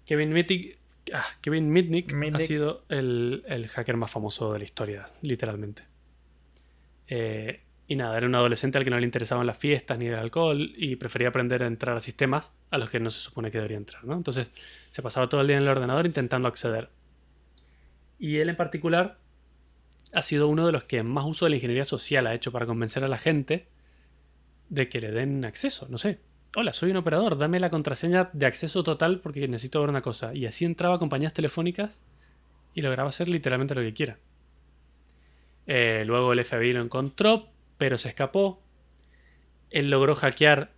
Kevin 0.05 0.31
Mitnick, 0.31 0.77
ah, 1.15 1.25
Kevin 1.41 1.71
Mitnick, 1.71 2.13
ha 2.31 2.39
sido 2.39 2.83
el, 2.89 3.67
hacker 3.73 3.97
más 3.97 4.11
famoso 4.11 4.53
de 4.53 4.59
la 4.59 4.65
historia, 4.65 5.05
literalmente. 5.23 5.81
Eh, 7.07 7.63
y 7.87 7.95
nada, 7.95 8.17
era 8.17 8.27
un 8.27 8.35
adolescente 8.35 8.77
al 8.77 8.83
que 8.83 8.91
no 8.91 8.99
le 8.99 9.05
interesaban 9.05 9.47
las 9.47 9.57
fiestas 9.57 9.97
ni 9.97 10.05
el 10.05 10.15
alcohol 10.15 10.73
y 10.77 10.95
prefería 10.97 11.29
aprender 11.29 11.63
a 11.63 11.67
entrar 11.67 11.97
a 11.97 12.01
sistemas 12.01 12.51
a 12.69 12.77
los 12.77 12.91
que 12.91 12.99
no 12.99 13.09
se 13.09 13.19
supone 13.19 13.49
que 13.49 13.57
debería 13.57 13.77
entrar, 13.77 14.05
¿no? 14.05 14.13
Entonces 14.13 14.51
se 14.91 15.01
pasaba 15.01 15.27
todo 15.27 15.41
el 15.41 15.47
día 15.47 15.57
en 15.57 15.63
el 15.63 15.69
ordenador 15.69 16.05
intentando 16.05 16.47
acceder. 16.47 16.89
Y 18.19 18.37
él 18.37 18.49
en 18.49 18.55
particular 18.55 19.17
ha 20.15 20.21
sido 20.21 20.47
uno 20.47 20.65
de 20.65 20.71
los 20.71 20.85
que 20.85 21.03
más 21.03 21.25
uso 21.25 21.45
de 21.45 21.49
la 21.49 21.55
ingeniería 21.57 21.83
social 21.83 22.25
ha 22.25 22.33
hecho 22.33 22.53
para 22.53 22.65
convencer 22.65 23.03
a 23.03 23.09
la 23.09 23.17
gente 23.17 23.67
de 24.69 24.87
que 24.87 25.01
le 25.01 25.11
den 25.11 25.43
acceso. 25.43 25.87
No 25.89 25.97
sé. 25.97 26.19
Hola, 26.55 26.71
soy 26.71 26.91
un 26.91 26.97
operador, 26.97 27.37
dame 27.37 27.59
la 27.59 27.69
contraseña 27.69 28.29
de 28.31 28.45
acceso 28.45 28.81
total 28.81 29.19
porque 29.19 29.45
necesito 29.49 29.81
ver 29.81 29.89
una 29.89 30.01
cosa. 30.01 30.33
Y 30.33 30.45
así 30.45 30.63
entraba 30.63 30.95
a 30.95 30.99
compañías 30.99 31.33
telefónicas 31.33 31.99
y 32.73 32.81
lograba 32.81 33.09
hacer 33.09 33.27
literalmente 33.27 33.75
lo 33.75 33.81
que 33.81 33.93
quiera. 33.93 34.17
Eh, 35.67 36.03
luego 36.07 36.31
el 36.31 36.45
FBI 36.45 36.71
lo 36.71 36.81
encontró, 36.81 37.49
pero 37.77 37.97
se 37.97 38.07
escapó. 38.07 38.63
Él 39.69 39.89
logró 39.89 40.15
hackear 40.15 40.71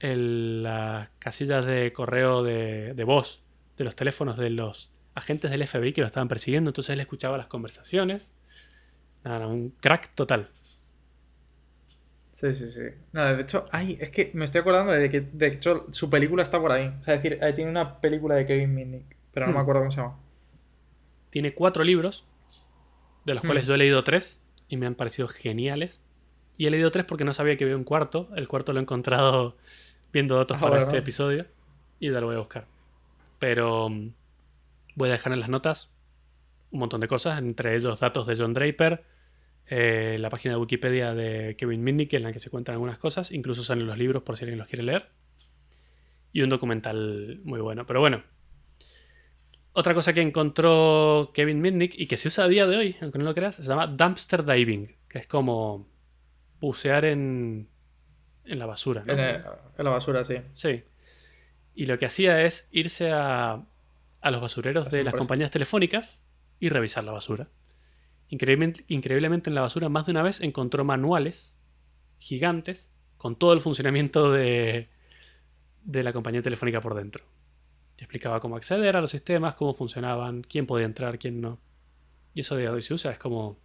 las 0.00 1.08
casillas 1.18 1.64
de 1.64 1.94
correo 1.94 2.42
de, 2.42 2.92
de 2.92 3.04
voz 3.04 3.42
de 3.78 3.84
los 3.84 3.96
teléfonos 3.96 4.36
de 4.36 4.50
los 4.50 4.90
agentes 5.14 5.50
del 5.50 5.66
FBI 5.66 5.94
que 5.94 6.02
lo 6.02 6.08
estaban 6.08 6.28
persiguiendo. 6.28 6.68
Entonces 6.68 6.92
él 6.92 7.00
escuchaba 7.00 7.38
las 7.38 7.46
conversaciones 7.46 8.34
Nada, 9.24 9.46
un 9.46 9.70
crack 9.80 10.14
total. 10.14 10.50
Sí, 12.32 12.52
sí, 12.54 12.68
sí. 12.70 12.80
Nada, 13.12 13.36
de 13.36 13.42
hecho, 13.42 13.66
ay, 13.70 13.96
es 14.00 14.10
que 14.10 14.32
me 14.34 14.44
estoy 14.44 14.62
acordando 14.62 14.92
de 14.92 15.08
que 15.08 15.20
de 15.20 15.46
hecho 15.46 15.86
su 15.92 16.10
película 16.10 16.42
está 16.42 16.60
por 16.60 16.72
ahí. 16.72 16.88
O 16.88 17.04
sea, 17.04 17.14
es 17.14 17.22
decir, 17.22 17.42
ahí 17.42 17.54
tiene 17.54 17.70
una 17.70 18.00
película 18.00 18.34
de 18.34 18.46
Kevin 18.46 18.74
Mitnick, 18.74 19.16
pero 19.32 19.46
no 19.46 19.52
me 19.52 19.58
hmm. 19.58 19.62
acuerdo 19.62 19.80
cómo 19.82 19.90
se 19.92 20.00
llama. 20.00 20.18
Tiene 21.30 21.54
cuatro 21.54 21.84
libros, 21.84 22.24
de 23.24 23.34
los 23.34 23.44
cuales 23.44 23.64
hmm. 23.64 23.68
yo 23.68 23.74
he 23.74 23.78
leído 23.78 24.02
tres 24.02 24.40
y 24.68 24.76
me 24.76 24.86
han 24.86 24.96
parecido 24.96 25.28
geniales. 25.28 26.00
Y 26.58 26.66
he 26.66 26.70
leído 26.70 26.90
tres 26.90 27.06
porque 27.06 27.24
no 27.24 27.32
sabía 27.32 27.56
que 27.56 27.64
había 27.64 27.76
un 27.76 27.84
cuarto. 27.84 28.28
El 28.34 28.48
cuarto 28.48 28.72
lo 28.72 28.80
he 28.80 28.82
encontrado 28.82 29.56
viendo 30.12 30.36
datos 30.36 30.58
ah, 30.58 30.60
para 30.60 30.82
este 30.82 30.98
episodio 30.98 31.46
y 32.00 32.10
ya 32.10 32.20
lo 32.20 32.26
voy 32.26 32.36
a 32.36 32.40
buscar. 32.40 32.66
Pero 33.38 33.88
mm, 33.88 34.12
voy 34.96 35.08
a 35.08 35.12
dejar 35.12 35.32
en 35.32 35.40
las 35.40 35.48
notas 35.48 35.92
un 36.72 36.80
montón 36.80 37.00
de 37.00 37.08
cosas, 37.08 37.38
entre 37.38 37.76
ellos 37.76 38.00
datos 38.00 38.26
de 38.26 38.36
John 38.36 38.54
Draper, 38.54 39.04
eh, 39.74 40.18
la 40.18 40.28
página 40.28 40.52
de 40.52 40.60
Wikipedia 40.60 41.14
de 41.14 41.56
Kevin 41.56 41.82
Mitnick 41.82 42.12
en 42.12 42.24
la 42.24 42.32
que 42.32 42.38
se 42.38 42.50
cuentan 42.50 42.74
algunas 42.74 42.98
cosas, 42.98 43.32
incluso 43.32 43.64
salen 43.64 43.86
los 43.86 43.96
libros 43.96 44.22
por 44.22 44.36
si 44.36 44.44
alguien 44.44 44.58
los 44.58 44.68
quiere 44.68 44.82
leer, 44.82 45.08
y 46.30 46.42
un 46.42 46.50
documental 46.50 47.40
muy 47.42 47.58
bueno. 47.58 47.86
Pero 47.86 48.00
bueno, 48.00 48.22
otra 49.72 49.94
cosa 49.94 50.12
que 50.12 50.20
encontró 50.20 51.30
Kevin 51.32 51.62
Mitnick 51.62 51.94
y 51.96 52.06
que 52.06 52.18
se 52.18 52.28
usa 52.28 52.44
a 52.44 52.48
día 52.48 52.66
de 52.66 52.76
hoy, 52.76 52.96
aunque 53.00 53.18
no 53.18 53.24
lo 53.24 53.34
creas, 53.34 53.56
se 53.56 53.62
llama 53.62 53.86
dumpster 53.86 54.44
diving, 54.44 54.94
que 55.08 55.20
es 55.20 55.26
como 55.26 55.88
bucear 56.60 57.06
en, 57.06 57.66
en 58.44 58.58
la 58.58 58.66
basura. 58.66 59.04
En, 59.06 59.42
la 59.84 59.90
basura, 59.90 60.22
sí. 60.24 60.36
Sí. 60.52 60.84
Y 61.74 61.86
lo 61.86 61.98
que 61.98 62.04
hacía 62.04 62.42
es 62.42 62.68
irse 62.72 63.10
a, 63.10 63.64
a 64.20 64.30
los 64.30 64.42
basureros 64.42 64.90
de 64.90 65.02
las 65.02 65.14
compañías 65.14 65.50
telefónicas 65.50 66.20
y 66.60 66.68
revisar 66.68 67.04
la 67.04 67.12
basura. 67.12 67.48
Increíblemente, 68.32 69.50
en 69.50 69.54
la 69.54 69.60
basura 69.60 69.90
más 69.90 70.06
de 70.06 70.12
una 70.12 70.22
vez 70.22 70.40
encontró 70.40 70.84
manuales 70.84 71.54
gigantes 72.16 72.88
con 73.18 73.36
todo 73.36 73.52
el 73.52 73.60
funcionamiento 73.60 74.32
de, 74.32 74.88
de 75.84 76.02
la 76.02 76.14
compañía 76.14 76.40
telefónica 76.40 76.80
por 76.80 76.94
dentro. 76.94 77.26
explicaba 77.98 78.40
cómo 78.40 78.56
acceder 78.56 78.96
a 78.96 79.02
los 79.02 79.10
sistemas, 79.10 79.54
cómo 79.54 79.74
funcionaban, 79.74 80.40
quién 80.40 80.66
podía 80.66 80.86
entrar, 80.86 81.18
quién 81.18 81.42
no. 81.42 81.60
Y 82.32 82.40
eso 82.40 82.56
de 82.56 82.70
hoy 82.70 82.80
se 82.80 82.94
usa, 82.94 83.12
es 83.12 83.18
como... 83.18 83.58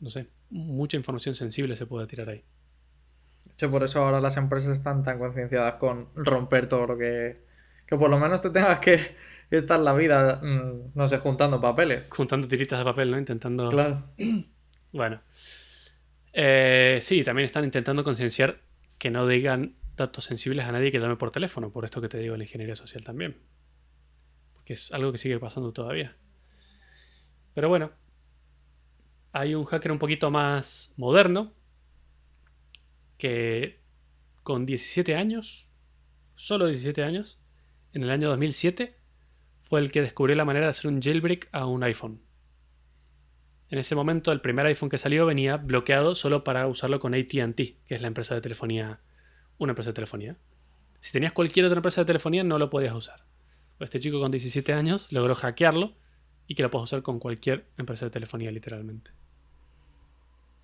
No 0.00 0.10
sé, 0.10 0.26
mucha 0.50 0.96
información 0.96 1.36
sensible 1.36 1.76
se 1.76 1.86
puede 1.86 2.08
tirar 2.08 2.30
ahí. 2.30 2.42
De 3.44 3.52
hecho, 3.52 3.70
por 3.70 3.84
eso 3.84 4.04
ahora 4.04 4.20
las 4.20 4.36
empresas 4.36 4.72
están 4.72 5.04
tan 5.04 5.20
concienciadas 5.20 5.74
con 5.74 6.08
romper 6.16 6.68
todo 6.68 6.88
lo 6.88 6.98
que... 6.98 7.44
Que 7.86 7.96
por 7.96 8.10
lo 8.10 8.18
menos 8.18 8.42
te 8.42 8.50
tengas 8.50 8.80
que 8.80 9.14
esta 9.56 9.76
es 9.76 9.80
la 9.82 9.92
vida, 9.94 10.40
mm, 10.42 10.92
no 10.94 11.08
sé, 11.08 11.18
juntando 11.18 11.60
papeles. 11.60 12.10
Juntando 12.10 12.46
tiritas 12.48 12.78
de 12.78 12.84
papel, 12.84 13.10
¿no? 13.10 13.18
Intentando. 13.18 13.68
Claro. 13.68 14.04
Bueno. 14.94 15.22
Eh, 16.34 16.98
sí, 17.00 17.24
también 17.24 17.46
están 17.46 17.64
intentando 17.64 18.04
concienciar 18.04 18.60
que 18.98 19.10
no 19.10 19.26
digan 19.26 19.76
datos 19.96 20.26
sensibles 20.26 20.66
a 20.66 20.72
nadie 20.72 20.92
que 20.92 20.98
llame 20.98 21.16
por 21.16 21.30
teléfono, 21.30 21.72
por 21.72 21.86
esto 21.86 22.02
que 22.02 22.10
te 22.10 22.18
digo 22.18 22.34
en 22.34 22.40
la 22.40 22.44
ingeniería 22.44 22.76
social 22.76 23.02
también. 23.02 23.38
Porque 24.52 24.74
es 24.74 24.92
algo 24.92 25.10
que 25.10 25.16
sigue 25.16 25.38
pasando 25.38 25.72
todavía. 25.72 26.14
Pero 27.54 27.70
bueno, 27.70 27.92
hay 29.32 29.54
un 29.54 29.64
hacker 29.64 29.92
un 29.92 29.98
poquito 29.98 30.30
más 30.30 30.92
moderno 30.98 31.54
que 33.16 33.80
con 34.42 34.66
17 34.66 35.16
años 35.16 35.72
solo 36.34 36.66
17 36.66 37.02
años, 37.02 37.38
en 37.92 38.02
el 38.02 38.10
año 38.10 38.28
2007, 38.28 38.98
fue 39.72 39.80
el 39.80 39.90
que 39.90 40.02
descubrió 40.02 40.36
la 40.36 40.44
manera 40.44 40.66
de 40.66 40.70
hacer 40.70 40.90
un 40.90 41.00
jailbreak 41.00 41.48
a 41.50 41.64
un 41.64 41.82
iPhone. 41.82 42.20
En 43.70 43.78
ese 43.78 43.94
momento, 43.94 44.30
el 44.30 44.42
primer 44.42 44.66
iPhone 44.66 44.90
que 44.90 44.98
salió 44.98 45.24
venía 45.24 45.56
bloqueado 45.56 46.14
solo 46.14 46.44
para 46.44 46.66
usarlo 46.66 47.00
con 47.00 47.14
ATT, 47.14 47.56
que 47.56 47.76
es 47.86 48.02
la 48.02 48.08
empresa 48.08 48.34
de 48.34 48.42
telefonía, 48.42 49.00
una 49.56 49.70
empresa 49.70 49.88
de 49.88 49.94
telefonía. 49.94 50.36
Si 51.00 51.10
tenías 51.10 51.32
cualquier 51.32 51.64
otra 51.64 51.78
empresa 51.78 52.02
de 52.02 52.04
telefonía, 52.04 52.44
no 52.44 52.58
lo 52.58 52.68
podías 52.68 52.94
usar. 52.94 53.24
Este 53.80 53.98
chico 53.98 54.20
con 54.20 54.30
17 54.30 54.74
años 54.74 55.10
logró 55.10 55.34
hackearlo 55.34 55.96
y 56.46 56.54
que 56.54 56.62
lo 56.62 56.70
puedes 56.70 56.90
usar 56.90 57.00
con 57.00 57.18
cualquier 57.18 57.64
empresa 57.78 58.04
de 58.04 58.10
telefonía, 58.10 58.50
literalmente. 58.50 59.12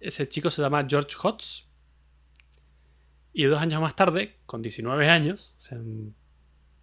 Ese 0.01 0.29
chico 0.29 0.51
se 0.51 0.61
llama 0.61 0.87
George 0.87 1.17
Hotz. 1.23 1.67
Y 3.33 3.45
dos 3.45 3.59
años 3.59 3.81
más 3.81 3.97
tarde, 3.97 4.37
con 4.45 4.61
19 4.61 5.09
años, 5.09 5.55
o 5.57 5.63
sea, 5.63 5.79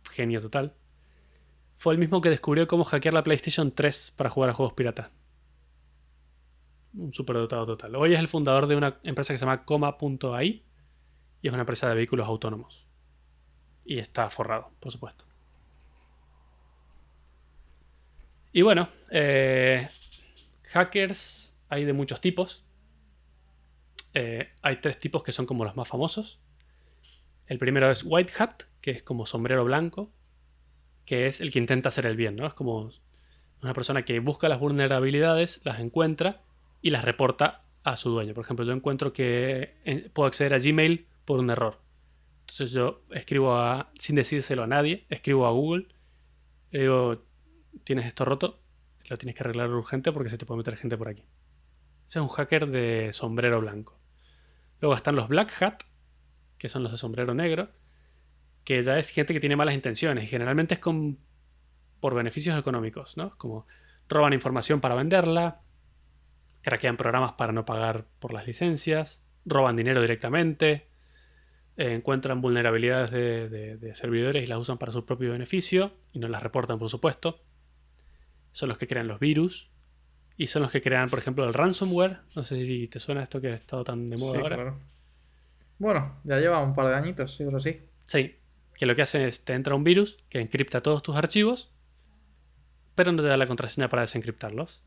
genio 0.09 0.41
total, 0.41 0.73
fue 1.75 1.93
el 1.93 1.99
mismo 1.99 2.21
que 2.21 2.29
descubrió 2.29 2.67
cómo 2.67 2.83
hackear 2.83 3.13
la 3.13 3.23
PlayStation 3.23 3.71
3 3.71 4.13
para 4.15 4.29
jugar 4.29 4.49
a 4.49 4.53
juegos 4.53 4.73
pirata. 4.73 5.11
Un 6.93 7.13
superdotado 7.13 7.65
total. 7.65 7.95
Hoy 7.95 8.13
es 8.13 8.19
el 8.19 8.29
fundador 8.29 8.67
de 8.67 8.75
una 8.75 8.99
empresa 9.03 9.33
que 9.33 9.37
se 9.37 9.45
llama 9.45 9.65
Coma.ai 9.65 10.63
y 11.41 11.47
es 11.47 11.53
una 11.53 11.63
empresa 11.63 11.89
de 11.89 11.95
vehículos 11.95 12.27
autónomos. 12.27 12.87
Y 13.83 13.99
está 13.99 14.29
forrado, 14.29 14.71
por 14.79 14.91
supuesto. 14.91 15.25
Y 18.53 18.61
bueno, 18.61 18.87
eh, 19.11 19.89
hackers 20.63 21.57
hay 21.67 21.83
de 21.83 21.91
muchos 21.91 22.21
tipos. 22.21 22.65
Eh, 24.13 24.53
hay 24.61 24.77
tres 24.77 24.97
tipos 24.97 25.23
que 25.23 25.33
son 25.33 25.45
como 25.45 25.65
los 25.65 25.75
más 25.75 25.89
famosos. 25.89 26.39
El 27.47 27.59
primero 27.59 27.91
es 27.91 28.03
White 28.05 28.33
Hat, 28.39 28.63
que 28.79 28.91
es 28.91 29.03
como 29.03 29.25
sombrero 29.25 29.65
blanco, 29.65 30.14
que 31.05 31.27
es 31.27 31.41
el 31.41 31.51
que 31.51 31.59
intenta 31.59 31.89
hacer 31.89 32.05
el 32.05 32.15
bien, 32.15 32.35
¿no? 32.35 32.47
Es 32.47 32.53
como 32.53 32.91
una 33.61 33.73
persona 33.73 34.03
que 34.03 34.19
busca 34.19 34.49
las 34.49 34.59
vulnerabilidades, 34.59 35.61
las 35.63 35.79
encuentra 35.79 36.41
y 36.81 36.89
las 36.89 37.05
reporta 37.05 37.63
a 37.83 37.95
su 37.95 38.09
dueño. 38.09 38.33
Por 38.33 38.43
ejemplo, 38.43 38.65
yo 38.65 38.73
encuentro 38.73 39.13
que 39.13 39.75
eh, 39.85 40.09
puedo 40.13 40.27
acceder 40.27 40.53
a 40.53 40.59
Gmail 40.59 41.07
por 41.25 41.39
un 41.39 41.49
error. 41.49 41.79
Entonces 42.41 42.71
yo 42.71 43.03
escribo 43.11 43.55
a, 43.55 43.91
sin 43.97 44.15
decírselo 44.15 44.63
a 44.63 44.67
nadie, 44.67 45.05
escribo 45.09 45.47
a 45.47 45.51
Google, 45.51 45.87
le 46.71 46.81
digo, 46.81 47.25
tienes 47.83 48.05
esto 48.05 48.25
roto, 48.25 48.59
lo 49.09 49.17
tienes 49.17 49.35
que 49.35 49.43
arreglar 49.43 49.69
urgente 49.69 50.11
porque 50.11 50.29
se 50.29 50.37
te 50.37 50.45
puede 50.45 50.59
meter 50.59 50.75
gente 50.77 50.97
por 50.97 51.07
aquí. 51.07 51.23
Ese 52.07 52.19
es 52.19 52.21
un 52.21 52.27
hacker 52.27 52.67
de 52.67 53.13
sombrero 53.13 53.59
blanco. 53.61 53.99
Luego 54.79 54.95
están 54.95 55.15
los 55.15 55.27
Black 55.27 55.61
Hat, 55.61 55.81
que 56.57 56.69
son 56.69 56.83
los 56.83 56.91
de 56.91 56.97
sombrero 56.97 57.33
negro, 57.33 57.69
que 58.65 58.83
ya 58.83 58.97
es 58.97 59.09
gente 59.09 59.33
que 59.33 59.39
tiene 59.39 59.55
malas 59.55 59.75
intenciones 59.75 60.23
y 60.23 60.27
generalmente 60.27 60.73
es 60.73 60.79
con, 60.79 61.19
por 62.01 62.15
beneficios 62.15 62.59
económicos, 62.59 63.15
¿no? 63.15 63.37
Como 63.37 63.67
roban 64.09 64.33
información 64.33 64.81
para 64.81 64.95
venderla, 64.95 65.61
craquean 66.61 66.97
programas 66.97 67.33
para 67.33 67.53
no 67.53 67.63
pagar 67.63 68.05
por 68.19 68.33
las 68.33 68.47
licencias, 68.47 69.23
roban 69.45 69.75
dinero 69.75 70.01
directamente, 70.01 70.89
eh, 71.77 71.93
encuentran 71.93 72.41
vulnerabilidades 72.41 73.11
de, 73.11 73.91
servidores 73.93 74.43
y 74.43 74.47
las 74.47 74.57
usan 74.57 74.79
para 74.79 74.91
su 74.91 75.05
propio 75.05 75.31
beneficio 75.31 75.93
y 76.11 76.19
no 76.19 76.27
las 76.27 76.41
reportan, 76.41 76.79
por 76.79 76.89
supuesto. 76.89 77.43
Son 78.51 78.67
los 78.67 78.79
que 78.79 78.87
crean 78.87 79.07
los 79.07 79.19
virus 79.19 79.71
y 80.37 80.47
son 80.47 80.63
los 80.63 80.71
que 80.71 80.81
crean, 80.81 81.09
por 81.09 81.19
ejemplo, 81.19 81.45
el 81.45 81.53
ransomware. 81.53 82.21
No 82.35 82.43
sé 82.43 82.65
si 82.65 82.87
te 82.87 82.97
suena 82.97 83.21
esto 83.21 83.39
que 83.39 83.49
ha 83.49 83.55
estado 83.55 83.83
tan 83.83 84.09
de 84.09 84.17
moda 84.17 84.39
ahora. 84.39 84.75
Bueno, 85.77 86.17
ya 86.23 86.39
lleva 86.39 86.63
un 86.63 86.73
par 86.73 86.87
de 86.87 86.95
añitos, 86.95 87.35
sí, 87.35 87.43
pero 87.43 87.59
sí. 87.59 87.79
Sí, 87.99 88.35
que 88.77 88.85
lo 88.85 88.95
que 88.95 89.01
hace 89.01 89.27
es 89.27 89.45
te 89.45 89.53
entra 89.53 89.75
un 89.75 89.83
virus 89.83 90.17
que 90.29 90.39
encripta 90.39 90.81
todos 90.81 91.01
tus 91.01 91.15
archivos, 91.15 91.71
pero 92.93 93.11
no 93.11 93.21
te 93.21 93.27
da 93.27 93.37
la 93.37 93.47
contraseña 93.47 93.89
para 93.89 94.01
desencriptarlos. 94.01 94.83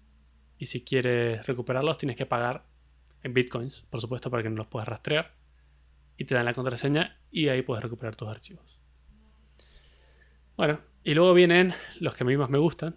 Y 0.58 0.66
si 0.66 0.84
quieres 0.84 1.46
recuperarlos, 1.46 1.98
tienes 1.98 2.16
que 2.16 2.26
pagar 2.26 2.64
en 3.22 3.34
bitcoins, 3.34 3.82
por 3.90 4.00
supuesto, 4.00 4.30
para 4.30 4.42
que 4.42 4.50
no 4.50 4.56
los 4.56 4.66
puedas 4.66 4.88
rastrear. 4.88 5.34
Y 6.16 6.24
te 6.24 6.34
dan 6.34 6.44
la 6.44 6.54
contraseña 6.54 7.18
y 7.30 7.48
ahí 7.48 7.62
puedes 7.62 7.82
recuperar 7.82 8.16
tus 8.16 8.28
archivos. 8.28 8.80
Bueno, 10.56 10.80
y 11.04 11.14
luego 11.14 11.32
vienen 11.34 11.72
los 12.00 12.14
que 12.14 12.24
a 12.24 12.26
mí 12.26 12.36
más 12.36 12.50
me 12.50 12.58
gustan. 12.58 12.96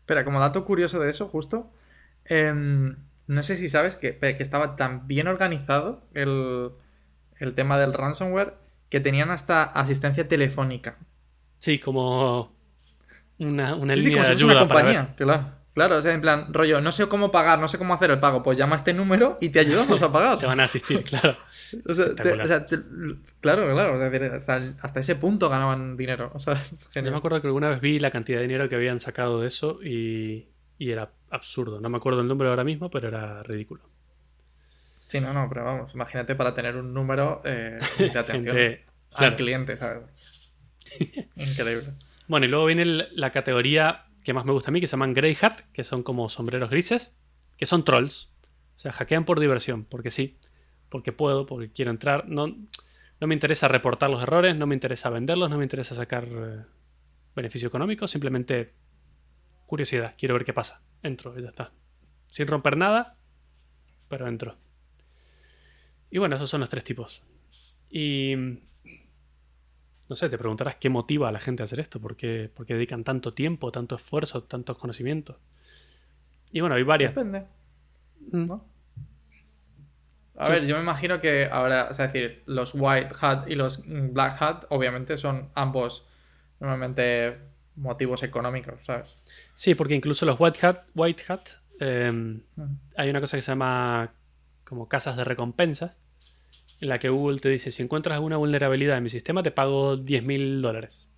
Espera, 0.00 0.24
como 0.24 0.40
dato 0.40 0.64
curioso 0.64 1.00
de 1.00 1.08
eso, 1.08 1.26
justo. 1.28 1.72
Em, 2.26 2.96
no 3.26 3.42
sé 3.42 3.56
si 3.56 3.68
sabes 3.68 3.96
que, 3.96 4.18
que, 4.18 4.42
estaba 4.42 4.76
tan 4.76 5.06
bien 5.06 5.26
organizado 5.28 6.06
el, 6.12 6.70
el 7.38 7.54
tema 7.54 7.78
del 7.78 7.94
ransomware 7.94 8.54
que 8.88 9.00
tenían 9.00 9.30
hasta 9.30 9.64
asistencia 9.64 10.28
telefónica. 10.28 10.96
Sí, 11.58 11.78
como 11.78 12.52
una, 13.38 13.74
una 13.74 13.94
línea 13.94 14.24
de 14.24 14.30
ayuda. 14.30 14.52
Una 14.52 14.60
compañía, 14.60 15.14
claro. 15.16 15.58
Claro, 15.78 15.98
o 15.98 16.02
sea, 16.02 16.12
en 16.12 16.20
plan, 16.20 16.52
rollo, 16.52 16.80
no 16.80 16.90
sé 16.90 17.06
cómo 17.06 17.30
pagar, 17.30 17.60
no 17.60 17.68
sé 17.68 17.78
cómo 17.78 17.94
hacer 17.94 18.10
el 18.10 18.18
pago, 18.18 18.42
pues 18.42 18.58
llama 18.58 18.74
a 18.74 18.78
este 18.78 18.92
número 18.92 19.38
y 19.40 19.50
te 19.50 19.60
ayudamos 19.60 20.02
a 20.02 20.10
pagar. 20.10 20.36
te 20.40 20.44
van 20.44 20.58
a 20.58 20.64
asistir, 20.64 21.04
claro. 21.04 21.36
o 21.86 21.94
sea, 21.94 22.66
claro, 23.40 23.72
claro, 23.72 24.34
hasta, 24.34 24.98
ese 24.98 25.14
punto 25.14 25.48
ganaban 25.48 25.96
dinero. 25.96 26.32
O 26.34 26.40
sea, 26.40 26.60
Yo 26.96 27.02
me 27.12 27.16
acuerdo 27.16 27.40
que 27.40 27.46
alguna 27.46 27.68
vez 27.68 27.80
vi 27.80 28.00
la 28.00 28.10
cantidad 28.10 28.38
de 28.38 28.48
dinero 28.48 28.68
que 28.68 28.74
habían 28.74 28.98
sacado 28.98 29.40
de 29.40 29.46
eso 29.46 29.78
y, 29.80 30.48
y 30.78 30.90
era 30.90 31.12
absurdo. 31.30 31.80
No 31.80 31.88
me 31.88 31.98
acuerdo 31.98 32.22
el 32.22 32.26
número 32.26 32.50
ahora 32.50 32.64
mismo, 32.64 32.90
pero 32.90 33.06
era 33.06 33.44
ridículo. 33.44 33.82
Sí, 35.08 35.20
no, 35.20 35.32
no, 35.32 35.48
pero 35.48 35.64
vamos, 35.64 35.94
imagínate 35.94 36.34
para 36.34 36.54
tener 36.54 36.76
un 36.76 36.92
número 36.92 37.40
eh, 37.44 37.78
de 37.98 38.06
atención 38.18 38.56
al 39.14 39.36
cliente, 39.36 39.76
¿sabes? 39.76 40.04
Increíble. 41.34 41.94
Bueno, 42.28 42.44
y 42.44 42.48
luego 42.50 42.66
viene 42.66 42.84
la 42.84 43.32
categoría 43.32 44.04
que 44.22 44.34
más 44.34 44.44
me 44.44 44.52
gusta 44.52 44.70
a 44.70 44.72
mí, 44.72 44.80
que 44.80 44.86
se 44.86 44.92
llaman 44.92 45.14
Grey 45.14 45.36
Hat, 45.40 45.60
que 45.72 45.82
son 45.82 46.02
como 46.02 46.28
sombreros 46.28 46.68
grises, 46.68 47.16
que 47.56 47.64
son 47.64 47.84
trolls. 47.84 48.30
O 48.76 48.78
sea, 48.78 48.92
hackean 48.92 49.24
por 49.24 49.40
diversión, 49.40 49.84
porque 49.86 50.10
sí, 50.10 50.38
porque 50.90 51.12
puedo, 51.12 51.46
porque 51.46 51.72
quiero 51.72 51.90
entrar. 51.90 52.28
No, 52.28 52.46
no 52.46 53.26
me 53.26 53.34
interesa 53.34 53.66
reportar 53.68 54.10
los 54.10 54.22
errores, 54.22 54.54
no 54.54 54.66
me 54.66 54.74
interesa 54.74 55.08
venderlos, 55.08 55.48
no 55.48 55.56
me 55.56 55.64
interesa 55.64 55.94
sacar 55.94 56.28
eh, 56.30 56.64
beneficio 57.34 57.68
económico, 57.68 58.06
simplemente 58.06 58.74
curiosidad, 59.64 60.14
quiero 60.18 60.34
ver 60.34 60.44
qué 60.44 60.52
pasa. 60.52 60.82
Entro 61.02 61.38
y 61.38 61.42
ya 61.42 61.48
está. 61.48 61.72
Sin 62.26 62.46
romper 62.46 62.76
nada, 62.76 63.16
pero 64.08 64.28
entro. 64.28 64.58
Y 66.10 66.18
bueno, 66.18 66.36
esos 66.36 66.48
son 66.48 66.60
los 66.60 66.68
tres 66.68 66.84
tipos. 66.84 67.22
Y 67.90 68.34
no 70.08 70.16
sé, 70.16 70.28
te 70.28 70.38
preguntarás 70.38 70.76
qué 70.76 70.88
motiva 70.88 71.28
a 71.28 71.32
la 71.32 71.38
gente 71.38 71.62
a 71.62 71.64
hacer 71.64 71.80
esto, 71.80 72.00
por 72.00 72.16
qué, 72.16 72.50
dedican 72.66 73.04
tanto 73.04 73.34
tiempo, 73.34 73.70
tanto 73.70 73.96
esfuerzo, 73.96 74.42
tantos 74.42 74.78
conocimientos. 74.78 75.36
Y 76.50 76.60
bueno, 76.60 76.76
hay 76.76 76.82
varias. 76.82 77.14
Depende. 77.14 77.44
Mm. 78.32 78.52
A 80.38 80.48
ver, 80.48 80.66
yo 80.66 80.76
me 80.76 80.82
imagino 80.82 81.20
que 81.20 81.48
ahora, 81.50 81.88
o 81.90 81.94
sea, 81.94 82.06
decir, 82.06 82.42
los 82.46 82.72
white 82.74 83.10
hat 83.20 83.48
y 83.48 83.54
los 83.54 83.82
black 83.86 84.40
hat, 84.40 84.64
obviamente 84.70 85.16
son 85.16 85.50
ambos 85.54 86.06
normalmente 86.60 87.38
motivos 87.74 88.22
económicos, 88.22 88.84
¿sabes? 88.84 89.16
Sí, 89.54 89.74
porque 89.74 89.94
incluso 89.94 90.24
los 90.26 90.38
white 90.38 90.64
hat, 90.64 90.84
white 90.94 91.24
hat, 91.28 91.48
em, 91.80 92.42
hay 92.96 93.10
una 93.10 93.20
cosa 93.20 93.36
que 93.36 93.42
se 93.42 93.50
llama 93.50 94.12
como 94.68 94.88
casas 94.88 95.16
de 95.16 95.24
recompensas, 95.24 95.96
en 96.80 96.88
la 96.88 96.98
que 96.98 97.08
Google 97.08 97.38
te 97.38 97.48
dice, 97.48 97.72
si 97.72 97.82
encuentras 97.82 98.14
alguna 98.14 98.36
vulnerabilidad 98.36 98.98
en 98.98 99.02
mi 99.02 99.10
sistema, 99.10 99.42
te 99.42 99.50
pago 99.50 99.96
10.000 99.96 100.60
dólares. 100.60 101.08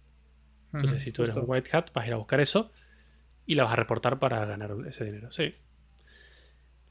Entonces, 0.72 1.03
si 1.03 1.11
tú 1.11 1.24
eres 1.24 1.36
un 1.36 1.44
white 1.46 1.68
hat, 1.76 1.92
vas 1.92 2.05
a 2.05 2.07
ir 2.07 2.12
a 2.14 2.16
buscar 2.16 2.40
eso 2.40 2.70
y 3.44 3.57
la 3.57 3.64
vas 3.64 3.72
a 3.72 3.76
reportar 3.76 4.20
para 4.20 4.44
ganar 4.46 4.72
ese 4.86 5.05
dinero. 5.05 5.32
Sí. 5.32 5.55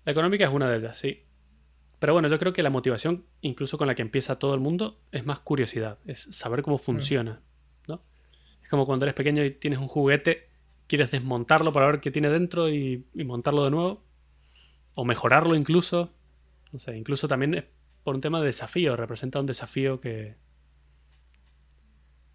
La 0.03 0.12
económica 0.12 0.43
es 0.45 0.51
una 0.51 0.70
de 0.70 0.78
ellas, 0.78 0.97
sí. 0.97 1.24
Pero 1.97 2.14
bueno, 2.14 2.28
yo 2.28 2.38
creo 2.38 2.51
que 2.51 2.62
la 2.62 2.70
motivación, 2.70 3.26
incluso 3.41 3.78
con 3.78 3.88
la 3.88 3.95
que 3.95 4.01
empieza 4.01 4.38
todo 4.38 4.53
el 4.53 4.60
mundo, 4.60 4.99
es 5.12 5.26
más 5.26 5.39
curiosidad, 5.39 5.97
es 6.05 6.28
saber 6.32 6.62
cómo 6.62 6.78
funciona. 6.78 7.41
¿no? 7.88 8.01
Es 8.62 8.70
como 8.70 8.86
cuando 8.86 9.05
eres 9.05 9.16
pequeño 9.16 9.43
y 9.45 9.51
tienes 9.51 9.80
un 9.80 9.88
juguete, 9.88 10.49
quieres 10.88 11.12
desmontarlo 11.12 11.72
para 11.72 11.88
ver 11.88 12.01
qué 12.01 12.12
tiene 12.12 12.30
dentro 12.30 12.70
y, 12.70 13.05
y 13.14 13.24
montarlo 13.24 13.64
de 13.64 13.72
nuevo. 13.72 14.03
O 14.93 15.05
mejorarlo 15.05 15.55
incluso. 15.55 16.14
No 16.72 16.80
sé, 16.80 16.95
incluso 16.95 17.28
también 17.28 17.67
por 18.03 18.15
un 18.15 18.22
tema 18.22 18.39
de 18.39 18.47
desafío, 18.47 18.95
representa 18.95 19.39
un 19.39 19.45
desafío 19.45 19.99
que, 19.99 20.36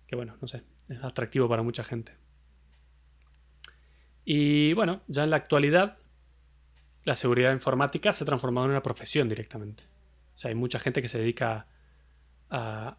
que 0.06 0.16
bueno, 0.16 0.36
no 0.40 0.48
sé, 0.48 0.64
es 0.88 1.02
atractivo 1.02 1.48
para 1.48 1.62
mucha 1.62 1.84
gente. 1.84 2.16
Y 4.24 4.72
bueno, 4.72 5.02
ya 5.06 5.24
en 5.24 5.30
la 5.30 5.36
actualidad, 5.36 5.98
la 7.04 7.16
seguridad 7.16 7.52
informática 7.52 8.12
se 8.12 8.24
ha 8.24 8.26
transformado 8.26 8.66
en 8.66 8.72
una 8.72 8.82
profesión 8.82 9.28
directamente. 9.28 9.84
O 10.34 10.38
sea, 10.38 10.48
hay 10.48 10.54
mucha 10.54 10.78
gente 10.78 11.02
que 11.02 11.08
se 11.08 11.18
dedica 11.18 11.68
a, 12.50 12.98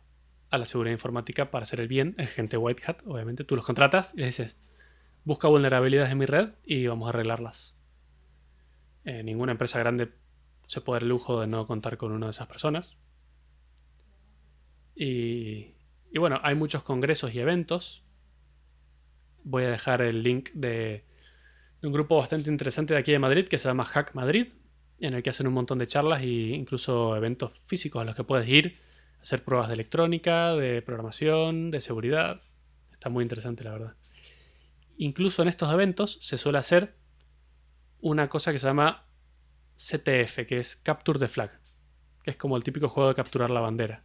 a 0.51 0.57
la 0.57 0.65
seguridad 0.65 0.93
informática 0.93 1.51
para 1.51 1.63
hacer 1.63 1.79
el 1.79 1.87
bien. 1.87 2.15
Es 2.17 2.29
gente 2.31 2.57
white 2.57 2.83
hat, 2.85 2.99
obviamente. 3.05 3.43
Tú 3.43 3.55
los 3.55 3.65
contratas 3.65 4.13
y 4.13 4.17
les 4.17 4.37
dices, 4.37 4.57
busca 5.23 5.47
vulnerabilidades 5.47 6.11
en 6.11 6.17
mi 6.17 6.25
red 6.25 6.49
y 6.63 6.87
vamos 6.87 7.07
a 7.07 7.09
arreglarlas. 7.09 7.75
Eh, 9.03 9.23
ninguna 9.23 9.51
empresa 9.51 9.79
grande 9.79 10.11
se 10.67 10.81
puede 10.81 10.97
dar 10.97 11.03
el 11.03 11.09
lujo 11.09 11.41
de 11.41 11.47
no 11.47 11.67
contar 11.67 11.97
con 11.97 12.11
una 12.11 12.27
de 12.27 12.31
esas 12.31 12.47
personas. 12.47 12.97
Y, 14.95 15.73
bueno, 16.17 16.39
hay 16.43 16.55
muchos 16.55 16.83
congresos 16.83 17.33
y 17.33 17.39
eventos. 17.39 18.03
Voy 19.43 19.63
a 19.63 19.69
dejar 19.69 20.01
el 20.01 20.23
link 20.23 20.51
de, 20.53 21.03
un 21.83 21.91
grupo 21.91 22.15
bastante 22.15 22.49
interesante 22.49 22.93
de 22.93 22.99
aquí 22.99 23.11
de 23.11 23.19
Madrid 23.19 23.47
que 23.47 23.57
se 23.57 23.67
llama 23.67 23.85
Hack 23.85 24.15
Madrid, 24.15 24.47
en 24.99 25.13
el 25.13 25.21
que 25.21 25.29
hacen 25.29 25.47
un 25.47 25.53
montón 25.53 25.77
de 25.77 25.87
charlas 25.87 26.21
e 26.21 26.27
incluso 26.27 27.15
eventos 27.15 27.51
físicos 27.67 28.01
a 28.01 28.05
los 28.05 28.15
que 28.15 28.23
puedes 28.23 28.47
ir, 28.47 28.79
hacer 29.21 29.43
pruebas 29.43 29.67
de 29.67 29.75
electrónica, 29.75 30.55
de 30.55 30.81
programación, 30.81 31.69
de 31.69 31.81
seguridad. 31.81 32.41
Está 32.91 33.09
muy 33.09 33.23
interesante, 33.23 33.63
la 33.63 33.71
verdad. 33.71 33.95
Incluso 34.97 35.41
en 35.41 35.49
estos 35.49 35.71
eventos 35.73 36.17
se 36.21 36.37
suele 36.37 36.57
hacer 36.57 36.95
una 37.99 38.29
cosa 38.29 38.53
que 38.53 38.59
se 38.59 38.67
llama 38.67 39.04
CTF, 39.75 40.45
que 40.47 40.59
es 40.59 40.75
Capture 40.77 41.19
the 41.19 41.27
Flag, 41.27 41.51
que 42.23 42.31
es 42.31 42.37
como 42.37 42.57
el 42.57 42.63
típico 42.63 42.89
juego 42.89 43.09
de 43.09 43.15
capturar 43.15 43.49
la 43.49 43.59
bandera. 43.59 44.03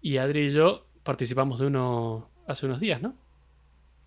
Y 0.00 0.18
Adri 0.18 0.46
y 0.46 0.50
yo 0.50 0.86
participamos 1.02 1.58
de 1.58 1.66
uno 1.66 2.30
hace 2.46 2.66
unos 2.66 2.80
días, 2.80 3.02
¿no? 3.02 3.16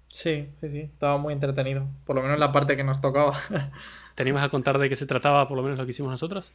Sí, 0.08 0.50
sí, 0.60 0.70
sí, 0.70 0.80
estaba 0.80 1.18
muy 1.18 1.34
entretenido, 1.34 1.88
por 2.06 2.16
lo 2.16 2.22
menos 2.22 2.38
la 2.38 2.52
parte 2.52 2.76
que 2.76 2.84
nos 2.84 3.00
tocaba. 3.00 3.40
¿Teníamos 4.16 4.44
a 4.44 4.50
contar 4.50 4.78
de 4.78 4.90
qué 4.90 4.96
se 4.96 5.06
trataba, 5.06 5.48
por 5.48 5.56
lo 5.56 5.64
menos 5.64 5.80
lo 5.80 5.86
que 5.86 5.92
hicimos 5.92 6.12
nosotros? 6.12 6.54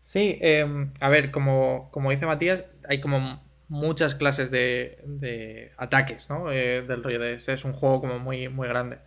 Sí, 0.00 0.38
em, 0.40 0.92
a 1.00 1.08
ver, 1.10 1.30
como, 1.30 1.90
como 1.92 2.10
dice 2.10 2.24
Matías, 2.24 2.64
hay 2.88 3.00
como 3.00 3.42
muchas 3.68 4.14
clases 4.14 4.50
de, 4.50 5.72
ataques, 5.76 6.30
¿no? 6.30 6.50
Eh, 6.50 6.82
del 6.82 7.04
rollo 7.04 7.20
de 7.20 7.34
ese 7.34 7.52
es 7.52 7.64
un 7.64 7.72
juego 7.72 8.00
como 8.00 8.18
muy, 8.18 8.48
muy 8.48 8.66
grande. 8.66 8.98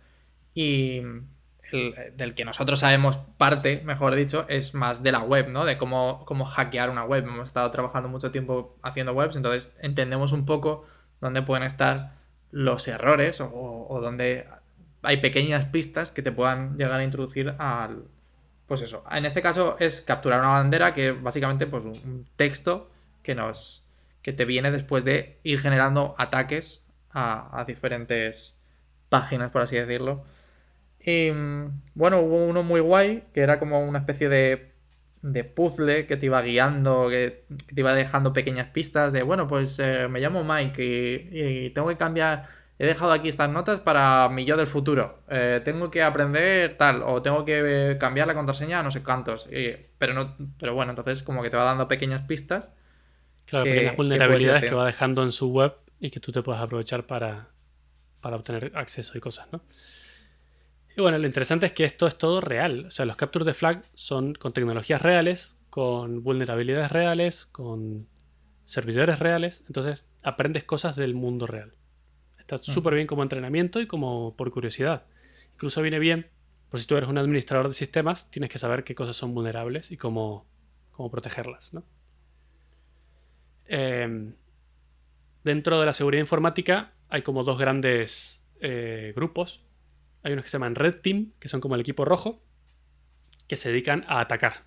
Y 0.54 1.02
del 2.16 2.34
que 2.34 2.44
nosotros 2.44 2.80
sabemos 2.80 3.16
parte, 3.36 3.82
mejor 3.84 4.14
dicho, 4.14 4.46
es 4.48 4.74
más 4.74 5.02
de 5.02 5.12
la 5.12 5.20
web, 5.20 5.50
¿no? 5.52 5.64
De 5.64 5.76
cómo, 5.78 6.24
cómo 6.26 6.44
hackear 6.44 6.90
una 6.90 7.04
web. 7.04 7.24
Hemos 7.24 7.48
estado 7.48 7.70
trabajando 7.70 8.08
mucho 8.08 8.30
tiempo 8.30 8.76
haciendo 8.82 9.12
webs, 9.12 9.36
entonces 9.36 9.72
entendemos 9.80 10.32
un 10.32 10.46
poco 10.46 10.86
dónde 11.20 11.42
pueden 11.42 11.64
estar 11.64 12.14
los 12.50 12.86
errores 12.86 13.40
o, 13.40 13.98
dónde 14.00 14.46
hay 15.02 15.18
pequeñas 15.18 15.66
pistas 15.66 16.10
que 16.10 16.22
te 16.22 16.32
puedan 16.32 16.76
llegar 16.76 17.00
a 17.00 17.04
introducir 17.04 17.54
al... 17.58 18.04
Pues 18.66 18.80
eso, 18.80 19.04
en 19.10 19.26
este 19.26 19.42
caso 19.42 19.76
es 19.78 20.00
capturar 20.00 20.40
una 20.40 20.50
bandera 20.50 20.94
que 20.94 21.12
básicamente 21.12 21.66
pues 21.66 21.84
un 21.84 22.26
texto 22.36 22.90
que 23.22 23.34
nos 23.34 23.84
que 24.22 24.32
te 24.32 24.46
viene 24.46 24.70
después 24.70 25.04
de 25.04 25.38
ir 25.42 25.60
generando 25.60 26.14
ataques 26.16 26.86
a, 27.12 27.64
diferentes 27.68 28.56
páginas, 29.10 29.50
por 29.50 29.62
así 29.62 29.76
decirlo. 29.76 30.24
Y 31.06 31.30
bueno, 31.94 32.20
hubo 32.20 32.44
uno 32.44 32.62
muy 32.62 32.80
guay, 32.80 33.24
que 33.32 33.40
era 33.40 33.58
como 33.58 33.84
una 33.84 34.00
especie 34.00 34.28
de, 34.28 34.72
de 35.22 35.44
puzzle 35.44 36.06
que 36.06 36.16
te 36.16 36.26
iba 36.26 36.40
guiando, 36.42 37.08
que, 37.08 37.44
te 37.74 37.80
iba 37.80 37.94
dejando 37.94 38.32
pequeñas 38.32 38.68
pistas 38.70 39.12
de, 39.12 39.22
bueno, 39.22 39.46
pues 39.48 39.78
eh, 39.78 40.08
me 40.08 40.20
llamo 40.20 40.44
Mike 40.44 40.82
y, 41.30 41.70
tengo 41.70 41.88
que 41.88 41.96
cambiar, 41.96 42.48
he 42.78 42.86
dejado 42.86 43.12
aquí 43.12 43.28
estas 43.28 43.50
notas 43.50 43.80
para 43.80 44.28
mi 44.30 44.44
yo 44.44 44.56
del 44.56 44.66
futuro, 44.66 45.18
eh, 45.28 45.60
tengo 45.64 45.90
que 45.90 46.02
aprender 46.02 46.76
tal, 46.78 47.02
o 47.02 47.20
tengo 47.22 47.44
que 47.44 47.96
cambiar 48.00 48.26
la 48.26 48.34
contraseña 48.34 48.80
a 48.80 48.82
no 48.82 48.90
sé 48.90 49.02
cuántos, 49.02 49.48
pero, 49.98 50.14
no, 50.14 50.36
pero 50.58 50.74
bueno, 50.74 50.92
entonces 50.92 51.22
como 51.22 51.42
que 51.42 51.50
te 51.50 51.56
va 51.56 51.64
dando 51.64 51.86
pequeñas 51.86 52.22
pistas 52.22 52.70
Claro, 53.46 53.64
pequeñas 53.64 53.96
vulnerabilidades 53.96 54.64
que, 54.64 54.74
va 54.74 54.86
dejando 54.86 55.22
en 55.22 55.32
su 55.32 55.50
web 55.50 55.74
y 56.00 56.10
que 56.10 56.20
tú 56.20 56.32
te 56.32 56.42
puedes 56.42 56.60
aprovechar 56.60 57.06
para, 57.06 57.48
obtener 58.22 58.72
acceso 58.74 59.16
y 59.18 59.20
cosas, 59.20 59.48
¿no? 59.52 59.62
Y 60.96 61.00
bueno, 61.00 61.18
lo 61.18 61.26
interesante 61.26 61.66
es 61.66 61.72
que 61.72 61.84
esto 61.84 62.06
es 62.06 62.16
todo 62.16 62.40
real. 62.40 62.86
O 62.86 62.90
sea, 62.90 63.04
los 63.04 63.16
captures 63.16 63.46
de 63.46 63.54
flag 63.54 63.84
son 63.94 64.34
con 64.34 64.52
tecnologías 64.52 65.02
reales, 65.02 65.56
con 65.70 66.22
vulnerabilidades 66.22 66.92
reales, 66.92 67.46
con 67.46 68.06
servidores 68.64 69.18
reales. 69.18 69.64
Entonces, 69.66 70.06
aprendes 70.22 70.64
cosas 70.64 70.96
del 70.96 71.14
mundo 71.14 71.46
real. 71.46 71.74
Está 72.38 72.58
súper 72.58 72.94
bien 72.94 73.06
como 73.06 73.22
entrenamiento 73.22 73.80
y 73.80 73.86
como 73.86 74.36
por 74.36 74.50
curiosidad. 74.50 75.06
Incluso 75.54 75.82
viene 75.82 75.98
bien, 75.98 76.28
por 76.68 76.78
si 76.78 76.86
tú 76.86 76.96
eres 76.96 77.08
un 77.08 77.18
administrador 77.18 77.68
de 77.68 77.74
sistemas, 77.74 78.30
tienes 78.30 78.50
que 78.50 78.58
saber 78.58 78.84
qué 78.84 78.94
cosas 78.94 79.16
son 79.16 79.34
vulnerables 79.34 79.90
y 79.90 79.96
cómo, 79.96 80.46
cómo 80.90 81.10
protegerlas, 81.10 81.72
¿no? 81.72 81.84
Em, 83.66 84.34
dentro 85.42 85.80
de 85.80 85.86
la 85.86 85.92
seguridad 85.92 86.20
informática 86.20 86.92
hay 87.08 87.22
como 87.22 87.44
dos 87.44 87.58
grandes 87.58 88.42
eh, 88.60 89.12
grupos. 89.16 89.64
Hay 90.24 90.32
unos 90.32 90.44
que 90.44 90.50
se 90.50 90.56
llaman 90.56 90.74
Red 90.74 91.02
Team, 91.02 91.32
que 91.38 91.48
son 91.48 91.60
como 91.60 91.74
el 91.74 91.82
equipo 91.82 92.04
rojo, 92.04 92.42
que 93.46 93.56
se 93.56 93.68
dedican 93.68 94.04
a 94.08 94.20
atacar. 94.20 94.64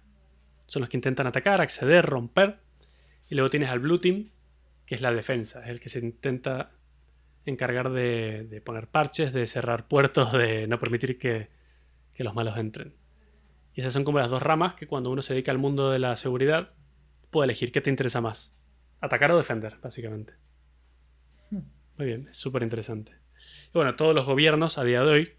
Son 0.68 0.82
los 0.82 0.90
que 0.90 0.98
intentan 0.98 1.26
atacar, 1.26 1.62
acceder, 1.62 2.06
romper. 2.06 2.60
Y 3.28 3.36
luego 3.36 3.50
tienes 3.50 3.70
al 3.70 3.80
Blue 3.80 4.00
Team, 4.00 4.30
que 4.86 4.96
es 4.96 5.02
la 5.02 5.12
defensa, 5.12 5.64
es 5.64 5.70
el 5.70 5.80
que 5.80 5.90
se 5.90 6.00
intenta 6.00 6.72
encargar 7.46 7.92
de, 7.92 8.62
poner 8.64 8.88
parches, 8.88 9.34
de 9.34 9.48
cerrar 9.48 9.88
puertos, 9.88 10.32
de 10.34 10.68
no 10.68 10.80
permitir 10.80 11.18
que, 11.18 11.50
que 12.14 12.24
los 12.24 12.36
malos 12.36 12.58
entren. 12.58 12.96
Y 13.74 13.82
esas 13.82 13.94
son 13.94 14.04
como 14.04 14.20
las 14.20 14.30
dos 14.30 14.44
ramas 14.44 14.76
que 14.76 14.88
cuando 14.88 15.10
uno 15.10 15.22
se 15.22 15.34
dedica 15.34 15.52
al 15.52 15.58
mundo 15.58 15.92
de 15.92 16.00
la 16.00 16.16
seguridad 16.16 16.74
puede 17.32 17.46
elegir 17.46 17.72
qué 17.72 17.82
te 17.82 17.90
interesa 17.90 18.22
más. 18.22 18.54
Atacar 19.02 19.32
o 19.32 19.38
defender, 19.38 19.78
básicamente. 19.82 20.34
Muy 21.50 22.06
bien, 22.06 22.28
es 22.30 22.38
súper 22.38 22.62
interesante. 22.62 23.14
Y 23.68 23.72
bueno, 23.74 23.96
todos 23.96 24.14
los 24.14 24.26
gobiernos 24.26 24.78
a 24.78 24.84
día 24.84 25.02
de 25.02 25.12
hoy 25.12 25.34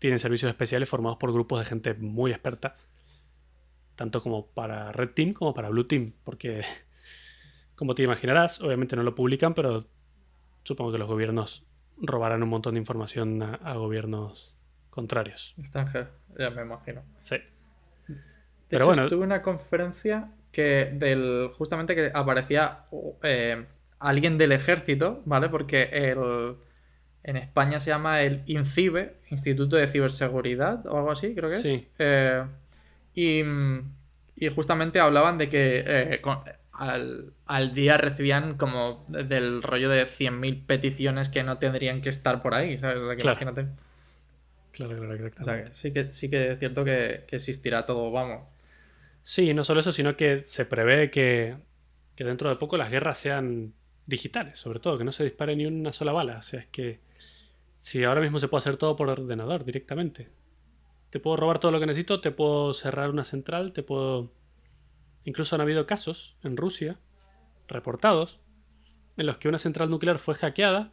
tienen 0.00 0.18
servicios 0.18 0.48
especiales 0.48 0.88
formados 0.88 1.18
por 1.18 1.32
grupos 1.32 1.60
de 1.60 1.66
gente 1.66 1.94
muy 1.94 2.32
experta, 2.32 2.74
tanto 3.94 4.20
como 4.20 4.46
para 4.46 4.90
Red 4.92 5.10
Team 5.10 5.34
como 5.34 5.54
para 5.54 5.68
Blue 5.68 5.86
Team, 5.86 6.14
porque, 6.24 6.62
como 7.76 7.94
te 7.94 8.02
imaginarás, 8.02 8.60
obviamente 8.62 8.96
no 8.96 9.04
lo 9.04 9.14
publican, 9.14 9.54
pero 9.54 9.84
supongo 10.64 10.90
que 10.90 10.98
los 10.98 11.06
gobiernos 11.06 11.64
robarán 11.98 12.42
un 12.42 12.48
montón 12.48 12.74
de 12.74 12.80
información 12.80 13.42
a, 13.42 13.74
gobiernos 13.74 14.56
contrarios. 14.88 15.54
Extranjeros, 15.58 16.08
ya 16.36 16.48
me 16.50 16.62
imagino. 16.62 17.02
Sí. 17.22 17.36
pero 18.68 18.86
bueno, 18.86 19.06
tuve 19.06 19.24
una 19.24 19.42
conferencia 19.42 20.32
que 20.50 20.90
del 20.94 21.50
justamente 21.58 21.94
que 21.94 22.10
aparecía 22.12 22.86
eh, 23.22 23.66
alguien 23.98 24.38
del 24.38 24.52
ejército, 24.52 25.22
¿vale? 25.26 25.50
Porque 25.50 25.82
el, 25.92 26.56
en 27.22 27.36
España 27.36 27.80
se 27.80 27.90
llama 27.90 28.22
el 28.22 28.42
INCIBE, 28.46 29.16
Instituto 29.30 29.76
de 29.76 29.88
Ciberseguridad 29.88 30.86
o 30.86 30.96
algo 30.96 31.12
así, 31.12 31.34
creo 31.34 31.48
que 31.48 31.56
es. 31.56 31.84
Eh, 31.98 32.44
y, 33.14 33.42
y, 34.36 34.48
justamente 34.48 35.00
hablaban 35.00 35.38
de 35.38 35.48
que 35.48 35.84
eh, 35.86 36.22
al, 36.72 37.74
día 37.74 37.98
recibían 37.98 38.56
como 38.56 39.04
del 39.08 39.62
rollo 39.62 39.90
de 39.90 40.06
100.000 40.06 40.64
peticiones 40.66 41.28
que 41.28 41.42
no 41.42 41.58
tendrían 41.58 42.00
que 42.00 42.08
estar 42.08 42.40
por 42.40 42.54
ahí, 42.54 42.78
¿sabes? 42.78 42.98
claro. 43.20 43.38
Imagínate. 43.40 43.66
Claro, 44.72 44.96
claro, 44.96 45.14
exacto. 45.14 45.42
O 45.42 45.44
sea, 45.44 45.64
que 45.64 45.72
sí 45.72 45.92
que, 45.92 46.12
sí 46.12 46.30
que 46.30 46.52
es 46.52 46.58
cierto 46.58 46.84
que, 46.84 47.24
que 47.26 47.36
existirá 47.36 47.84
todo, 47.84 48.10
vamos. 48.10 48.44
Sí, 49.22 49.52
no 49.52 49.64
solo 49.64 49.80
eso, 49.80 49.92
sino 49.92 50.16
que 50.16 50.44
se 50.46 50.64
prevé 50.64 51.10
que, 51.10 51.56
dentro 52.16 52.48
de 52.50 52.56
poco 52.56 52.76
las 52.76 52.90
guerras 52.90 53.18
sean 53.18 53.74
digitales, 54.06 54.58
sobre 54.58 54.80
todo, 54.80 54.98
que 54.98 55.04
no 55.04 55.12
se 55.12 55.24
dispare 55.24 55.56
ni 55.56 55.66
una 55.66 55.92
sola 55.92 56.12
bala. 56.12 56.38
O 56.38 56.42
sea, 56.42 56.60
es 56.60 56.66
que 56.66 57.00
si 57.80 58.04
ahora 58.04 58.20
mismo 58.20 58.38
se 58.38 58.46
puede 58.46 58.60
hacer 58.60 58.76
todo 58.76 58.94
por 58.94 59.08
ordenador 59.08 59.64
directamente. 59.64 60.28
Te 61.08 61.18
puedo 61.18 61.36
robar 61.36 61.58
todo 61.58 61.72
lo 61.72 61.80
que 61.80 61.86
necesito, 61.86 62.20
te 62.20 62.30
puedo 62.30 62.72
cerrar 62.74 63.10
una 63.10 63.24
central, 63.24 63.72
te 63.72 63.82
puedo... 63.82 64.32
Incluso 65.24 65.54
han 65.54 65.62
habido 65.62 65.86
casos 65.86 66.36
en 66.44 66.56
Rusia, 66.56 67.00
reportados, 67.66 68.40
en 69.16 69.26
los 69.26 69.38
que 69.38 69.48
una 69.48 69.58
central 69.58 69.90
nuclear 69.90 70.18
fue 70.18 70.34
hackeada 70.34 70.92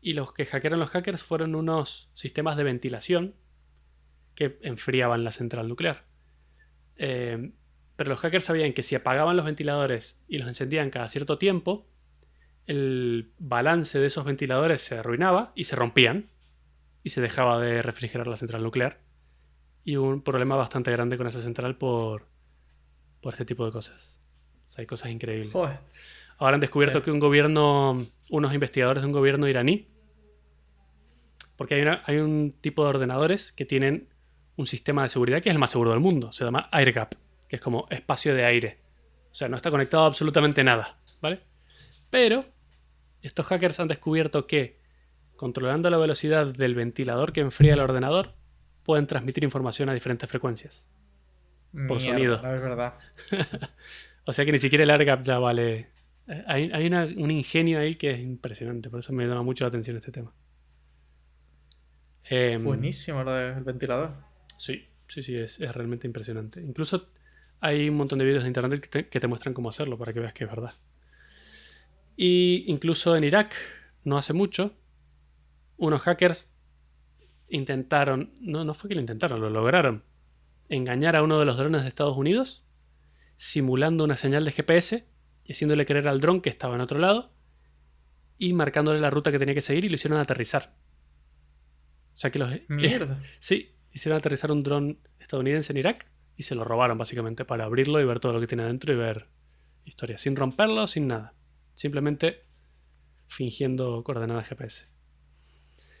y 0.00 0.12
los 0.14 0.32
que 0.32 0.44
hackearon 0.44 0.80
los 0.80 0.90
hackers 0.90 1.22
fueron 1.22 1.54
unos 1.54 2.10
sistemas 2.14 2.56
de 2.56 2.64
ventilación 2.64 3.34
que 4.34 4.58
enfriaban 4.62 5.24
la 5.24 5.32
central 5.32 5.68
nuclear. 5.68 6.04
Eh, 6.96 7.52
pero 7.96 8.10
los 8.10 8.20
hackers 8.20 8.44
sabían 8.44 8.72
que 8.72 8.82
si 8.82 8.94
apagaban 8.94 9.36
los 9.36 9.46
ventiladores 9.46 10.20
y 10.28 10.38
los 10.38 10.48
encendían 10.48 10.90
cada 10.90 11.08
cierto 11.08 11.38
tiempo, 11.38 11.88
el 12.66 13.32
balance 13.38 13.98
de 13.98 14.06
esos 14.06 14.24
ventiladores 14.24 14.82
se 14.82 14.98
arruinaba 14.98 15.52
y 15.54 15.64
se 15.64 15.76
rompían 15.76 16.30
y 17.02 17.10
se 17.10 17.20
dejaba 17.20 17.60
de 17.60 17.82
refrigerar 17.82 18.26
la 18.26 18.36
central 18.36 18.62
nuclear. 18.62 19.00
Y 19.84 19.96
un 19.96 20.22
problema 20.22 20.56
bastante 20.56 20.90
grande 20.90 21.16
con 21.16 21.28
esa 21.28 21.40
central 21.40 21.76
por, 21.76 22.26
por 23.20 23.32
este 23.32 23.44
tipo 23.44 23.64
de 23.64 23.72
cosas. 23.72 24.20
hay 24.76 24.86
cosas 24.86 25.12
increíbles. 25.12 25.54
Ahora 26.38 26.54
han 26.54 26.60
descubierto 26.60 27.02
que 27.02 27.10
un 27.10 27.20
gobierno, 27.20 28.04
unos 28.28 28.52
investigadores 28.52 29.02
de 29.02 29.06
un 29.06 29.12
gobierno 29.12 29.48
iraní, 29.48 29.88
porque 31.56 31.76
hay, 31.76 31.98
hay 32.04 32.16
un 32.16 32.52
tipo 32.60 32.82
de 32.82 32.90
ordenadores 32.90 33.52
que 33.52 33.64
tienen 33.64 34.08
un 34.56 34.66
sistema 34.66 35.04
de 35.04 35.08
seguridad 35.08 35.40
que 35.40 35.48
es 35.48 35.54
el 35.54 35.60
más 35.60 35.70
seguro 35.70 35.90
del 35.90 36.00
mundo. 36.00 36.32
Se 36.32 36.44
llama 36.44 36.68
AirGap, 36.72 37.14
que 37.48 37.56
es 37.56 37.62
como 37.62 37.86
espacio 37.90 38.34
de 38.34 38.44
aire. 38.44 38.80
O 39.30 39.34
sea, 39.34 39.48
no 39.48 39.56
está 39.56 39.70
conectado 39.70 40.04
a 40.04 40.06
absolutamente 40.06 40.64
nada, 40.64 40.98
¿vale? 41.20 41.40
Pero 42.10 42.44
estos 43.26 43.46
hackers 43.46 43.80
han 43.80 43.88
descubierto 43.88 44.46
que, 44.46 44.80
controlando 45.36 45.90
la 45.90 45.98
velocidad 45.98 46.46
del 46.46 46.74
ventilador 46.74 47.32
que 47.32 47.40
enfría 47.40 47.74
el 47.74 47.80
ordenador, 47.80 48.34
pueden 48.82 49.06
transmitir 49.06 49.44
información 49.44 49.88
a 49.88 49.94
diferentes 49.94 50.28
frecuencias. 50.28 50.86
Por 51.88 52.00
sonido. 52.00 52.40
No 52.40 52.54
es 52.54 52.62
verdad. 52.62 52.94
o 54.24 54.32
sea 54.32 54.44
que 54.44 54.52
ni 54.52 54.58
siquiera 54.58 54.84
el 54.84 54.90
AirGap 54.90 55.22
ya 55.22 55.38
vale, 55.38 55.88
Eh, 56.28 56.44
hay, 56.46 56.88
un 57.16 57.30
ingenio 57.30 57.78
ahí 57.78 57.94
que 57.94 58.10
es 58.10 58.20
impresionante, 58.20 58.90
por 58.90 59.00
eso 59.00 59.12
me 59.12 59.26
llama 59.26 59.42
mucho 59.42 59.64
la 59.64 59.68
atención 59.68 59.96
este 59.96 60.10
tema. 60.10 60.32
Em, 62.24 62.64
buenísimo 62.64 63.22
lo 63.22 63.32
del 63.32 63.62
ventilador. 63.62 64.14
Sí, 64.56 64.88
sí, 65.06 65.22
sí, 65.22 65.36
es, 65.36 65.60
realmente 65.72 66.06
impresionante. 66.06 66.60
Incluso 66.60 67.10
hay 67.60 67.88
un 67.88 67.96
montón 67.96 68.18
de 68.18 68.24
vídeos 68.24 68.42
de 68.42 68.48
internet 68.48 68.88
que 69.08 69.20
te, 69.20 69.28
muestran 69.28 69.54
cómo 69.54 69.68
hacerlo 69.68 69.96
para 69.96 70.12
que 70.12 70.20
veas 70.20 70.34
que 70.34 70.44
es 70.44 70.50
verdad. 70.50 70.74
Y 72.16 72.64
incluso 72.66 73.14
en 73.16 73.24
Irak, 73.24 73.54
no 74.04 74.16
hace 74.16 74.32
mucho, 74.32 74.74
unos 75.76 76.02
hackers 76.02 76.48
intentaron, 77.48 78.32
no, 78.40 78.64
no 78.64 78.74
fue 78.74 78.88
que 78.88 78.94
lo 78.94 79.00
intentaron, 79.00 79.40
lo 79.40 79.50
lograron, 79.50 80.02
engañar 80.68 81.16
a 81.16 81.22
uno 81.22 81.38
de 81.38 81.44
los 81.44 81.56
drones 81.56 81.82
de 81.82 81.88
Estados 81.88 82.16
Unidos, 82.16 82.64
simulando 83.36 84.04
una 84.04 84.16
señal 84.16 84.44
de 84.44 84.52
GPS 84.52 85.06
y 85.44 85.52
haciéndole 85.52 85.86
creer 85.86 86.08
al 86.08 86.20
dron 86.20 86.40
que 86.40 86.48
estaba 86.48 86.74
en 86.74 86.80
otro 86.80 86.98
lado 86.98 87.32
y 88.38 88.52
marcándole 88.52 89.00
la 89.00 89.10
ruta 89.10 89.30
que 89.30 89.38
tenía 89.38 89.54
que 89.54 89.60
seguir 89.60 89.84
y 89.84 89.88
lo 89.88 89.94
hicieron 89.94 90.18
aterrizar. 90.18 90.74
O 92.14 92.16
sea 92.16 92.30
que 92.30 92.38
los... 92.38 92.50
Mierda. 92.68 93.20
sí, 93.38 93.74
hicieron 93.92 94.18
aterrizar 94.18 94.50
un 94.50 94.62
dron 94.62 94.98
estadounidense 95.20 95.72
en 95.72 95.78
Irak 95.78 96.06
y 96.36 96.42
se 96.44 96.54
lo 96.54 96.64
robaron 96.64 96.98
básicamente 96.98 97.44
para 97.44 97.64
abrirlo 97.64 98.00
y 98.00 98.04
ver 98.04 98.20
todo 98.20 98.32
lo 98.32 98.40
que 98.40 98.46
tiene 98.46 98.64
adentro 98.64 98.92
y 98.92 98.96
ver 98.96 99.28
historia, 99.84 100.18
sin 100.18 100.34
romperlo, 100.34 100.86
sin 100.86 101.06
nada. 101.06 101.35
Simplemente 101.76 102.42
fingiendo 103.28 104.02
coordenadas 104.02 104.48
GPS. 104.48 104.86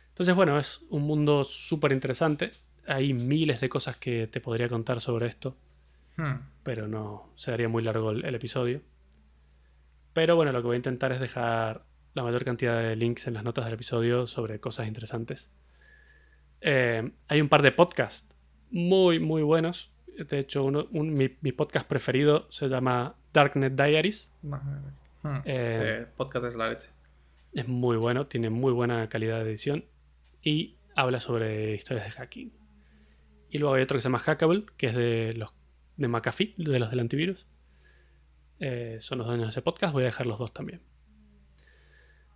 Entonces, 0.08 0.34
bueno, 0.34 0.58
es 0.58 0.84
un 0.90 1.02
mundo 1.02 1.44
súper 1.44 1.92
interesante. 1.92 2.52
Hay 2.88 3.12
miles 3.12 3.60
de 3.60 3.68
cosas 3.68 3.96
que 3.96 4.26
te 4.26 4.40
podría 4.40 4.68
contar 4.68 5.00
sobre 5.00 5.26
esto. 5.26 5.56
Hmm. 6.16 6.48
Pero 6.64 6.88
no, 6.88 7.30
se 7.36 7.50
daría 7.52 7.68
muy 7.68 7.82
largo 7.82 8.10
el 8.10 8.34
episodio. 8.34 8.80
Pero 10.14 10.34
bueno, 10.34 10.50
lo 10.50 10.62
que 10.62 10.66
voy 10.66 10.76
a 10.76 10.78
intentar 10.78 11.12
es 11.12 11.20
dejar 11.20 11.84
la 12.14 12.22
mayor 12.22 12.42
cantidad 12.42 12.80
de 12.80 12.96
links 12.96 13.26
en 13.26 13.34
las 13.34 13.44
notas 13.44 13.66
del 13.66 13.74
episodio 13.74 14.26
sobre 14.26 14.58
cosas 14.60 14.88
interesantes. 14.88 15.50
Eh, 16.62 17.12
hay 17.28 17.40
un 17.42 17.50
par 17.50 17.60
de 17.60 17.70
podcasts 17.70 18.34
muy, 18.70 19.20
muy 19.20 19.42
buenos. 19.42 19.92
De 20.16 20.38
hecho, 20.38 20.64
uno, 20.64 20.88
mi, 20.90 21.28
podcast 21.28 21.86
preferido 21.86 22.50
se 22.50 22.68
llama 22.68 23.16
Darknet 23.34 23.74
Diaries. 23.74 24.32
Hmm. 25.26 25.42
Eh, 25.44 26.06
podcast 26.16 26.46
es 26.46 26.56
la 26.56 26.68
leche. 26.68 26.88
Es 27.52 27.66
muy 27.66 27.96
bueno, 27.96 28.26
tiene 28.26 28.50
muy 28.50 28.72
buena 28.72 29.08
calidad 29.08 29.42
de 29.42 29.50
edición 29.50 29.84
y 30.42 30.76
habla 30.94 31.20
sobre 31.20 31.74
historias 31.74 32.06
de 32.06 32.12
hacking. 32.12 32.52
Y 33.50 33.58
luego 33.58 33.74
hay 33.74 33.82
otro 33.82 33.96
que 33.96 34.00
se 34.00 34.08
llama 34.08 34.18
Hackable, 34.18 34.66
que 34.76 34.88
es 34.88 34.94
de 34.94 35.34
los 35.34 35.54
de 35.96 36.08
McAfee, 36.08 36.54
de 36.58 36.78
los 36.78 36.90
del 36.90 37.00
antivirus. 37.00 37.46
Eh, 38.60 38.98
son 39.00 39.18
los 39.18 39.26
dueños 39.26 39.46
de 39.46 39.50
ese 39.50 39.62
podcast, 39.62 39.92
voy 39.92 40.02
a 40.02 40.06
dejar 40.06 40.26
los 40.26 40.38
dos 40.38 40.52
también. 40.52 40.82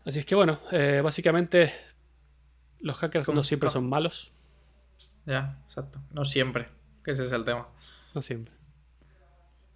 Así 0.05 0.19
es 0.19 0.27
que 0.27 0.35
bueno, 0.35 0.61
eh, 0.73 1.01
básicamente 1.03 1.73
los 2.81 2.97
hackers 2.99 3.29
no 3.29 3.45
siempre 3.45 3.71
son 3.71 3.89
malos. 3.89 4.33
Ya, 5.27 5.61
exacto. 5.65 6.01
No 6.11 6.25
siempre, 6.25 6.69
que 7.05 7.13
ese 7.13 7.25
es 7.25 7.33
el 7.33 7.45
tema. 7.45 7.69
No 8.15 8.23
siempre. 8.23 8.55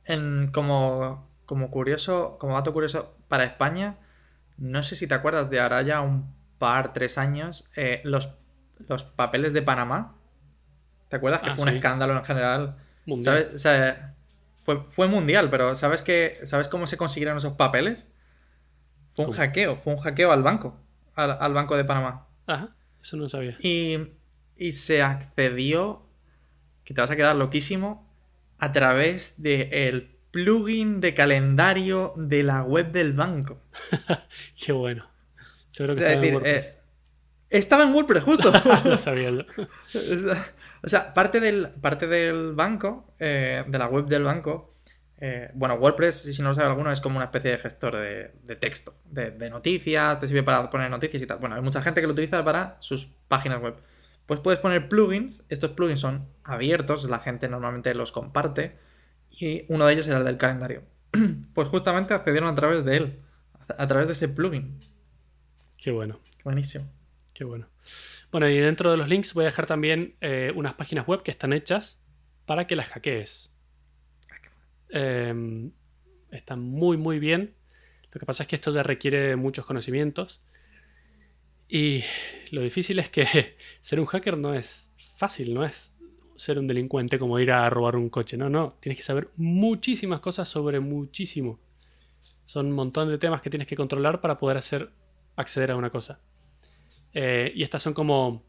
En, 0.04 0.50
como, 0.52 1.28
como 1.46 1.70
curioso, 1.70 2.36
como 2.38 2.54
dato 2.54 2.72
curioso, 2.72 3.16
para 3.28 3.44
España, 3.44 3.96
no 4.56 4.82
sé 4.82 4.96
si 4.96 5.06
te 5.06 5.14
acuerdas 5.14 5.50
de 5.50 5.60
ahora 5.60 5.82
ya 5.82 6.00
un 6.00 6.32
par, 6.58 6.92
tres 6.92 7.18
años, 7.18 7.68
eh, 7.76 8.00
los, 8.04 8.36
los 8.88 9.04
papeles 9.04 9.52
de 9.52 9.62
Panamá. 9.62 10.16
¿Te 11.08 11.16
acuerdas 11.16 11.42
que 11.42 11.50
ah, 11.50 11.54
fue 11.54 11.64
un 11.64 11.76
escándalo 11.76 12.16
en 12.16 12.24
general? 12.24 12.76
¿Sabes? 13.22 13.48
O 13.54 13.58
sea, 13.58 14.14
fue, 14.62 15.08
mundial, 15.08 15.50
pero 15.50 15.74
¿sabes, 15.74 16.04
¿sabes 16.44 16.68
cómo 16.68 16.86
se 16.86 16.96
consiguieron 16.96 17.36
esos 17.36 17.52
papeles? 17.54 18.08
Fue 19.10 19.26
un 19.26 19.32
hackeo, 19.32 19.76
fue 19.76 19.94
un 19.94 20.00
hackeo 20.00 20.32
al 20.32 20.42
banco, 20.42 20.80
al, 21.14 21.52
Banco 21.52 21.76
de 21.76 21.84
Panamá. 21.84 22.26
Ajá, 22.46 22.74
eso 23.00 23.16
no 23.16 23.28
sabía. 23.28 23.56
Y, 23.60 23.98
y 24.56 24.72
se 24.72 25.02
accedió, 25.02 26.02
que 26.84 26.94
te 26.94 27.00
vas 27.00 27.10
a 27.10 27.16
quedar 27.16 27.36
loquísimo, 27.36 28.10
a 28.58 28.72
través 28.72 29.42
del 29.42 30.13
plugin 30.34 31.00
de 31.00 31.14
calendario 31.14 32.12
de 32.16 32.42
la 32.42 32.64
web 32.64 32.90
del 32.90 33.12
banco. 33.12 33.60
Qué 34.60 34.72
bueno. 34.72 35.08
Seguro 35.68 35.94
que 35.94 36.12
es 36.12 36.20
decir, 36.20 36.40
eh, 36.44 36.64
estaba 37.50 37.84
en 37.84 37.94
WordPress, 37.94 38.24
justo. 38.24 38.52
Lo 38.84 38.98
sabía 38.98 39.30
O 40.82 40.88
sea, 40.88 41.14
parte 41.14 41.38
del, 41.38 41.68
parte 41.68 42.08
del 42.08 42.52
banco, 42.52 43.14
eh, 43.20 43.62
de 43.64 43.78
la 43.78 43.86
web 43.86 44.06
del 44.06 44.24
banco, 44.24 44.74
eh, 45.18 45.50
bueno, 45.54 45.74
WordPress, 45.74 46.22
si 46.34 46.42
no 46.42 46.48
lo 46.48 46.54
sabe 46.54 46.68
alguno, 46.68 46.90
es 46.90 47.00
como 47.00 47.16
una 47.16 47.26
especie 47.26 47.52
de 47.52 47.58
gestor 47.58 47.96
de, 47.96 48.56
texto, 48.56 48.94
de, 49.04 49.48
noticias, 49.48 50.18
te 50.18 50.26
sirve 50.26 50.42
para 50.42 50.68
poner 50.68 50.90
noticias 50.90 51.22
y 51.22 51.26
tal. 51.26 51.38
Bueno, 51.38 51.54
hay 51.54 51.62
mucha 51.62 51.80
gente 51.80 52.00
que 52.00 52.08
lo 52.08 52.12
utiliza 52.12 52.44
para 52.44 52.76
sus 52.80 53.06
páginas 53.28 53.62
web. 53.62 53.76
Pues 54.26 54.40
puedes 54.40 54.58
poner 54.58 54.88
plugins, 54.88 55.46
estos 55.48 55.70
plugins 55.70 56.00
son 56.00 56.26
abiertos, 56.42 57.08
la 57.08 57.20
gente 57.20 57.48
normalmente 57.48 57.94
los 57.94 58.10
comparte, 58.10 58.76
y 59.38 59.64
uno 59.68 59.86
de 59.86 59.94
ellos 59.94 60.06
era 60.06 60.18
el 60.18 60.24
del 60.24 60.36
calendario. 60.36 60.82
Pues 61.54 61.68
justamente 61.68 62.14
accedieron 62.14 62.48
a 62.48 62.54
través 62.56 62.84
de 62.84 62.96
él, 62.96 63.20
a 63.68 63.86
través 63.86 64.08
de 64.08 64.12
ese 64.12 64.28
plugin. 64.28 64.80
Qué 65.76 65.92
bueno. 65.92 66.18
Buenísimo. 66.42 66.90
Qué 67.32 67.44
bueno. 67.44 67.68
Bueno, 68.32 68.48
y 68.48 68.58
dentro 68.58 68.90
de 68.90 68.96
los 68.96 69.08
links 69.08 69.34
voy 69.34 69.44
a 69.44 69.46
dejar 69.46 69.66
también 69.66 70.16
eh, 70.20 70.52
unas 70.56 70.74
páginas 70.74 71.06
web 71.06 71.22
que 71.22 71.30
están 71.30 71.52
hechas 71.52 72.00
para 72.46 72.66
que 72.66 72.76
las 72.76 72.88
hackees. 72.88 73.52
Em, 74.88 75.70
están 76.30 76.60
muy, 76.60 76.96
muy 76.96 77.18
bien. 77.18 77.54
Lo 78.10 78.20
que 78.20 78.26
pasa 78.26 78.42
es 78.42 78.48
que 78.48 78.56
esto 78.56 78.72
ya 78.74 78.82
requiere 78.82 79.36
muchos 79.36 79.64
conocimientos. 79.64 80.42
Y 81.68 82.04
lo 82.50 82.60
difícil 82.60 82.98
es 82.98 83.08
que 83.08 83.56
ser 83.80 84.00
un 84.00 84.06
hacker 84.06 84.36
no 84.36 84.54
es 84.54 84.92
fácil, 85.16 85.54
no 85.54 85.64
es 85.64 85.93
ser 86.36 86.58
un 86.58 86.66
delincuente 86.66 87.18
como 87.18 87.38
ir 87.38 87.52
a 87.52 87.68
robar 87.70 87.96
un 87.96 88.08
coche. 88.08 88.36
No, 88.36 88.48
no. 88.48 88.76
Tienes 88.80 88.98
que 88.98 89.04
saber 89.04 89.30
muchísimas 89.36 90.20
cosas 90.20 90.48
sobre 90.48 90.80
muchísimo. 90.80 91.60
Son 92.44 92.66
un 92.66 92.72
montón 92.72 93.08
de 93.08 93.18
temas 93.18 93.40
que 93.40 93.50
tienes 93.50 93.68
que 93.68 93.76
controlar 93.76 94.20
para 94.20 94.38
poder 94.38 94.56
hacer 94.56 94.90
acceder 95.36 95.70
a 95.70 95.76
una 95.76 95.90
cosa. 95.90 96.20
Eh, 97.12 97.52
y 97.54 97.62
estas 97.62 97.82
son 97.82 97.94
como 97.94 98.44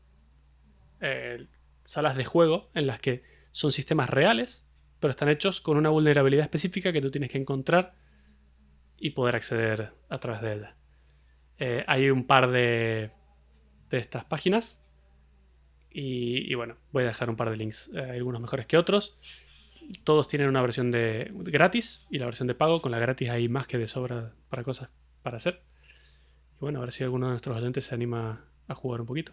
eh, 0.99 1.47
salas 1.85 2.15
de 2.15 2.25
juego 2.25 2.69
en 2.73 2.87
las 2.87 2.99
que 2.99 3.23
son 3.51 3.71
sistemas 3.71 4.09
reales, 4.09 4.65
pero 4.99 5.11
están 5.11 5.29
hechos 5.29 5.61
con 5.61 5.77
una 5.77 5.89
vulnerabilidad 5.89 6.43
específica 6.43 6.91
que 6.91 7.01
tú 7.01 7.11
tienes 7.11 7.29
que 7.29 7.37
encontrar 7.37 7.95
y 8.97 9.11
poder 9.11 9.35
acceder 9.35 9.93
a 10.09 10.19
través 10.19 10.41
de 10.41 10.53
ella. 10.53 10.75
Eh, 11.57 11.83
hay 11.87 12.09
un 12.09 12.25
par 12.25 12.49
de, 12.51 13.11
de 13.89 13.97
estas 13.97 14.25
páginas 14.25 14.84
y, 15.97 16.53
bueno, 16.55 16.75
voy 16.91 17.03
a 17.03 17.07
dejar 17.07 17.29
un 17.29 17.37
par 17.37 17.49
de 17.49 17.55
links, 17.55 17.89
algunos 17.95 18.41
mejores 18.41 18.65
que 18.65 18.77
otros. 18.77 19.17
Todos 20.03 20.27
tienen 20.27 20.49
una 20.49 20.61
versión 20.61 20.91
de 20.91 21.31
gratis 21.33 22.05
y 22.09 22.19
la 22.19 22.25
versión 22.25 22.47
de 22.47 22.55
pago. 22.55 22.81
Con 22.81 22.91
la 22.91 22.99
gratis 22.99 23.29
hay 23.29 23.47
más 23.47 23.65
que 23.65 23.77
de 23.77 23.87
sobra 23.87 24.33
para 24.49 24.63
cosas 24.63 24.89
para 25.23 25.37
hacer. 25.37 25.61
Y 26.55 26.59
bueno, 26.59 26.79
a 26.79 26.81
ver 26.81 26.91
si 26.91 27.03
alguno 27.03 27.27
de 27.27 27.31
nuestros 27.31 27.55
oyentes 27.55 27.85
se 27.85 27.95
anima 27.95 28.45
a 28.67 28.75
jugar 28.75 28.99
un 29.01 29.07
poquito. 29.07 29.31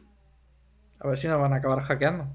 A 1.01 1.09
ver 1.09 1.19
si 1.19 1.27
nos 1.27 1.41
van 1.41 1.53
a 1.53 1.57
acabar 1.57 1.81
hackeando. 1.81 2.29